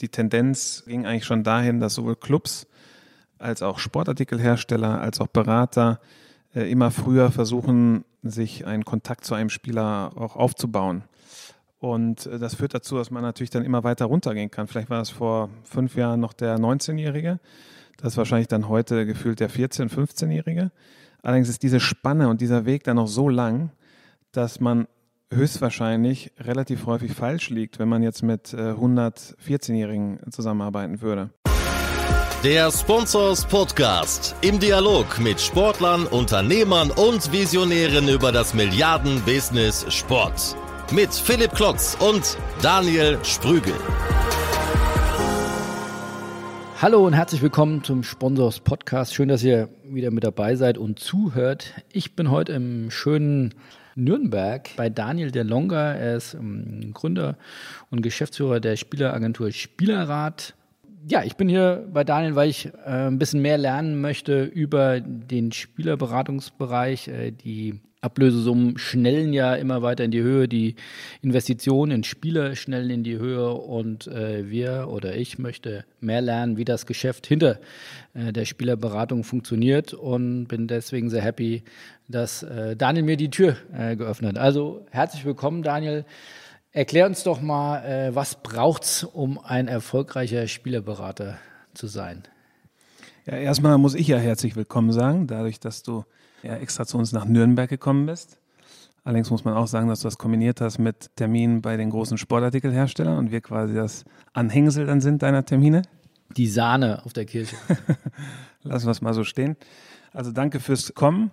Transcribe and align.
die 0.00 0.08
Tendenz 0.08 0.84
ging 0.86 1.06
eigentlich 1.06 1.24
schon 1.24 1.44
dahin, 1.44 1.80
dass 1.80 1.94
sowohl 1.94 2.16
Clubs 2.16 2.66
als 3.38 3.62
auch 3.62 3.78
Sportartikelhersteller 3.78 5.00
als 5.00 5.20
auch 5.20 5.28
Berater 5.28 6.00
äh, 6.54 6.70
immer 6.70 6.90
früher 6.90 7.30
versuchen, 7.30 8.04
sich 8.22 8.66
einen 8.66 8.84
Kontakt 8.84 9.24
zu 9.24 9.34
einem 9.34 9.50
Spieler 9.50 10.12
auch 10.16 10.36
aufzubauen. 10.36 11.04
Und 11.78 12.26
äh, 12.26 12.38
das 12.38 12.56
führt 12.56 12.74
dazu, 12.74 12.96
dass 12.96 13.10
man 13.10 13.22
natürlich 13.22 13.50
dann 13.50 13.64
immer 13.64 13.84
weiter 13.84 14.06
runtergehen 14.06 14.50
kann. 14.50 14.66
Vielleicht 14.66 14.90
war 14.90 15.00
es 15.00 15.10
vor 15.10 15.50
fünf 15.64 15.96
Jahren 15.96 16.20
noch 16.20 16.32
der 16.32 16.58
19-Jährige. 16.58 17.38
Das 17.96 18.12
ist 18.12 18.16
wahrscheinlich 18.16 18.48
dann 18.48 18.68
heute 18.68 19.06
gefühlt 19.06 19.40
der 19.40 19.50
14-, 19.50 19.88
15-Jährige. 19.88 20.70
Allerdings 21.22 21.48
ist 21.48 21.62
diese 21.62 21.80
Spanne 21.80 22.28
und 22.28 22.40
dieser 22.40 22.64
Weg 22.64 22.84
dann 22.84 22.96
noch 22.96 23.08
so 23.08 23.28
lang, 23.28 23.70
dass 24.32 24.60
man 24.60 24.86
höchstwahrscheinlich 25.32 26.32
relativ 26.38 26.86
häufig 26.86 27.12
falsch 27.12 27.50
liegt, 27.50 27.78
wenn 27.78 27.88
man 27.88 28.02
jetzt 28.02 28.22
mit 28.22 28.48
114-Jährigen 28.48 30.20
äh, 30.26 30.30
zusammenarbeiten 30.30 31.02
würde. 31.02 31.30
Der 32.44 32.70
Sponsors 32.70 33.44
Podcast 33.44 34.36
im 34.42 34.58
Dialog 34.58 35.18
mit 35.18 35.40
Sportlern, 35.40 36.06
Unternehmern 36.06 36.90
und 36.90 37.32
Visionären 37.32 38.08
über 38.08 38.32
das 38.32 38.54
Milliarden-Business 38.54 39.92
Sport. 39.92 40.56
Mit 40.92 41.12
Philipp 41.12 41.52
Klotz 41.52 41.96
und 42.00 42.38
Daniel 42.62 43.18
Sprügel. 43.24 43.74
Hallo 46.80 47.04
und 47.04 47.12
herzlich 47.12 47.42
willkommen 47.42 47.82
zum 47.82 48.04
Sponsors 48.04 48.60
Podcast. 48.60 49.12
Schön, 49.12 49.28
dass 49.28 49.42
ihr 49.42 49.68
wieder 49.82 50.12
mit 50.12 50.22
dabei 50.22 50.54
seid 50.54 50.78
und 50.78 51.00
zuhört. 51.00 51.74
Ich 51.92 52.14
bin 52.14 52.30
heute 52.30 52.52
im 52.52 52.90
schönen 52.92 53.52
Nürnberg 53.98 54.70
bei 54.76 54.88
Daniel 54.88 55.30
De 55.30 55.42
Longa. 55.42 55.92
Er 55.92 56.16
ist 56.16 56.34
ähm, 56.34 56.92
Gründer 56.94 57.36
und 57.90 58.02
Geschäftsführer 58.02 58.60
der 58.60 58.76
Spieleragentur 58.76 59.52
Spielerrat. 59.52 60.54
Ja, 61.06 61.22
ich 61.24 61.36
bin 61.36 61.48
hier 61.48 61.86
bei 61.92 62.04
Daniel, 62.04 62.34
weil 62.34 62.50
ich 62.50 62.66
äh, 62.66 63.08
ein 63.08 63.18
bisschen 63.18 63.42
mehr 63.42 63.58
lernen 63.58 64.00
möchte 64.00 64.44
über 64.44 65.00
den 65.00 65.52
Spielerberatungsbereich, 65.52 67.08
äh, 67.08 67.30
die 67.30 67.80
Ablösesummen 68.00 68.78
schnellen 68.78 69.32
ja 69.32 69.54
immer 69.56 69.82
weiter 69.82 70.04
in 70.04 70.12
die 70.12 70.22
Höhe, 70.22 70.46
die 70.46 70.76
Investitionen 71.20 71.90
in 71.90 72.04
Spieler 72.04 72.54
schnellen 72.54 72.90
in 72.90 73.02
die 73.02 73.18
Höhe 73.18 73.52
und 73.52 74.06
äh, 74.06 74.48
wir 74.48 74.88
oder 74.88 75.16
ich 75.16 75.38
möchte 75.38 75.84
mehr 76.00 76.20
lernen, 76.20 76.56
wie 76.56 76.64
das 76.64 76.86
Geschäft 76.86 77.26
hinter 77.26 77.58
äh, 78.14 78.32
der 78.32 78.44
Spielerberatung 78.44 79.24
funktioniert 79.24 79.94
und 79.94 80.46
bin 80.46 80.68
deswegen 80.68 81.10
sehr 81.10 81.22
happy, 81.22 81.64
dass 82.06 82.44
äh, 82.44 82.76
Daniel 82.76 83.04
mir 83.04 83.16
die 83.16 83.30
Tür 83.30 83.56
äh, 83.72 83.96
geöffnet 83.96 84.36
hat. 84.36 84.44
Also 84.44 84.86
herzlich 84.90 85.24
willkommen, 85.24 85.64
Daniel. 85.64 86.04
Erklär 86.70 87.06
uns 87.06 87.24
doch 87.24 87.40
mal, 87.40 87.84
äh, 87.84 88.14
was 88.14 88.40
braucht's, 88.42 89.02
um 89.02 89.40
ein 89.40 89.66
erfolgreicher 89.66 90.46
Spielerberater 90.46 91.38
zu 91.74 91.88
sein? 91.88 92.22
Ja, 93.26 93.34
erstmal 93.34 93.76
muss 93.78 93.96
ich 93.96 94.06
ja 94.06 94.18
herzlich 94.18 94.54
willkommen 94.54 94.92
sagen, 94.92 95.26
dadurch, 95.26 95.58
dass 95.58 95.82
du 95.82 96.04
ja 96.48 96.56
extra 96.56 96.86
zu 96.86 96.98
uns 96.98 97.12
nach 97.12 97.26
Nürnberg 97.26 97.68
gekommen 97.68 98.06
bist. 98.06 98.40
Allerdings 99.04 99.30
muss 99.30 99.44
man 99.44 99.54
auch 99.54 99.66
sagen, 99.66 99.88
dass 99.88 100.00
du 100.00 100.06
das 100.06 100.18
kombiniert 100.18 100.60
hast 100.60 100.78
mit 100.78 101.14
Terminen 101.16 101.62
bei 101.62 101.76
den 101.76 101.90
großen 101.90 102.18
Sportartikelherstellern 102.18 103.16
und 103.16 103.30
wir 103.30 103.40
quasi 103.40 103.74
das 103.74 104.04
Anhängsel 104.32 104.86
dann 104.86 105.00
sind 105.00 105.22
deiner 105.22 105.44
Termine. 105.44 105.82
Die 106.36 106.46
Sahne 106.46 107.04
auf 107.04 107.12
der 107.12 107.24
Kirche. 107.24 107.56
Lassen 108.62 108.86
wir 108.86 108.90
es 108.90 109.00
mal 109.00 109.14
so 109.14 109.24
stehen. 109.24 109.56
Also 110.12 110.32
danke 110.32 110.60
fürs 110.60 110.94
Kommen. 110.94 111.30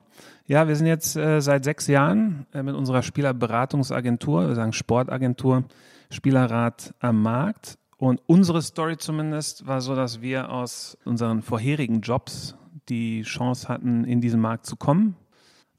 Ja, 0.48 0.68
wir 0.68 0.76
sind 0.76 0.88
jetzt 0.88 1.16
äh, 1.16 1.42
seit 1.42 1.64
sechs 1.64 1.88
Jahren 1.88 2.46
äh, 2.54 2.62
mit 2.62 2.76
unserer 2.76 3.02
Spielerberatungsagentur, 3.02 4.48
wir 4.48 4.56
sagen 4.56 4.74
Sportagentur, 4.74 5.64
Spielerrat 6.10 6.94
am 7.00 7.22
Markt. 7.22 7.78
Und 7.98 8.22
unsere 8.28 8.62
Story 8.62 8.98
zumindest 8.98 9.66
war 9.66 9.82
so, 9.82 9.96
dass 9.96 10.22
wir 10.22 10.52
aus 10.52 10.98
unseren 11.06 11.42
vorherigen 11.42 12.02
Jobs 12.02 12.56
die 12.90 13.24
Chance 13.24 13.68
hatten, 13.68 14.04
in 14.04 14.22
diesen 14.22 14.40
Markt 14.40 14.66
zu 14.66 14.76
kommen. 14.76 15.16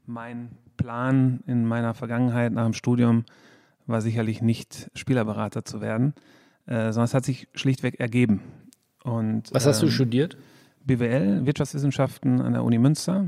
Mein 0.07 0.51
Plan 0.77 1.41
in 1.47 1.64
meiner 1.67 1.95
Vergangenheit 1.95 2.53
nach 2.53 2.64
dem 2.64 2.75
Studium 2.75 3.25
war 3.86 4.01
sicherlich 4.01 4.42
nicht 4.42 4.91
Spielerberater 4.95 5.64
zu 5.64 5.80
werden, 5.80 6.14
äh, 6.67 6.92
sondern 6.92 7.05
es 7.05 7.14
hat 7.14 7.25
sich 7.25 7.48
schlichtweg 7.55 8.01
ergeben. 8.01 8.42
Und, 9.05 9.53
Was 9.53 9.67
hast 9.67 9.83
ähm, 9.83 9.89
du 9.89 9.92
studiert? 9.92 10.36
BWL, 10.85 11.47
Wirtschaftswissenschaften 11.47 12.41
an 12.41 12.53
der 12.53 12.64
Uni 12.64 12.79
Münster 12.79 13.27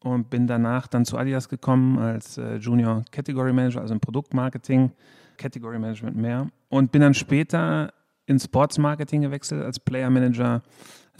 und 0.00 0.30
bin 0.30 0.46
danach 0.46 0.86
dann 0.86 1.04
zu 1.04 1.16
Adidas 1.18 1.48
gekommen 1.48 1.98
als 1.98 2.38
äh, 2.38 2.56
Junior 2.56 3.04
Category 3.10 3.52
Manager, 3.52 3.80
also 3.80 3.94
im 3.94 4.00
Produktmarketing, 4.00 4.92
Category 5.36 5.78
Management 5.78 6.16
mehr 6.16 6.48
und 6.68 6.92
bin 6.92 7.00
dann 7.00 7.14
später 7.14 7.92
ins 8.26 8.44
Sports 8.44 8.78
Marketing 8.78 9.22
gewechselt 9.22 9.62
als 9.62 9.80
Player 9.80 10.10
Manager 10.10 10.62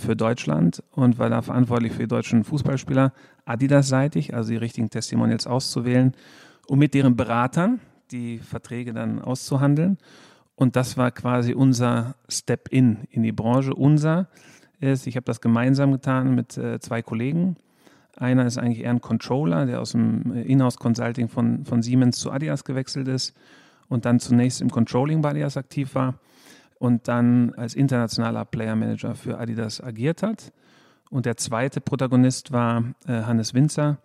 für 0.01 0.17
Deutschland 0.17 0.83
und 0.91 1.19
war 1.19 1.31
da 1.31 1.43
verantwortlich 1.43 1.93
für 1.93 2.01
die 2.01 2.09
deutschen 2.09 2.45
Fußballspieler 2.45 3.13
Adidas-seitig, 3.45 4.35
also 4.35 4.51
die 4.51 4.57
richtigen 4.57 4.91
Testimonials 4.91 5.47
auszuwählen 5.47 6.15
und 6.67 6.79
mit 6.79 6.95
deren 6.95 7.17
Beratern 7.17 7.81
die 8.11 8.39
Verträge 8.39 8.93
dann 8.93 9.21
auszuhandeln. 9.21 9.99
Und 10.57 10.77
das 10.77 10.97
war 10.97 11.11
quasi 11.11 11.55
unser 11.55 12.17
Step-in 12.29 12.99
in 13.11 13.23
die 13.23 13.33
Branche. 13.33 13.75
Unser 13.75 14.29
ist, 14.81 15.07
ich 15.07 15.17
habe 15.17 15.25
das 15.25 15.41
gemeinsam 15.41 15.93
getan 15.93 16.35
mit 16.35 16.57
äh, 16.57 16.81
zwei 16.81 17.03
Kollegen. 17.03 17.57
Einer 18.17 18.47
ist 18.47 18.59
eigentlich 18.59 18.81
eher 18.81 18.91
ein 18.91 19.01
Controller, 19.01 19.67
der 19.67 19.81
aus 19.81 19.93
dem 19.93 20.35
äh, 20.35 20.43
Inhouse-Consulting 20.43 21.29
von, 21.29 21.65
von 21.65 21.83
Siemens 21.83 22.19
zu 22.19 22.31
Adidas 22.31 22.65
gewechselt 22.65 23.09
ist 23.09 23.35
und 23.89 24.05
dann 24.05 24.21
zunächst 24.21 24.61
im 24.61 24.71
Controlling 24.71 25.23
bei 25.23 25.31
Adidas 25.31 25.57
aktiv 25.57 25.95
war 25.95 26.15
und 26.81 27.09
dann 27.09 27.53
als 27.55 27.75
internationaler 27.75 28.47
Player 28.47 28.75
Manager 28.75 29.15
für 29.15 29.39
Adidas 29.39 29.83
agiert 29.83 30.23
hat. 30.23 30.51
Und 31.11 31.27
der 31.27 31.37
zweite 31.37 31.81
Protagonist 31.81 32.53
war 32.53 32.85
äh, 33.07 33.23
Hannes 33.23 33.53
Winzer, 33.53 33.99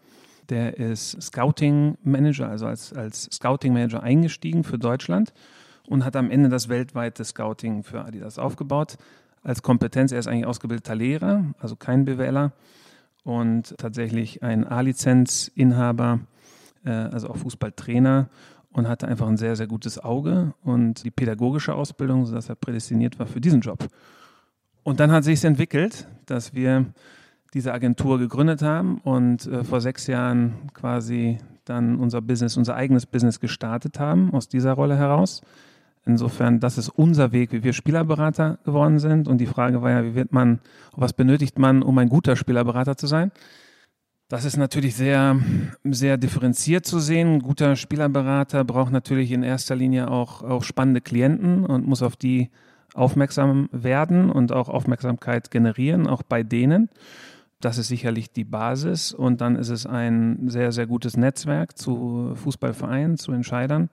der 0.49 0.77
ist 0.77 1.19
Scouting 1.21 1.97
Manager, 2.03 2.49
also 2.49 2.67
als, 2.67 2.91
als 2.91 3.29
Scouting 3.31 3.71
Manager 3.71 4.03
eingestiegen 4.03 4.65
für 4.65 4.77
Deutschland 4.77 5.33
und 5.87 6.03
hat 6.03 6.17
am 6.17 6.29
Ende 6.29 6.49
das 6.49 6.67
weltweite 6.67 7.23
Scouting 7.23 7.81
für 7.83 8.03
Adidas 8.03 8.37
aufgebaut. 8.37 8.97
Als 9.41 9.63
Kompetenz, 9.63 10.11
er 10.11 10.19
ist 10.19 10.27
eigentlich 10.27 10.45
ausgebildeter 10.45 10.95
Lehrer, 10.95 11.45
also 11.59 11.77
kein 11.77 12.03
BWLer 12.03 12.51
und 13.23 13.77
tatsächlich 13.77 14.43
ein 14.43 14.67
A-Lizenz-Inhaber, 14.67 16.19
äh, 16.83 16.89
also 16.89 17.29
auch 17.29 17.37
Fußballtrainer 17.37 18.27
und 18.75 18.89
hatte 18.89 19.07
einfach 19.07 19.27
ein 19.27 19.37
sehr, 19.37 19.55
sehr 19.55 19.67
gutes 19.67 20.03
Auge 20.03 20.53
und 20.63 21.05
die 21.05 21.11
pädagogische 21.11 21.73
Ausbildung, 21.73 22.25
sodass 22.25 22.49
er 22.49 22.55
prädestiniert 22.55 23.17
war 23.17 23.25
für 23.25 23.39
diesen 23.39 23.61
Job. 23.61 23.87
Und 24.83 24.99
dann 24.99 25.11
hat 25.11 25.23
sich 25.23 25.35
es 25.35 25.43
entwickelt, 25.45 26.07
dass 26.25 26.53
wir 26.53 26.85
diese 27.53 27.73
Agentur 27.73 28.19
gegründet 28.19 28.61
haben 28.61 28.99
und 28.99 29.47
äh, 29.47 29.63
vor 29.63 29.79
sechs 29.79 30.07
Jahren 30.07 30.69
quasi 30.73 31.37
dann 31.63 31.95
unser 31.95 32.21
Business, 32.21 32.57
unser 32.57 32.75
eigenes 32.75 33.05
Business 33.05 33.39
gestartet 33.39 33.97
haben 33.97 34.33
aus 34.33 34.49
dieser 34.49 34.73
Rolle 34.73 34.97
heraus. 34.97 35.41
Insofern, 36.05 36.59
das 36.59 36.77
ist 36.77 36.89
unser 36.89 37.31
Weg, 37.31 37.53
wie 37.53 37.63
wir 37.63 37.73
Spielerberater 37.73 38.59
geworden 38.65 38.99
sind. 38.99 39.27
Und 39.27 39.39
die 39.39 39.47
Frage 39.47 39.81
war 39.81 39.89
ja, 39.89 40.03
wie 40.03 40.15
wird 40.15 40.33
man, 40.33 40.59
was 40.91 41.13
benötigt 41.13 41.57
man, 41.57 41.81
um 41.81 41.97
ein 41.97 42.09
guter 42.09 42.35
Spielerberater 42.35 42.97
zu 42.97 43.07
sein? 43.07 43.31
Das 44.27 44.43
ist 44.43 44.57
natürlich 44.57 44.95
sehr, 44.95 45.39
sehr 45.83 46.17
differenziert 46.17 46.85
zu 46.85 46.99
sehen. 46.99 47.35
Ein 47.35 47.41
guter 47.41 47.75
Spielerberater 47.75 48.63
braucht 48.63 48.91
natürlich 48.91 49.31
in 49.31 49.43
erster 49.43 49.75
Linie 49.75 50.09
auch, 50.09 50.41
auch 50.41 50.63
spannende 50.63 50.99
Klienten 50.99 51.63
und 51.63 51.85
muss 51.85 52.01
auf 52.01 52.15
die 52.15 52.49
aufmerksam 52.95 53.69
werden 53.71 54.31
und 54.31 54.51
auch 54.51 54.67
Aufmerksamkeit 54.67 55.51
generieren, 55.51 56.07
auch 56.07 56.23
bei 56.23 56.41
denen. 56.41 56.89
Das 57.61 57.77
ist 57.77 57.87
sicherlich 57.87 58.31
die 58.31 58.45
Basis. 58.45 59.13
Und 59.13 59.41
dann 59.41 59.55
ist 59.57 59.69
es 59.69 59.85
ein 59.85 60.49
sehr, 60.49 60.71
sehr 60.71 60.87
gutes 60.87 61.17
Netzwerk 61.17 61.77
zu 61.77 62.31
Fußballvereinen, 62.33 63.17
zu 63.17 63.31
Entscheidern. 63.31 63.89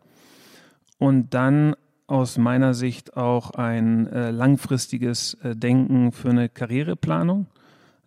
Und 0.99 1.35
dann 1.35 1.75
aus 2.07 2.39
meiner 2.39 2.73
Sicht 2.73 3.19
auch 3.19 3.51
ein 3.51 4.07
äh, 4.07 4.31
langfristiges 4.31 5.35
äh, 5.43 5.55
Denken 5.55 6.13
für 6.13 6.31
eine 6.31 6.49
Karriereplanung 6.49 7.49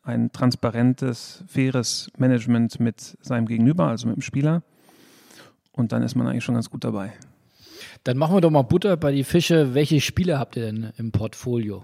ein 0.06 0.32
transparentes, 0.32 1.44
faires 1.48 2.10
Management 2.18 2.80
mit 2.80 3.18
seinem 3.22 3.48
Gegenüber, 3.48 3.88
also 3.88 4.08
mit 4.08 4.18
dem 4.18 4.22
Spieler. 4.22 4.62
Und 5.72 5.92
dann 5.92 6.04
ist 6.04 6.16
man 6.16 6.28
eigentlich 6.28 6.44
schon 6.44 6.56
ganz 6.56 6.70
gut 6.70 6.84
dabei. 6.84 7.12
Dann 8.04 8.18
machen 8.18 8.36
wir 8.36 8.42
doch 8.42 8.52
mal 8.52 8.62
Butter 8.62 8.98
bei 8.98 9.12
die 9.12 9.24
Fische. 9.24 9.74
Welche 9.74 10.00
Spiele 10.00 10.40
habt 10.40 10.56
ihr 10.56 10.64
denn 10.64 10.94
im 10.98 11.12
Portfolio? 11.12 11.84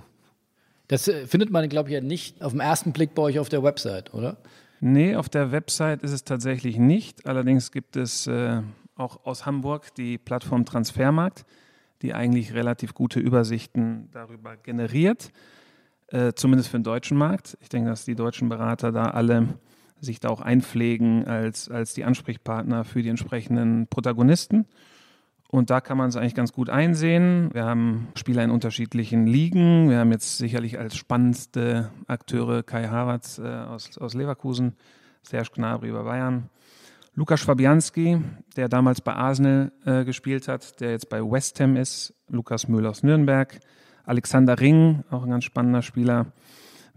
Das 0.87 1.07
äh, 1.07 1.25
findet 1.25 1.49
man, 1.49 1.67
glaube 1.67 1.89
ich, 1.89 1.95
ja 1.95 2.01
nicht 2.01 2.41
auf 2.43 2.51
den 2.51 2.61
ersten 2.61 2.93
Blick 2.93 3.15
bei 3.15 3.23
euch 3.23 3.39
auf 3.39 3.49
der 3.49 3.63
Website, 3.63 4.13
oder? 4.13 4.37
Nee, 4.79 5.15
auf 5.15 5.27
der 5.27 5.51
Website 5.51 6.03
ist 6.03 6.11
es 6.11 6.23
tatsächlich 6.23 6.77
nicht. 6.77 7.25
Allerdings 7.25 7.71
gibt 7.71 7.95
es 7.95 8.27
äh, 8.27 8.61
auch 8.95 9.25
aus 9.25 9.45
Hamburg 9.45 9.95
die 9.95 10.17
Plattform 10.17 10.65
Transfermarkt, 10.65 11.45
die 12.03 12.13
eigentlich 12.13 12.53
relativ 12.53 12.93
gute 12.93 13.19
Übersichten 13.19 14.09
darüber 14.11 14.57
generiert 14.57 15.31
äh, 16.11 16.33
zumindest 16.33 16.69
für 16.69 16.77
den 16.77 16.83
deutschen 16.83 17.17
Markt. 17.17 17.57
Ich 17.61 17.69
denke, 17.69 17.89
dass 17.89 18.05
die 18.05 18.15
deutschen 18.15 18.49
Berater 18.49 18.91
da 18.91 19.05
alle 19.05 19.55
sich 19.99 20.19
da 20.19 20.29
auch 20.29 20.41
einpflegen 20.41 21.25
als, 21.25 21.69
als 21.69 21.93
die 21.93 22.03
Ansprechpartner 22.03 22.83
für 22.83 23.03
die 23.03 23.09
entsprechenden 23.09 23.87
Protagonisten. 23.87 24.65
Und 25.47 25.69
da 25.69 25.81
kann 25.81 25.97
man 25.97 26.09
es 26.09 26.15
eigentlich 26.15 26.33
ganz 26.33 26.53
gut 26.53 26.69
einsehen. 26.69 27.49
Wir 27.53 27.65
haben 27.65 28.07
Spieler 28.15 28.43
in 28.43 28.51
unterschiedlichen 28.51 29.27
Ligen. 29.27 29.89
Wir 29.89 29.99
haben 29.99 30.11
jetzt 30.11 30.37
sicherlich 30.37 30.79
als 30.79 30.95
spannendste 30.95 31.91
Akteure 32.07 32.63
Kai 32.63 32.87
Havertz 32.87 33.37
äh, 33.37 33.43
aus, 33.43 33.97
aus 33.97 34.13
Leverkusen, 34.13 34.75
Serge 35.23 35.49
Gnabry 35.53 35.89
über 35.89 36.05
Bayern, 36.05 36.49
Lukas 37.13 37.41
Fabianski, 37.41 38.21
der 38.55 38.69
damals 38.69 39.01
bei 39.01 39.13
Arsenal 39.13 39.73
äh, 39.85 40.05
gespielt 40.05 40.47
hat, 40.47 40.79
der 40.79 40.91
jetzt 40.91 41.09
bei 41.09 41.21
West 41.21 41.59
Ham 41.59 41.75
ist, 41.75 42.13
Lukas 42.29 42.69
Müller 42.69 42.91
aus 42.91 43.03
Nürnberg, 43.03 43.59
Alexander 44.05 44.59
Ring, 44.59 45.03
auch 45.11 45.23
ein 45.23 45.29
ganz 45.29 45.43
spannender 45.43 45.81
Spieler 45.81 46.27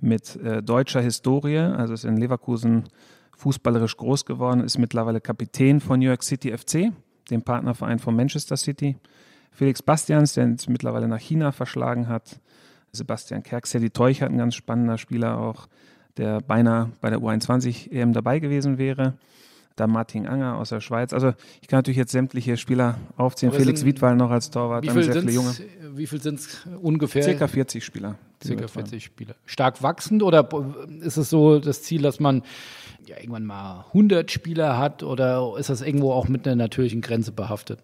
mit 0.01 0.37
äh, 0.37 0.63
deutscher 0.63 1.01
Historie, 1.01 1.59
also 1.59 1.95
ist 1.95 2.05
in 2.05 2.17
Leverkusen 2.17 2.85
fußballerisch 3.37 3.97
groß 3.97 4.25
geworden, 4.25 4.61
ist 4.61 4.79
mittlerweile 4.79 5.21
Kapitän 5.21 5.81
von 5.81 5.99
New 5.99 6.07
York 6.07 6.23
City 6.23 6.57
FC 6.57 6.93
dem 7.31 7.43
Partnerverein 7.43 7.99
von 7.99 8.15
Manchester 8.15 8.57
City. 8.57 8.97
Felix 9.51 9.83
Bastians, 9.83 10.35
der 10.35 10.49
jetzt 10.49 10.69
mittlerweile 10.69 11.09
nach 11.09 11.21
China 11.21 11.53
verschlagen 11.53 12.09
hat. 12.09 12.41
Sebastian 12.93 13.43
Kerk, 13.43 13.67
Sally 13.67 13.91
Teuchert, 13.91 14.31
ein 14.31 14.39
ganz 14.39 14.55
spannender 14.55 14.99
Spieler 14.99 15.39
auch, 15.39 15.69
der 16.17 16.41
beinahe 16.41 16.93
bei 17.01 17.11
der 17.11 17.19
U21 17.19 17.91
EM 17.91 18.13
dabei 18.13 18.39
gewesen 18.39 18.79
wäre. 18.79 19.15
Da 19.77 19.89
Martin 19.89 20.29
Anger 20.29 20.57
aus 20.57 20.69
der 20.69 20.81
Schweiz. 20.81 21.13
Also 21.13 21.35
ich 21.61 21.67
kann 21.67 21.79
natürlich 21.79 21.97
jetzt 21.97 22.13
sämtliche 22.13 22.57
Spieler 22.57 22.97
aufzählen. 23.17 23.53
Aber 23.53 23.61
Felix 23.61 23.85
Wiedwald 23.85 24.17
noch 24.17 24.31
als 24.31 24.51
Torwart. 24.51 24.89
Viel 24.89 25.03
sehr 25.03 25.15
viele 25.15 25.33
Junge. 25.33 25.53
Wie 25.95 26.07
viel 26.07 26.23
sind 26.23 26.39
es 26.39 26.67
ungefähr? 26.81 27.25
Circa 27.25 27.49
40 27.49 27.85
Spieler. 27.85 28.17
Circa 28.43 28.69
40 28.69 29.05
Spieler. 29.05 29.35
Stark 29.47 29.83
wachsend 29.83 30.23
oder 30.23 30.49
ist 31.01 31.17
es 31.17 31.29
so 31.29 31.59
das 31.59 31.83
Ziel, 31.83 32.03
dass 32.03 32.21
man 32.21 32.43
ja, 33.07 33.17
irgendwann 33.19 33.47
mal 33.47 33.85
100 33.89 34.31
Spieler 34.31 34.79
hat 34.79 35.03
oder 35.03 35.55
ist 35.59 35.71
das 35.71 35.81
irgendwo 35.83 36.13
auch 36.13 36.29
mit 36.29 36.47
einer 36.47 36.57
natürlichen 36.57 37.01
Grenze 37.01 37.33
behaftet? 37.33 37.81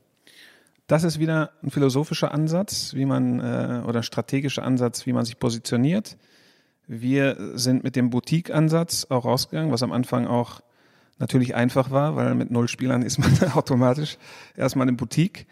Das 0.86 1.04
ist 1.04 1.19
wieder 1.20 1.52
ein 1.62 1.70
philosophischer 1.70 2.32
Ansatz, 2.32 2.94
wie 2.94 3.04
man 3.04 3.38
äh, 3.40 3.82
oder 3.86 4.02
strategischer 4.02 4.64
Ansatz, 4.64 5.06
wie 5.06 5.12
man 5.12 5.25
sich 5.25 5.38
positioniert. 5.38 6.16
Wir 6.88 7.36
sind 7.54 7.84
mit 7.84 7.94
dem 7.94 8.10
Boutique-Ansatz 8.10 9.06
auch 9.08 9.25
rausgegangen, 9.25 9.70
was 9.70 9.84
am 9.84 9.93
Anfang 9.93 10.26
auch 10.26 10.62
natürlich 11.20 11.55
einfach 11.55 11.90
war, 11.90 12.17
weil 12.17 12.34
mit 12.34 12.50
null 12.50 12.67
Spielern 12.67 13.02
ist 13.02 13.19
man 13.19 13.31
automatisch 13.55 14.19
erstmal 14.56 14.88
in 14.88 14.96
Boutique. 14.96 15.46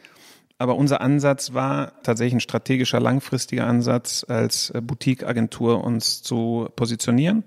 Aber 0.61 0.75
unser 0.75 1.01
Ansatz 1.01 1.55
war 1.55 2.03
tatsächlich 2.03 2.35
ein 2.35 2.41
strategischer, 2.41 2.99
langfristiger 2.99 3.67
Ansatz, 3.67 4.25
als 4.27 4.71
äh, 4.71 4.81
Boutique-Agentur 4.81 5.85
uns 5.85 6.23
zu 6.23 6.69
positionieren 6.75 7.45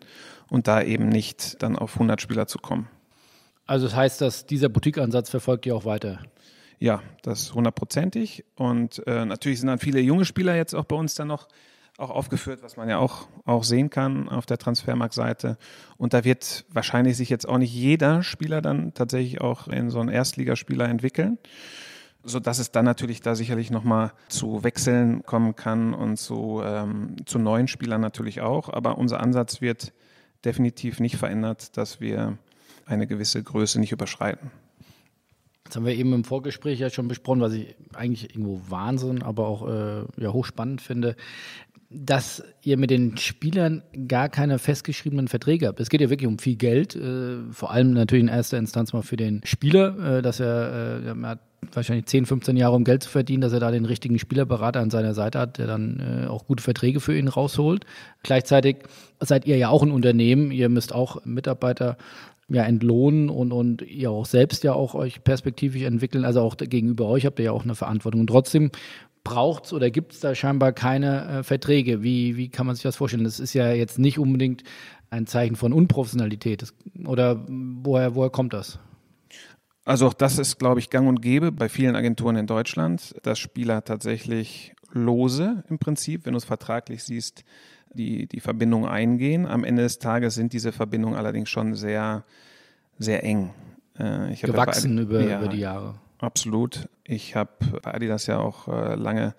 und 0.49 0.67
da 0.67 0.81
eben 0.81 1.09
nicht 1.09 1.61
dann 1.61 1.75
auf 1.75 1.95
100 1.95 2.21
Spieler 2.21 2.47
zu 2.47 2.57
kommen. 2.57 2.87
Also 3.65 3.87
das 3.87 3.95
heißt, 3.95 4.21
dass 4.21 4.45
dieser 4.45 4.69
Boutique-Ansatz 4.69 5.29
verfolgt 5.29 5.65
ihr 5.65 5.75
auch 5.75 5.83
weiter? 5.83 6.19
Ja, 6.79 7.01
das 7.21 7.53
hundertprozentig. 7.53 8.45
Und 8.55 9.05
äh, 9.07 9.25
natürlich 9.25 9.59
sind 9.59 9.67
dann 9.67 9.79
viele 9.79 9.99
junge 9.99 10.25
Spieler 10.25 10.55
jetzt 10.55 10.73
auch 10.73 10.85
bei 10.85 10.95
uns 10.95 11.15
dann 11.15 11.27
noch 11.27 11.47
auch 12.01 12.09
aufgeführt, 12.09 12.63
was 12.63 12.77
man 12.77 12.89
ja 12.89 12.97
auch, 12.97 13.27
auch 13.45 13.63
sehen 13.63 13.89
kann 13.89 14.27
auf 14.27 14.45
der 14.45 14.57
Transfermarktseite. 14.57 15.57
Und 15.97 16.13
da 16.13 16.23
wird 16.23 16.65
wahrscheinlich 16.69 17.15
sich 17.15 17.29
jetzt 17.29 17.47
auch 17.47 17.57
nicht 17.57 17.73
jeder 17.73 18.23
Spieler 18.23 18.61
dann 18.61 18.93
tatsächlich 18.93 19.41
auch 19.41 19.67
in 19.67 19.89
so 19.89 19.99
einen 19.99 20.09
Erstligaspieler 20.09 20.89
entwickeln 20.89 21.37
so 22.23 22.39
dass 22.39 22.59
es 22.59 22.71
dann 22.71 22.85
natürlich 22.85 23.21
da 23.21 23.35
sicherlich 23.35 23.71
nochmal 23.71 24.11
zu 24.27 24.63
Wechseln 24.63 25.23
kommen 25.23 25.55
kann 25.55 25.93
und 25.93 26.17
zu, 26.17 26.61
ähm, 26.63 27.15
zu 27.25 27.39
neuen 27.39 27.67
Spielern 27.67 28.01
natürlich 28.01 28.41
auch. 28.41 28.69
Aber 28.69 28.97
unser 28.97 29.19
Ansatz 29.19 29.61
wird 29.61 29.93
definitiv 30.45 30.99
nicht 30.99 31.17
verändert, 31.17 31.77
dass 31.77 31.99
wir 31.99 32.37
eine 32.85 33.07
gewisse 33.07 33.41
Größe 33.41 33.79
nicht 33.79 33.91
überschreiten. 33.91 34.51
Das 35.63 35.77
haben 35.77 35.85
wir 35.85 35.95
eben 35.95 36.11
im 36.11 36.25
Vorgespräch 36.25 36.79
ja 36.79 36.89
schon 36.89 37.07
besprochen, 37.07 37.39
was 37.39 37.53
ich 37.53 37.75
eigentlich 37.93 38.31
irgendwo 38.31 38.61
Wahnsinn, 38.67 39.23
aber 39.23 39.47
auch 39.47 39.67
äh, 39.67 40.03
ja, 40.17 40.33
hochspannend 40.33 40.81
finde, 40.81 41.15
dass 41.93 42.41
ihr 42.63 42.77
mit 42.77 42.89
den 42.89 43.17
Spielern 43.17 43.83
gar 44.07 44.29
keine 44.29 44.59
festgeschriebenen 44.59 45.27
Verträge 45.27 45.67
habt. 45.67 45.79
Es 45.81 45.89
geht 45.89 45.99
ja 45.99 46.09
wirklich 46.09 46.27
um 46.27 46.39
viel 46.39 46.55
Geld, 46.55 46.95
äh, 46.95 47.37
vor 47.51 47.71
allem 47.71 47.91
natürlich 47.91 48.23
in 48.23 48.29
erster 48.29 48.57
Instanz 48.57 48.93
mal 48.93 49.01
für 49.01 49.17
den 49.17 49.41
Spieler, 49.43 50.17
äh, 50.17 50.21
dass 50.21 50.39
er, 50.39 51.01
äh, 51.03 51.07
er 51.07 51.39
wahrscheinlich 51.73 52.05
10, 52.05 52.25
15 52.25 52.55
Jahre, 52.55 52.75
um 52.75 52.85
Geld 52.85 53.03
zu 53.03 53.09
verdienen, 53.09 53.41
dass 53.41 53.51
er 53.53 53.59
da 53.59 53.71
den 53.71 53.85
richtigen 53.85 54.19
Spielerberater 54.19 54.79
an 54.79 54.89
seiner 54.89 55.13
Seite 55.13 55.39
hat, 55.39 55.57
der 55.57 55.67
dann 55.67 55.99
äh, 55.99 56.27
auch 56.27 56.47
gute 56.47 56.63
Verträge 56.63 57.01
für 57.01 57.15
ihn 57.17 57.27
rausholt. 57.27 57.85
Gleichzeitig 58.23 58.77
seid 59.19 59.45
ihr 59.45 59.57
ja 59.57 59.69
auch 59.69 59.83
ein 59.83 59.91
Unternehmen, 59.91 60.51
ihr 60.51 60.69
müsst 60.69 60.95
auch 60.95 61.25
Mitarbeiter 61.25 61.97
ja 62.47 62.63
entlohnen 62.63 63.29
und, 63.29 63.51
und 63.51 63.81
ihr 63.81 64.11
auch 64.11 64.25
selbst 64.25 64.63
ja 64.63 64.73
auch 64.73 64.93
euch 64.93 65.23
perspektivisch 65.23 65.83
entwickeln. 65.83 66.25
Also 66.25 66.41
auch 66.41 66.57
gegenüber 66.57 67.07
euch 67.07 67.25
habt 67.25 67.39
ihr 67.39 67.45
ja 67.45 67.51
auch 67.51 67.63
eine 67.63 67.75
Verantwortung. 67.75 68.21
Und 68.21 68.27
trotzdem 68.27 68.71
braucht 69.23 69.65
es 69.65 69.73
oder 69.73 69.91
gibt 69.91 70.13
es 70.13 70.19
da 70.19 70.35
scheinbar 70.35 70.73
keine 70.73 71.39
äh, 71.39 71.43
Verträge. 71.43 72.03
Wie, 72.03 72.37
wie 72.37 72.49
kann 72.49 72.65
man 72.65 72.75
sich 72.75 72.83
das 72.83 72.95
vorstellen? 72.95 73.23
Das 73.23 73.39
ist 73.39 73.53
ja 73.53 73.71
jetzt 73.71 73.99
nicht 73.99 74.19
unbedingt 74.19 74.63
ein 75.09 75.27
Zeichen 75.27 75.55
von 75.55 75.73
Unprofessionalität. 75.73 76.61
Das, 76.61 76.73
oder 77.05 77.45
woher, 77.47 78.15
woher 78.15 78.29
kommt 78.29 78.53
das? 78.53 78.79
Also 79.83 80.07
auch 80.07 80.13
das 80.13 80.37
ist, 80.37 80.59
glaube 80.59 80.79
ich, 80.79 80.89
gang 80.89 81.07
und 81.07 81.21
gäbe 81.21 81.51
bei 81.51 81.67
vielen 81.67 81.95
Agenturen 81.95 82.35
in 82.35 82.47
Deutschland, 82.47 83.15
dass 83.23 83.39
Spieler 83.39 83.83
tatsächlich 83.83 84.73
lose 84.91 85.63
im 85.69 85.79
Prinzip, 85.79 86.25
wenn 86.25 86.33
du 86.33 86.37
es 86.37 86.45
vertraglich 86.45 87.03
siehst, 87.03 87.43
die, 87.93 88.27
die 88.27 88.39
Verbindung 88.39 88.85
eingehen. 88.85 89.45
Am 89.45 89.63
Ende 89.63 89.83
des 89.83 89.99
Tages 89.99 90.35
sind 90.35 90.53
diese 90.53 90.71
Verbindungen 90.71 91.15
allerdings 91.15 91.49
schon 91.49 91.75
sehr, 91.75 92.23
sehr 92.99 93.23
eng. 93.23 93.53
Äh, 93.97 94.35
Gewachsen 94.35 94.97
ja 94.97 95.03
bei, 95.03 95.09
über, 95.09 95.21
ja, 95.29 95.39
über 95.39 95.47
die 95.49 95.59
Jahre. 95.59 95.95
Absolut. 96.21 96.87
Ich 97.03 97.35
habe 97.35 97.49
bei 97.83 97.93
Adidas 97.93 98.27
ja 98.27 98.39
auch 98.39 98.67
äh, 98.67 98.95
lange 98.95 99.33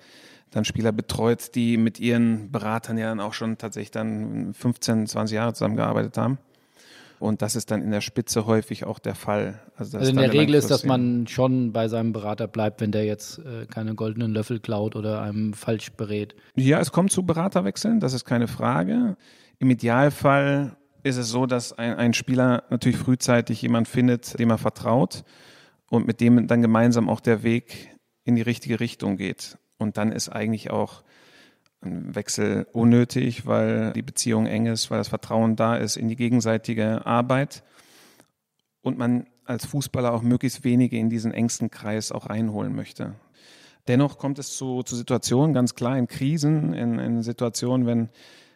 dann 0.50 0.64
Spieler 0.64 0.92
betreut, 0.92 1.54
die 1.54 1.76
mit 1.76 1.98
ihren 1.98 2.50
Beratern 2.50 2.98
ja 2.98 3.08
dann 3.08 3.20
auch 3.20 3.32
schon 3.32 3.56
tatsächlich 3.56 3.92
dann 3.92 4.52
15, 4.52 5.06
20 5.06 5.34
Jahre 5.34 5.54
zusammengearbeitet 5.54 6.18
haben. 6.18 6.38
Und 7.20 7.40
das 7.40 7.54
ist 7.54 7.70
dann 7.70 7.82
in 7.82 7.92
der 7.92 8.00
Spitze 8.00 8.46
häufig 8.46 8.84
auch 8.84 8.98
der 8.98 9.14
Fall. 9.14 9.60
Also, 9.76 9.96
also 9.96 10.10
in 10.10 10.16
der 10.16 10.32
Regel 10.32 10.56
ist, 10.56 10.72
dass 10.72 10.84
man 10.84 11.28
schon 11.28 11.72
bei 11.72 11.86
seinem 11.86 12.12
Berater 12.12 12.48
bleibt, 12.48 12.80
wenn 12.80 12.90
der 12.90 13.04
jetzt 13.04 13.38
äh, 13.38 13.66
keine 13.66 13.94
goldenen 13.94 14.32
Löffel 14.32 14.58
klaut 14.58 14.96
oder 14.96 15.22
einem 15.22 15.54
falsch 15.54 15.92
berät. 15.92 16.34
Ja, 16.56 16.80
es 16.80 16.90
kommt 16.90 17.12
zu 17.12 17.22
Beraterwechseln, 17.22 18.00
das 18.00 18.12
ist 18.12 18.24
keine 18.24 18.48
Frage. 18.48 19.16
Im 19.60 19.70
Idealfall 19.70 20.76
ist 21.04 21.16
es 21.16 21.28
so, 21.28 21.46
dass 21.46 21.72
ein, 21.78 21.94
ein 21.94 22.12
Spieler 22.12 22.64
natürlich 22.70 22.98
frühzeitig 22.98 23.62
jemand 23.62 23.86
findet, 23.86 24.36
dem 24.40 24.50
er 24.50 24.58
vertraut 24.58 25.22
und 25.92 26.06
mit 26.06 26.22
dem 26.22 26.46
dann 26.46 26.62
gemeinsam 26.62 27.10
auch 27.10 27.20
der 27.20 27.42
Weg 27.42 27.94
in 28.24 28.34
die 28.34 28.40
richtige 28.40 28.80
Richtung 28.80 29.18
geht. 29.18 29.58
Und 29.76 29.98
dann 29.98 30.10
ist 30.10 30.30
eigentlich 30.30 30.70
auch 30.70 31.02
ein 31.82 32.14
Wechsel 32.14 32.66
unnötig, 32.72 33.44
weil 33.44 33.92
die 33.92 34.00
Beziehung 34.00 34.46
eng 34.46 34.64
ist, 34.64 34.90
weil 34.90 34.96
das 34.96 35.08
Vertrauen 35.08 35.54
da 35.54 35.76
ist 35.76 35.98
in 35.98 36.08
die 36.08 36.16
gegenseitige 36.16 37.04
Arbeit 37.04 37.62
und 38.80 38.96
man 38.96 39.26
als 39.44 39.66
Fußballer 39.66 40.14
auch 40.14 40.22
möglichst 40.22 40.64
wenige 40.64 40.96
in 40.96 41.10
diesen 41.10 41.34
engsten 41.34 41.70
Kreis 41.70 42.10
auch 42.10 42.30
reinholen 42.30 42.74
möchte. 42.74 43.14
Dennoch 43.86 44.16
kommt 44.16 44.38
es 44.38 44.56
zu, 44.56 44.82
zu 44.82 44.96
Situationen, 44.96 45.52
ganz 45.52 45.74
klar 45.74 45.98
in 45.98 46.06
Krisen, 46.06 46.72
in, 46.72 46.98
in 47.00 47.22
Situationen, 47.22 47.86
wenn 47.86 48.08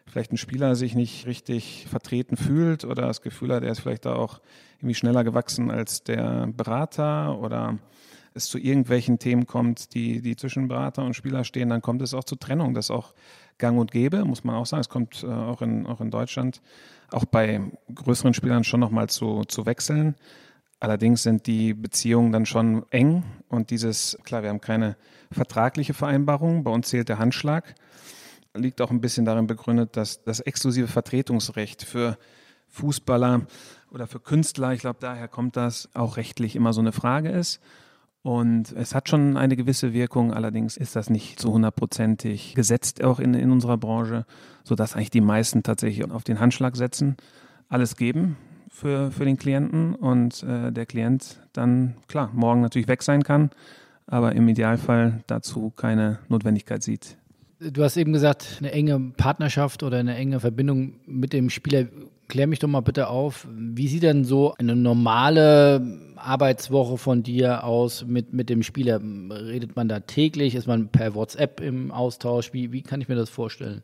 vielleicht 0.07 0.31
ein 0.31 0.37
Spieler 0.37 0.75
sich 0.75 0.95
nicht 0.95 1.25
richtig 1.25 1.85
vertreten 1.89 2.37
fühlt 2.37 2.85
oder 2.85 3.03
das 3.03 3.21
Gefühl 3.21 3.53
hat, 3.53 3.63
er 3.63 3.71
ist 3.71 3.81
vielleicht 3.81 4.05
da 4.05 4.15
auch 4.15 4.39
irgendwie 4.79 4.95
schneller 4.95 5.23
gewachsen 5.23 5.71
als 5.71 6.03
der 6.03 6.47
Berater 6.47 7.39
oder 7.39 7.77
es 8.37 8.45
zu 8.45 8.57
irgendwelchen 8.57 9.19
Themen 9.19 9.47
kommt, 9.47 9.93
die, 9.93 10.21
die 10.21 10.35
zwischen 10.35 10.67
Berater 10.67 11.03
und 11.03 11.15
Spieler 11.15 11.43
stehen, 11.43 11.69
dann 11.69 11.81
kommt 11.81 12.01
es 12.01 12.13
auch 12.13 12.23
zu 12.23 12.35
Trennung. 12.35 12.73
Das 12.73 12.91
auch 12.91 13.13
gang 13.57 13.77
und 13.79 13.91
gäbe, 13.91 14.23
muss 14.23 14.43
man 14.43 14.55
auch 14.55 14.65
sagen. 14.65 14.81
Es 14.81 14.89
kommt 14.89 15.23
äh, 15.23 15.27
auch, 15.27 15.61
in, 15.61 15.85
auch 15.85 15.99
in 15.99 16.11
Deutschland, 16.11 16.61
auch 17.11 17.25
bei 17.25 17.59
größeren 17.93 18.33
Spielern 18.33 18.63
schon 18.63 18.79
nochmal 18.79 19.09
zu, 19.09 19.43
zu 19.45 19.65
wechseln. 19.65 20.15
Allerdings 20.79 21.23
sind 21.23 21.47
die 21.47 21.73
Beziehungen 21.73 22.31
dann 22.31 22.45
schon 22.45 22.85
eng 22.91 23.23
und 23.49 23.71
dieses, 23.71 24.17
klar, 24.23 24.43
wir 24.43 24.49
haben 24.49 24.61
keine 24.61 24.95
vertragliche 25.31 25.95
Vereinbarung, 25.95 26.63
bei 26.63 26.71
uns 26.71 26.89
zählt 26.89 27.09
der 27.09 27.17
Handschlag, 27.17 27.73
liegt 28.57 28.81
auch 28.81 28.91
ein 28.91 29.01
bisschen 29.01 29.25
darin 29.25 29.47
begründet, 29.47 29.95
dass 29.97 30.23
das 30.23 30.39
exklusive 30.39 30.87
Vertretungsrecht 30.87 31.83
für 31.83 32.17
Fußballer 32.67 33.41
oder 33.91 34.07
für 34.07 34.19
Künstler, 34.19 34.73
ich 34.73 34.81
glaube, 34.81 34.99
daher 34.99 35.27
kommt 35.27 35.55
das, 35.55 35.89
auch 35.93 36.17
rechtlich 36.17 36.55
immer 36.55 36.73
so 36.73 36.81
eine 36.81 36.91
Frage 36.91 37.29
ist. 37.29 37.61
Und 38.21 38.73
es 38.73 38.93
hat 38.93 39.07
schon 39.07 39.37
eine 39.37 39.55
gewisse 39.55 39.93
Wirkung, 39.93 40.33
allerdings 40.33 40.75
ist 40.75 40.97
das 40.97 41.09
nicht 41.09 41.39
so 41.39 41.53
hundertprozentig 41.53 42.55
gesetzt 42.55 43.01
auch 43.01 43.19
in, 43.19 43.33
in 43.33 43.51
unserer 43.51 43.77
Branche, 43.77 44.25
sodass 44.65 44.95
eigentlich 44.95 45.11
die 45.11 45.21
meisten 45.21 45.63
tatsächlich 45.63 46.11
auf 46.11 46.25
den 46.25 46.39
Handschlag 46.39 46.75
setzen, 46.75 47.15
alles 47.69 47.95
geben 47.95 48.35
für, 48.69 49.11
für 49.11 49.23
den 49.23 49.37
Klienten 49.37 49.95
und 49.95 50.43
äh, 50.43 50.71
der 50.73 50.85
Klient 50.85 51.39
dann, 51.53 51.95
klar, 52.07 52.29
morgen 52.33 52.61
natürlich 52.61 52.89
weg 52.89 53.01
sein 53.01 53.23
kann, 53.23 53.49
aber 54.07 54.33
im 54.33 54.47
Idealfall 54.49 55.23
dazu 55.27 55.71
keine 55.75 56.19
Notwendigkeit 56.27 56.83
sieht. 56.83 57.17
Du 57.59 57.83
hast 57.83 57.97
eben 57.97 58.13
gesagt, 58.13 58.57
eine 58.59 58.71
enge 58.71 59.13
Partnerschaft 59.17 59.81
oder 59.81 59.97
eine 59.97 60.15
enge 60.15 60.39
Verbindung 60.39 60.99
mit 61.07 61.33
dem 61.33 61.49
Spieler. 61.49 61.87
Klär 62.27 62.45
mich 62.45 62.59
doch 62.59 62.67
mal 62.67 62.81
bitte 62.81 63.07
auf, 63.07 63.47
wie 63.51 63.87
sieht 63.87 64.03
denn 64.03 64.25
so 64.25 64.53
eine 64.59 64.75
normale 64.75 66.11
Arbeitswoche 66.17 66.97
von 66.97 67.23
dir 67.23 67.63
aus 67.63 68.05
mit, 68.05 68.31
mit 68.31 68.49
dem 68.49 68.61
Spieler? 68.61 69.01
Redet 69.01 69.75
man 69.75 69.87
da 69.87 70.01
täglich? 70.01 70.53
Ist 70.53 70.67
man 70.67 70.89
per 70.89 71.15
WhatsApp 71.15 71.59
im 71.61 71.91
Austausch? 71.91 72.53
Wie, 72.53 72.71
wie 72.73 72.83
kann 72.83 73.01
ich 73.01 73.07
mir 73.07 73.15
das 73.15 73.29
vorstellen? 73.29 73.81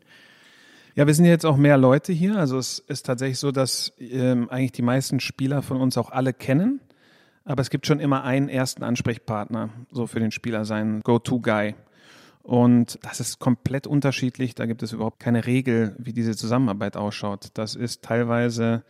Ja, 0.94 1.08
wir 1.08 1.14
sind 1.14 1.24
jetzt 1.24 1.44
auch 1.44 1.56
mehr 1.56 1.76
Leute 1.76 2.12
hier. 2.12 2.36
Also 2.36 2.58
es 2.58 2.78
ist 2.78 3.06
tatsächlich 3.06 3.40
so, 3.40 3.50
dass 3.50 3.92
ähm, 3.98 4.48
eigentlich 4.50 4.72
die 4.72 4.82
meisten 4.82 5.18
Spieler 5.18 5.62
von 5.62 5.80
uns 5.80 5.98
auch 5.98 6.12
alle 6.12 6.32
kennen. 6.32 6.80
Aber 7.44 7.60
es 7.60 7.70
gibt 7.70 7.86
schon 7.86 7.98
immer 7.98 8.22
einen 8.22 8.48
ersten 8.48 8.84
Ansprechpartner, 8.84 9.70
so 9.90 10.06
für 10.06 10.20
den 10.20 10.30
Spieler, 10.30 10.64
seinen 10.64 11.00
Go-To-Guy. 11.00 11.74
Und 12.44 12.98
das 13.00 13.20
ist 13.20 13.38
komplett 13.38 13.86
unterschiedlich. 13.86 14.54
Da 14.54 14.66
gibt 14.66 14.82
es 14.82 14.92
überhaupt 14.92 15.18
keine 15.18 15.46
Regel, 15.46 15.96
wie 15.98 16.12
diese 16.12 16.36
Zusammenarbeit 16.36 16.94
ausschaut. 16.94 17.48
Das 17.54 17.74
ist 17.74 18.02
teilweise 18.02 18.84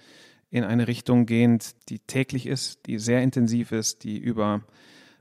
in 0.51 0.65
eine 0.65 0.89
Richtung 0.89 1.25
gehend, 1.25 1.77
die 1.89 2.01
täglich 2.01 2.47
ist, 2.47 2.87
die 2.87 2.99
sehr 2.99 3.23
intensiv 3.23 3.71
ist, 3.71 4.03
die 4.03 4.19
über 4.19 4.63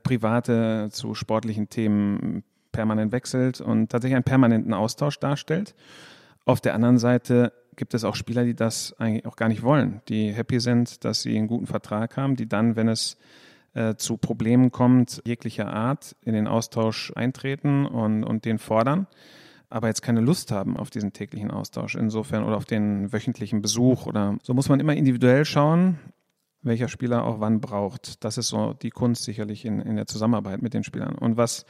private 0.02 0.88
zu 0.90 1.14
sportlichen 1.14 1.68
Themen 1.68 2.42
permanent 2.72 3.12
wechselt 3.12 3.60
und 3.60 3.92
tatsächlich 3.92 4.16
einen 4.16 4.24
permanenten 4.24 4.74
Austausch 4.74 5.20
darstellt. 5.20 5.76
Auf 6.44 6.60
der 6.60 6.74
anderen 6.74 6.98
Seite 6.98 7.52
gibt 7.76 7.94
es 7.94 8.02
auch 8.02 8.16
Spieler, 8.16 8.44
die 8.44 8.56
das 8.56 8.96
eigentlich 8.98 9.26
auch 9.26 9.36
gar 9.36 9.48
nicht 9.48 9.62
wollen, 9.62 10.02
die 10.08 10.32
happy 10.32 10.58
sind, 10.58 11.04
dass 11.04 11.22
sie 11.22 11.38
einen 11.38 11.46
guten 11.46 11.68
Vertrag 11.68 12.16
haben, 12.16 12.34
die 12.34 12.48
dann, 12.48 12.74
wenn 12.74 12.88
es 12.88 13.16
äh, 13.74 13.96
zu 13.96 14.16
Problemen 14.16 14.70
kommt, 14.70 15.22
jeglicher 15.26 15.72
Art, 15.72 16.16
in 16.22 16.34
den 16.34 16.46
Austausch 16.46 17.12
eintreten 17.14 17.86
und, 17.86 18.24
und 18.24 18.44
den 18.44 18.58
fordern, 18.58 19.06
aber 19.68 19.88
jetzt 19.88 20.02
keine 20.02 20.20
Lust 20.20 20.52
haben 20.52 20.76
auf 20.76 20.90
diesen 20.90 21.12
täglichen 21.12 21.50
Austausch 21.50 21.94
insofern 21.94 22.44
oder 22.44 22.56
auf 22.56 22.64
den 22.64 23.12
wöchentlichen 23.12 23.60
Besuch 23.60 24.06
oder 24.06 24.36
so 24.42 24.54
muss 24.54 24.68
man 24.68 24.80
immer 24.80 24.94
individuell 24.94 25.44
schauen, 25.44 25.98
welcher 26.62 26.88
Spieler 26.88 27.24
auch 27.24 27.40
wann 27.40 27.60
braucht. 27.60 28.24
Das 28.24 28.38
ist 28.38 28.48
so 28.48 28.72
die 28.72 28.90
Kunst 28.90 29.24
sicherlich 29.24 29.64
in, 29.64 29.80
in 29.80 29.96
der 29.96 30.06
Zusammenarbeit 30.06 30.62
mit 30.62 30.74
den 30.74 30.84
Spielern. 30.84 31.16
Und 31.16 31.36
was 31.36 31.66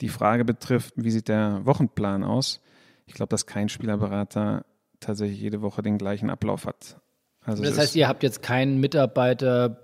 die 0.00 0.08
Frage 0.08 0.44
betrifft, 0.44 0.94
wie 0.96 1.10
sieht 1.10 1.28
der 1.28 1.64
Wochenplan 1.64 2.24
aus? 2.24 2.60
Ich 3.06 3.14
glaube, 3.14 3.28
dass 3.28 3.46
kein 3.46 3.68
Spielerberater 3.68 4.64
tatsächlich 5.00 5.40
jede 5.40 5.62
Woche 5.62 5.82
den 5.82 5.98
gleichen 5.98 6.30
Ablauf 6.30 6.66
hat. 6.66 7.00
Also 7.44 7.62
das 7.62 7.78
heißt, 7.78 7.96
ihr 7.96 8.08
habt 8.08 8.22
jetzt 8.22 8.42
keinen 8.42 8.80
Mitarbeiter 8.80 9.78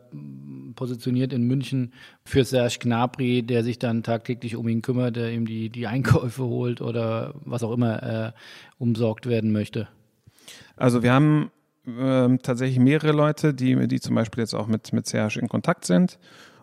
positioniert 0.75 1.33
in 1.33 1.43
München 1.43 1.93
für 2.25 2.45
Serge 2.45 2.79
Gnabry, 2.81 3.43
der 3.43 3.65
sich 3.65 3.79
dann 3.79 4.03
tagtäglich 4.03 4.57
um 4.57 4.67
ihn 4.69 4.83
kümmert, 4.83 5.17
der 5.17 5.31
ihm 5.31 5.47
die, 5.47 5.69
die 5.69 5.87
Einkäufe 5.87 6.45
holt 6.45 6.81
oder 6.81 7.35
was 7.45 7.63
auch 7.63 7.73
immer 7.73 8.03
äh, 8.03 8.33
umsorgt 8.79 9.27
werden 9.27 9.53
möchte? 9.53 9.89
Also 10.77 11.03
wir 11.03 11.13
haben 11.13 11.51
äh, 11.87 12.37
tatsächlich 12.39 12.79
mehrere 12.79 13.13
Leute, 13.13 13.53
die, 13.53 13.87
die 13.89 14.01
zum 14.01 14.15
Beispiel 14.15 14.43
jetzt 14.43 14.55
auch 14.55 14.67
mit, 14.67 14.93
mit 14.93 15.07
Serge 15.07 15.39
in 15.39 15.49
Kontakt 15.49 15.85
sind 15.85 16.19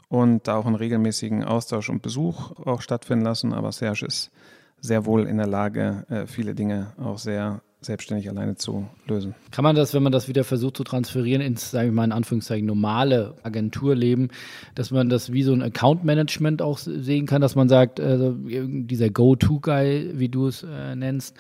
und 0.10 0.48
da 0.48 0.56
auch 0.56 0.66
einen 0.66 0.76
regelmäßigen 0.76 1.44
Austausch 1.44 1.90
und 1.90 2.02
Besuch 2.02 2.52
auch 2.66 2.82
stattfinden 2.82 3.26
lassen. 3.26 3.54
Aber 3.54 3.72
Serge 3.72 4.06
ist 4.06 4.32
sehr 4.80 5.06
wohl 5.06 5.28
in 5.28 5.38
der 5.38 5.48
Lage, 5.48 6.06
äh, 6.10 6.26
viele 6.26 6.56
Dinge 6.56 6.94
auch 6.98 7.18
sehr 7.18 7.62
selbstständig 7.88 8.30
alleine 8.30 8.56
zu 8.56 8.88
lösen. 9.08 9.34
Kann 9.52 9.64
man 9.64 9.76
das, 9.76 9.94
wenn 9.94 10.04
man 10.04 10.12
das 10.12 10.28
wieder 10.28 10.44
versucht 10.44 10.78
zu 10.78 10.84
transferieren 10.84 11.42
ins, 11.42 11.72
sage 11.72 11.88
ich 11.88 11.94
mal 11.94 12.04
in 12.04 12.12
Anführungszeichen, 12.12 12.66
normale 12.66 13.36
Agenturleben, 13.44 14.30
dass 14.76 14.92
man 14.92 15.10
das 15.10 15.34
wie 15.34 15.44
so 15.44 15.54
ein 15.54 15.64
Account-Management 15.64 16.62
auch 16.62 16.78
sehen 16.78 17.26
kann, 17.26 17.42
dass 17.42 17.56
man 17.56 17.68
sagt, 17.68 18.00
äh, 18.00 18.34
dieser 18.46 19.10
Go-To-Guy, 19.10 20.12
wie 20.14 20.30
du 20.30 20.48
es 20.48 20.64
äh, 20.64 20.96
nennst, 20.96 21.36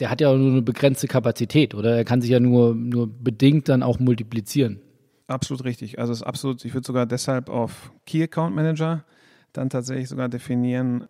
der 0.00 0.10
hat 0.10 0.20
ja 0.20 0.34
nur 0.34 0.50
eine 0.50 0.62
begrenzte 0.62 1.08
Kapazität 1.08 1.74
oder 1.74 1.96
er 1.96 2.04
kann 2.04 2.20
sich 2.20 2.30
ja 2.30 2.40
nur, 2.40 2.74
nur 2.74 3.08
bedingt 3.08 3.68
dann 3.68 3.82
auch 3.82 3.98
multiplizieren. 3.98 4.80
Absolut 5.26 5.64
richtig. 5.64 5.98
Also 5.98 6.12
es 6.12 6.20
ist 6.20 6.26
absolut, 6.26 6.64
ich 6.64 6.72
würde 6.72 6.86
sogar 6.86 7.04
deshalb 7.04 7.50
auf 7.50 7.92
Key 8.06 8.22
Account 8.22 8.56
Manager 8.56 9.04
dann 9.52 9.68
tatsächlich 9.68 10.08
sogar 10.08 10.28
definieren 10.28 11.08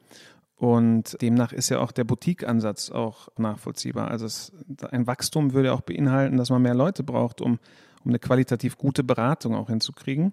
und 0.59 1.17
demnach 1.23 1.53
ist 1.53 1.69
ja 1.69 1.79
auch 1.79 1.93
der 1.93 2.03
Boutique-Ansatz 2.03 2.91
auch 2.91 3.29
nachvollziehbar. 3.39 4.11
Also 4.11 4.27
es, 4.27 4.53
ein 4.91 5.07
Wachstum 5.07 5.53
würde 5.53 5.73
auch 5.73 5.83
beinhalten, 5.83 6.37
dass 6.37 6.51
man 6.51 6.63
mehr 6.63 6.75
Leute 6.75 7.05
braucht, 7.05 7.41
um, 7.41 7.61
um 8.05 8.11
eine 8.11 8.19
qualitativ 8.19 8.77
gute 8.77 9.05
Beratung 9.05 9.55
auch 9.55 9.69
hinzukriegen. 9.69 10.33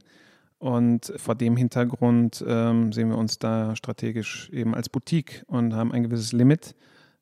Und 0.57 1.13
vor 1.17 1.35
dem 1.35 1.55
Hintergrund 1.57 2.43
ähm, 2.47 2.91
sehen 2.91 3.09
wir 3.09 3.19
uns 3.19 3.37
da 3.37 3.75
strategisch 3.75 4.49
eben 4.49 4.73
als 4.73 4.89
Boutique 4.89 5.43
und 5.45 5.75
haben 5.75 5.91
ein 5.91 6.01
gewisses 6.01 6.31
Limit 6.31 6.73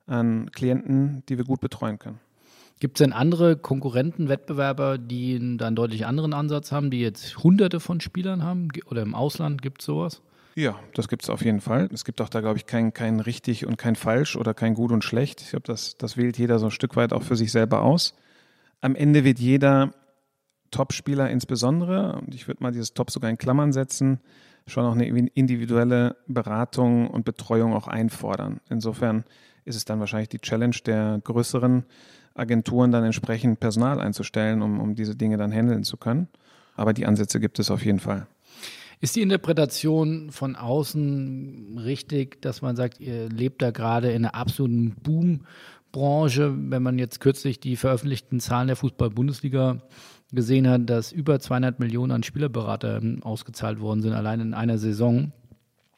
an 0.05 0.49
Klienten, 0.51 1.23
die 1.27 1.37
wir 1.37 1.43
gut 1.43 1.59
betreuen 1.59 1.99
können. 1.99 2.19
Gibt 2.79 2.97
es 2.97 3.03
denn 3.03 3.11
andere 3.11 3.57
Konkurrenten, 3.57 4.29
Wettbewerber, 4.29 4.97
die 4.97 5.35
einen, 5.35 5.59
einen 5.61 5.75
deutlich 5.75 6.05
anderen 6.05 6.33
Ansatz 6.33 6.71
haben, 6.71 6.89
die 6.89 7.01
jetzt 7.01 7.43
hunderte 7.43 7.81
von 7.81 7.99
Spielern 7.99 8.43
haben? 8.43 8.69
Oder 8.85 9.01
im 9.01 9.13
Ausland 9.13 9.61
gibt 9.61 9.81
es 9.81 9.87
sowas? 9.87 10.21
Ja, 10.55 10.79
das 10.93 11.07
gibt 11.07 11.23
es 11.23 11.29
auf 11.29 11.43
jeden 11.43 11.61
Fall. 11.61 11.89
Es 11.91 12.05
gibt 12.05 12.21
auch 12.21 12.29
da, 12.29 12.41
glaube 12.41 12.57
ich, 12.57 12.65
kein, 12.67 12.93
kein 12.93 13.19
richtig 13.19 13.65
und 13.65 13.77
kein 13.77 13.95
falsch 13.95 14.35
oder 14.35 14.53
kein 14.53 14.75
gut 14.75 14.91
und 14.91 15.03
schlecht. 15.03 15.41
Ich 15.41 15.49
glaube, 15.49 15.65
das, 15.65 15.97
das 15.97 16.15
wählt 16.15 16.37
jeder 16.37 16.59
so 16.59 16.65
ein 16.65 16.71
Stück 16.71 16.95
weit 16.95 17.11
auch 17.11 17.23
für 17.23 17.35
sich 17.35 17.51
selber 17.51 17.81
aus. 17.81 18.13
Am 18.81 18.95
Ende 18.95 19.23
wird 19.23 19.39
jeder 19.39 19.93
Topspieler 20.69 21.29
insbesondere, 21.29 22.21
und 22.21 22.35
ich 22.35 22.47
würde 22.47 22.61
mal 22.61 22.71
dieses 22.71 22.93
Top 22.93 23.09
sogar 23.09 23.29
in 23.29 23.37
Klammern 23.37 23.73
setzen, 23.73 24.19
schon 24.67 24.85
auch 24.85 24.93
eine 24.93 25.07
individuelle 25.07 26.17
Beratung 26.27 27.09
und 27.09 27.25
Betreuung 27.25 27.73
auch 27.73 27.87
einfordern. 27.87 28.59
Insofern 28.69 29.23
ist 29.65 29.75
es 29.75 29.85
dann 29.85 29.99
wahrscheinlich 29.99 30.29
die 30.29 30.39
Challenge 30.39 30.75
der 30.85 31.19
größeren 31.23 31.85
Agenturen, 32.35 32.91
dann 32.91 33.03
entsprechend 33.03 33.59
Personal 33.59 33.99
einzustellen, 33.99 34.61
um, 34.61 34.79
um 34.79 34.95
diese 34.95 35.15
Dinge 35.15 35.37
dann 35.37 35.51
handeln 35.51 35.83
zu 35.83 35.97
können. 35.97 36.27
Aber 36.75 36.93
die 36.93 37.05
Ansätze 37.05 37.39
gibt 37.39 37.59
es 37.59 37.69
auf 37.69 37.85
jeden 37.85 37.99
Fall. 37.99 38.27
Ist 39.03 39.17
die 39.17 39.21
Interpretation 39.21 40.31
von 40.31 40.55
außen 40.55 41.77
richtig, 41.77 42.41
dass 42.41 42.61
man 42.61 42.77
sagt, 42.77 43.01
ihr 43.01 43.27
lebt 43.27 43.61
da 43.61 43.71
gerade 43.71 44.13
in 44.13 44.23
einer 44.23 44.33
absoluten 44.33 44.95
Boombranche? 45.03 46.55
Wenn 46.55 46.81
man 46.81 46.97
jetzt 46.97 47.19
kürzlich 47.19 47.59
die 47.59 47.75
veröffentlichten 47.75 48.39
Zahlen 48.39 48.67
der 48.67 48.77
Fußball-Bundesliga 48.77 49.81
gesehen 50.31 50.69
hat, 50.69 50.89
dass 50.89 51.11
über 51.11 51.41
200 51.41 51.81
Millionen 51.81 52.13
an 52.13 52.23
Spielerberater 52.23 53.01
ausgezahlt 53.23 53.81
worden 53.81 54.01
sind, 54.01 54.13
allein 54.13 54.39
in 54.39 54.53
einer 54.53 54.77
Saison 54.77 55.33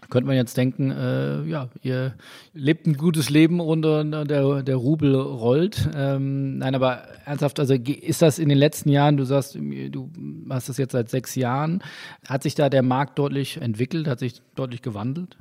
könnte 0.10 0.28
man 0.28 0.36
jetzt 0.36 0.58
denken, 0.58 0.92
äh, 0.92 1.44
ja, 1.44 1.70
ihr 1.82 2.16
lebt 2.54 2.88
ein 2.88 2.98
gutes 2.98 3.30
Leben 3.30 3.60
und 3.60 3.82
der, 3.82 4.64
der 4.64 4.76
Rubel 4.76 5.16
rollt. 5.16 5.90
Ähm, 5.96 6.58
nein, 6.58 6.76
aber 6.76 7.04
ernsthaft, 7.26 7.60
also 7.60 7.74
ist 7.74 8.22
das 8.22 8.40
in 8.40 8.50
den 8.50 8.58
letzten 8.58 8.90
Jahren, 8.90 9.18
du 9.18 9.24
sagst, 9.24 9.56
du 9.56 10.10
hast 10.50 10.70
das 10.70 10.78
jetzt 10.78 10.94
seit 10.94 11.10
sechs 11.10 11.36
Jahren, 11.36 11.84
hat 12.28 12.44
sich 12.44 12.56
da 12.56 12.70
der 12.70 12.84
Markt 12.84 13.20
deutlich 13.20 13.62
entwickelt, 13.62 14.08
hat 14.08 14.20
sich 14.20 14.42
deutlich 14.56 14.82
gewandelt? 14.82 15.38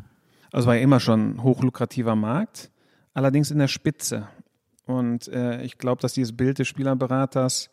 Also 0.52 0.68
war 0.68 0.76
ja 0.76 0.82
immer 0.82 1.00
schon 1.00 1.34
ein 1.34 1.42
hochlukrativer 1.42 2.14
Markt, 2.14 2.70
allerdings 3.12 3.50
in 3.50 3.58
der 3.58 3.68
Spitze. 3.68 4.28
Und 4.86 5.28
äh, 5.28 5.62
ich 5.62 5.78
glaube, 5.78 6.00
dass 6.00 6.12
dieses 6.12 6.36
Bild 6.36 6.58
des 6.58 6.68
Spielerberaters 6.68 7.70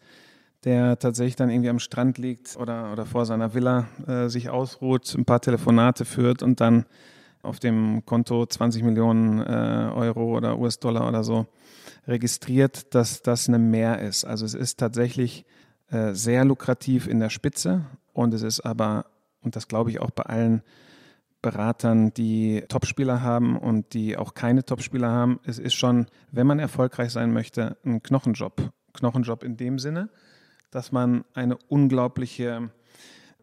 der 0.63 0.99
tatsächlich 0.99 1.35
dann 1.35 1.49
irgendwie 1.49 1.69
am 1.69 1.79
Strand 1.79 2.17
liegt 2.17 2.55
oder, 2.57 2.91
oder 2.91 3.05
vor 3.05 3.25
seiner 3.25 3.53
Villa 3.53 3.87
äh, 4.07 4.27
sich 4.29 4.49
ausruht, 4.49 5.13
ein 5.15 5.25
paar 5.25 5.41
Telefonate 5.41 6.05
führt 6.05 6.43
und 6.43 6.61
dann 6.61 6.85
auf 7.41 7.59
dem 7.59 8.05
Konto 8.05 8.45
20 8.45 8.83
Millionen 8.83 9.39
äh, 9.39 9.91
Euro 9.95 10.37
oder 10.37 10.59
US-Dollar 10.59 11.07
oder 11.07 11.23
so 11.23 11.47
registriert, 12.07 12.93
dass 12.93 13.21
das 13.21 13.47
eine 13.47 13.59
Mehr 13.59 13.99
ist. 13.99 14.25
Also 14.25 14.45
es 14.45 14.53
ist 14.53 14.79
tatsächlich 14.79 15.45
äh, 15.89 16.13
sehr 16.13 16.45
lukrativ 16.45 17.07
in 17.07 17.19
der 17.19 17.29
Spitze 17.29 17.85
und 18.13 18.33
es 18.33 18.43
ist 18.43 18.61
aber, 18.61 19.05
und 19.41 19.55
das 19.55 19.67
glaube 19.67 19.89
ich 19.89 19.99
auch 19.99 20.11
bei 20.11 20.23
allen 20.23 20.61
Beratern, 21.41 22.13
die 22.13 22.63
Topspieler 22.67 23.21
haben 23.21 23.57
und 23.57 23.93
die 23.93 24.15
auch 24.15 24.35
keine 24.35 24.63
Topspieler 24.63 25.09
haben, 25.09 25.39
es 25.43 25.57
ist 25.57 25.73
schon, 25.73 26.05
wenn 26.31 26.45
man 26.45 26.59
erfolgreich 26.59 27.11
sein 27.11 27.33
möchte, 27.33 27.77
ein 27.83 28.03
Knochenjob. 28.03 28.71
Knochenjob 28.93 29.43
in 29.43 29.57
dem 29.57 29.79
Sinne, 29.79 30.09
dass 30.71 30.91
man 30.91 31.23
eine 31.33 31.57
unglaubliche 31.67 32.69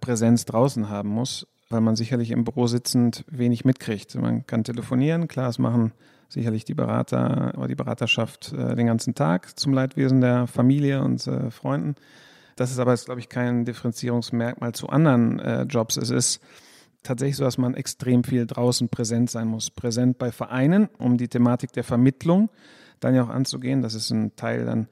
Präsenz 0.00 0.44
draußen 0.44 0.88
haben 0.88 1.10
muss, 1.10 1.46
weil 1.70 1.80
man 1.80 1.96
sicherlich 1.96 2.30
im 2.30 2.44
Büro 2.44 2.66
sitzend 2.66 3.24
wenig 3.28 3.64
mitkriegt. 3.64 4.14
Man 4.14 4.46
kann 4.46 4.64
telefonieren, 4.64 5.28
klar, 5.28 5.48
es 5.48 5.58
machen 5.58 5.92
sicherlich 6.28 6.64
die 6.64 6.74
Berater 6.74 7.54
oder 7.56 7.68
die 7.68 7.74
Beraterschaft 7.74 8.52
äh, 8.52 8.74
den 8.74 8.86
ganzen 8.86 9.14
Tag 9.14 9.58
zum 9.58 9.72
Leidwesen 9.72 10.20
der 10.20 10.46
Familie 10.46 11.02
und 11.02 11.26
äh, 11.26 11.50
Freunden. 11.50 11.94
Das 12.56 12.70
ist 12.70 12.78
aber 12.78 12.90
jetzt, 12.90 13.06
glaube 13.06 13.20
ich, 13.20 13.28
kein 13.28 13.64
Differenzierungsmerkmal 13.64 14.72
zu 14.72 14.88
anderen 14.88 15.38
äh, 15.38 15.62
Jobs. 15.62 15.96
Es 15.96 16.10
ist 16.10 16.40
tatsächlich 17.02 17.36
so, 17.36 17.44
dass 17.44 17.56
man 17.56 17.74
extrem 17.74 18.24
viel 18.24 18.46
draußen 18.46 18.88
präsent 18.88 19.30
sein 19.30 19.48
muss. 19.48 19.70
Präsent 19.70 20.18
bei 20.18 20.32
Vereinen, 20.32 20.88
um 20.98 21.16
die 21.16 21.28
Thematik 21.28 21.72
der 21.72 21.84
Vermittlung 21.84 22.50
dann 23.00 23.14
ja 23.14 23.22
auch 23.22 23.28
anzugehen. 23.28 23.80
Das 23.80 23.94
ist 23.94 24.10
ein 24.10 24.34
Teil 24.36 24.66
dann 24.66 24.88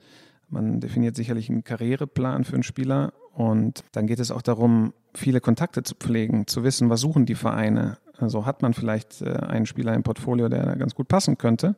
man 0.48 0.80
definiert 0.80 1.16
sicherlich 1.16 1.50
einen 1.50 1.64
Karriereplan 1.64 2.44
für 2.44 2.54
einen 2.54 2.62
Spieler 2.62 3.12
und 3.32 3.84
dann 3.92 4.06
geht 4.06 4.20
es 4.20 4.30
auch 4.30 4.42
darum, 4.42 4.94
viele 5.14 5.40
Kontakte 5.40 5.82
zu 5.82 5.94
pflegen, 5.94 6.46
zu 6.46 6.62
wissen, 6.64 6.88
was 6.88 7.00
suchen 7.00 7.26
die 7.26 7.34
Vereine. 7.34 7.98
Also 8.16 8.46
hat 8.46 8.62
man 8.62 8.72
vielleicht 8.72 9.20
äh, 9.22 9.30
einen 9.30 9.66
Spieler 9.66 9.94
im 9.94 10.02
Portfolio, 10.02 10.48
der 10.48 10.64
da 10.64 10.74
ganz 10.74 10.94
gut 10.94 11.08
passen 11.08 11.36
könnte. 11.36 11.76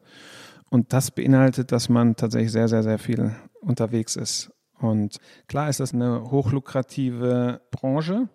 Und 0.70 0.92
das 0.92 1.10
beinhaltet, 1.10 1.72
dass 1.72 1.88
man 1.88 2.14
tatsächlich 2.14 2.52
sehr, 2.52 2.68
sehr, 2.68 2.82
sehr 2.82 2.98
viel 2.98 3.34
unterwegs 3.60 4.16
ist 4.16 4.50
Und 4.80 5.18
klar 5.46 5.68
ist 5.68 5.80
das 5.80 5.92
eine 5.92 6.30
hochlukrative 6.30 7.60
Branche. 7.70 8.28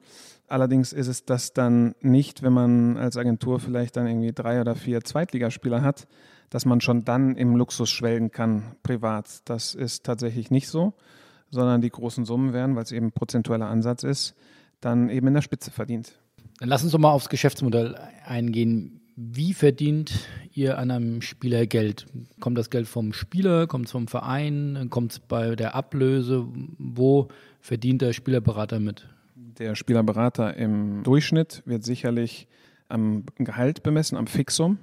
Allerdings 0.54 0.94
ist 0.94 1.08
es 1.08 1.26
das 1.26 1.54
dann 1.54 1.96
nicht, 2.02 2.44
wenn 2.44 2.54
man 2.54 2.96
als 2.96 3.18
Agentur 3.18 3.60
vielleicht 3.60 3.98
dann 3.98 4.06
irgendwie 4.06 4.34
drei 4.34 4.62
oder 4.62 4.76
vier 4.76 5.02
Zweitligaspieler 5.02 5.82
hat, 5.82 6.08
dass 6.52 6.66
man 6.66 6.80
schon 6.80 7.04
dann 7.04 7.36
im 7.36 7.56
Luxus 7.56 7.90
schwelgen 7.90 8.30
kann, 8.30 8.76
privat. 8.84 9.42
Das 9.46 9.74
ist 9.74 10.04
tatsächlich 10.04 10.52
nicht 10.52 10.68
so, 10.68 10.94
sondern 11.50 11.82
die 11.82 11.90
großen 11.90 12.24
Summen 12.26 12.54
werden, 12.54 12.76
weil 12.76 12.84
es 12.84 12.92
eben 12.92 13.12
prozentueller 13.12 13.66
Ansatz 13.66 14.04
ist, 14.04 14.36
dann 14.80 15.10
eben 15.10 15.26
in 15.26 15.34
der 15.34 15.42
Spitze 15.42 15.72
verdient. 15.72 16.20
Dann 16.60 16.70
lass 16.70 16.84
uns 16.84 16.92
doch 16.92 17.00
mal 17.00 17.10
aufs 17.10 17.30
Geschäftsmodell 17.30 17.98
eingehen. 18.24 19.02
Wie 19.16 19.56
verdient 19.56 20.14
ihr 20.54 20.78
an 20.78 20.92
einem 20.92 21.24
Spieler 21.24 21.66
Geld? 21.66 22.06
Kommt 22.40 22.60
das 22.60 22.70
Geld 22.70 22.88
vom 22.88 23.12
Spieler, 23.12 23.66
kommt 23.66 23.88
es 23.88 23.92
vom 23.92 24.08
Verein, 24.08 24.86
kommt 24.92 25.14
es 25.14 25.20
bei 25.20 25.56
der 25.56 25.74
Ablöse? 25.74 26.46
Wo 26.78 27.30
verdient 27.60 28.04
der 28.04 28.14
Spielerberater 28.14 28.80
mit? 28.80 29.08
Der 29.58 29.76
Spielerberater 29.76 30.56
im 30.56 31.04
Durchschnitt 31.04 31.64
wird 31.66 31.84
sicherlich 31.84 32.48
am 32.88 33.26
Gehalt 33.38 33.84
bemessen, 33.84 34.18
am 34.18 34.28
Fixum. 34.28 34.78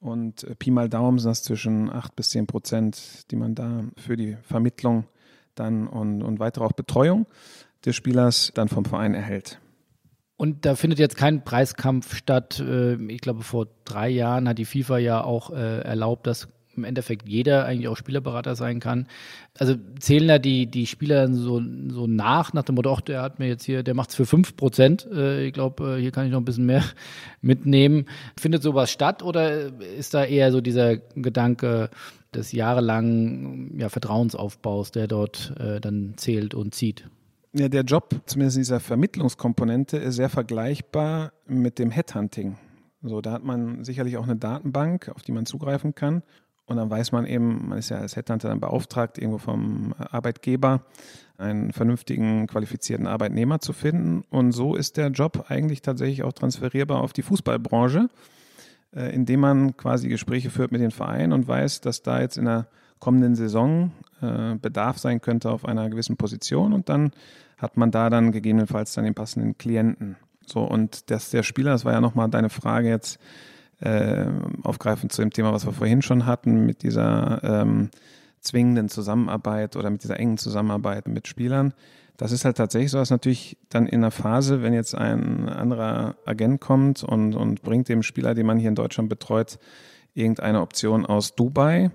Und 0.00 0.44
äh, 0.44 0.54
Pi 0.54 0.70
mal 0.70 0.88
Daumen 0.88 1.18
sind 1.18 1.30
das 1.30 1.42
zwischen 1.42 1.90
8 1.90 2.14
bis 2.14 2.30
10 2.30 2.46
Prozent, 2.46 3.30
die 3.30 3.36
man 3.36 3.54
da 3.54 3.84
für 3.96 4.16
die 4.16 4.36
Vermittlung 4.42 5.04
dann 5.54 5.88
und, 5.88 6.22
und 6.22 6.38
weitere 6.38 6.64
auch 6.64 6.72
Betreuung 6.72 7.26
des 7.84 7.96
Spielers 7.96 8.52
dann 8.54 8.68
vom 8.68 8.84
Verein 8.84 9.14
erhält. 9.14 9.60
Und 10.36 10.64
da 10.64 10.76
findet 10.76 11.00
jetzt 11.00 11.16
kein 11.16 11.42
Preiskampf 11.42 12.14
statt. 12.14 12.60
Äh, 12.60 12.94
ich 13.10 13.20
glaube, 13.20 13.42
vor 13.42 13.66
drei 13.84 14.08
Jahren 14.08 14.48
hat 14.48 14.58
die 14.58 14.64
FIFA 14.64 14.98
ja 14.98 15.24
auch 15.24 15.50
äh, 15.50 15.80
erlaubt, 15.80 16.28
dass 16.28 16.48
im 16.78 16.84
Endeffekt 16.84 17.28
jeder 17.28 17.66
eigentlich 17.66 17.88
auch 17.88 17.96
Spielerberater 17.96 18.56
sein 18.56 18.80
kann. 18.80 19.06
Also 19.58 19.74
zählen 19.98 20.28
da 20.28 20.38
die, 20.38 20.66
die 20.66 20.86
Spieler 20.86 21.32
so, 21.32 21.60
so 21.88 22.06
nach, 22.06 22.52
nach 22.52 22.62
dem 22.62 22.76
Motto, 22.76 22.92
ach, 22.92 23.00
der 23.00 23.22
hat 23.22 23.38
mir 23.38 23.48
jetzt 23.48 23.64
hier, 23.64 23.82
der 23.82 23.94
macht 23.94 24.10
es 24.10 24.16
für 24.16 24.26
5 24.26 24.56
Prozent. 24.56 25.06
Äh, 25.12 25.46
ich 25.46 25.52
glaube, 25.52 25.98
hier 26.00 26.12
kann 26.12 26.26
ich 26.26 26.32
noch 26.32 26.40
ein 26.40 26.44
bisschen 26.44 26.66
mehr 26.66 26.84
mitnehmen. 27.40 28.06
Findet 28.38 28.62
sowas 28.62 28.90
statt 28.90 29.22
oder 29.22 29.70
ist 29.96 30.14
da 30.14 30.24
eher 30.24 30.52
so 30.52 30.60
dieser 30.60 30.96
Gedanke 30.96 31.90
des 32.34 32.52
jahrelangen 32.52 33.78
ja, 33.78 33.88
Vertrauensaufbaus, 33.88 34.92
der 34.92 35.08
dort 35.08 35.54
äh, 35.58 35.80
dann 35.80 36.14
zählt 36.16 36.54
und 36.54 36.74
zieht? 36.74 37.08
Ja, 37.54 37.68
der 37.68 37.82
Job, 37.82 38.14
zumindest 38.26 38.58
dieser 38.58 38.78
Vermittlungskomponente, 38.78 39.96
ist 39.96 40.16
sehr 40.16 40.28
vergleichbar 40.28 41.32
mit 41.46 41.78
dem 41.78 41.90
Headhunting. 41.90 42.58
So, 43.02 43.20
da 43.20 43.32
hat 43.32 43.44
man 43.44 43.84
sicherlich 43.84 44.16
auch 44.16 44.24
eine 44.24 44.36
Datenbank, 44.36 45.08
auf 45.14 45.22
die 45.22 45.32
man 45.32 45.46
zugreifen 45.46 45.94
kann. 45.94 46.22
Und 46.68 46.76
dann 46.76 46.90
weiß 46.90 47.12
man 47.12 47.24
eben, 47.24 47.70
man 47.70 47.78
ist 47.78 47.88
ja 47.88 47.96
als 47.96 48.14
Headhunter 48.14 48.48
dann 48.48 48.60
beauftragt, 48.60 49.16
irgendwo 49.16 49.38
vom 49.38 49.94
Arbeitgeber 49.98 50.82
einen 51.38 51.72
vernünftigen, 51.72 52.46
qualifizierten 52.46 53.06
Arbeitnehmer 53.06 53.60
zu 53.60 53.72
finden. 53.72 54.22
Und 54.28 54.52
so 54.52 54.74
ist 54.74 54.98
der 54.98 55.08
Job 55.08 55.46
eigentlich 55.48 55.80
tatsächlich 55.80 56.24
auch 56.24 56.32
transferierbar 56.34 57.00
auf 57.00 57.14
die 57.14 57.22
Fußballbranche, 57.22 58.10
äh, 58.94 59.14
indem 59.14 59.40
man 59.40 59.76
quasi 59.78 60.08
Gespräche 60.08 60.50
führt 60.50 60.70
mit 60.70 60.82
den 60.82 60.90
Vereinen 60.90 61.32
und 61.32 61.48
weiß, 61.48 61.80
dass 61.80 62.02
da 62.02 62.20
jetzt 62.20 62.36
in 62.36 62.44
der 62.44 62.66
kommenden 62.98 63.34
Saison 63.34 63.92
äh, 64.20 64.56
Bedarf 64.56 64.98
sein 64.98 65.22
könnte 65.22 65.50
auf 65.50 65.64
einer 65.64 65.88
gewissen 65.88 66.18
Position 66.18 66.74
und 66.74 66.90
dann 66.90 67.12
hat 67.56 67.78
man 67.78 67.90
da 67.90 68.10
dann 68.10 68.30
gegebenenfalls 68.30 68.92
dann 68.92 69.04
den 69.04 69.14
passenden 69.14 69.56
Klienten. 69.56 70.16
So, 70.44 70.64
und 70.64 71.10
dass 71.10 71.30
der 71.30 71.44
Spieler, 71.44 71.70
das 71.70 71.84
war 71.86 71.92
ja 71.92 72.00
nochmal 72.00 72.28
deine 72.28 72.50
Frage 72.50 72.88
jetzt, 72.88 73.18
äh, 73.80 74.26
aufgreifend 74.62 75.12
zu 75.12 75.22
dem 75.22 75.30
Thema, 75.30 75.52
was 75.52 75.66
wir 75.66 75.72
vorhin 75.72 76.02
schon 76.02 76.26
hatten, 76.26 76.66
mit 76.66 76.82
dieser 76.82 77.42
ähm, 77.42 77.90
zwingenden 78.40 78.88
Zusammenarbeit 78.88 79.76
oder 79.76 79.90
mit 79.90 80.02
dieser 80.02 80.18
engen 80.18 80.38
Zusammenarbeit 80.38 81.08
mit 81.08 81.28
Spielern. 81.28 81.74
Das 82.16 82.32
ist 82.32 82.44
halt 82.44 82.56
tatsächlich 82.56 82.90
so, 82.90 82.98
dass 82.98 83.10
natürlich 83.10 83.56
dann 83.68 83.86
in 83.86 84.00
der 84.00 84.10
Phase, 84.10 84.62
wenn 84.62 84.74
jetzt 84.74 84.94
ein 84.94 85.48
anderer 85.48 86.16
Agent 86.24 86.60
kommt 86.60 87.04
und, 87.04 87.36
und 87.36 87.62
bringt 87.62 87.88
dem 87.88 88.02
Spieler, 88.02 88.34
den 88.34 88.46
man 88.46 88.58
hier 88.58 88.68
in 88.68 88.74
Deutschland 88.74 89.08
betreut, 89.08 89.58
irgendeine 90.14 90.60
Option 90.60 91.06
aus 91.06 91.36
Dubai, 91.36 91.92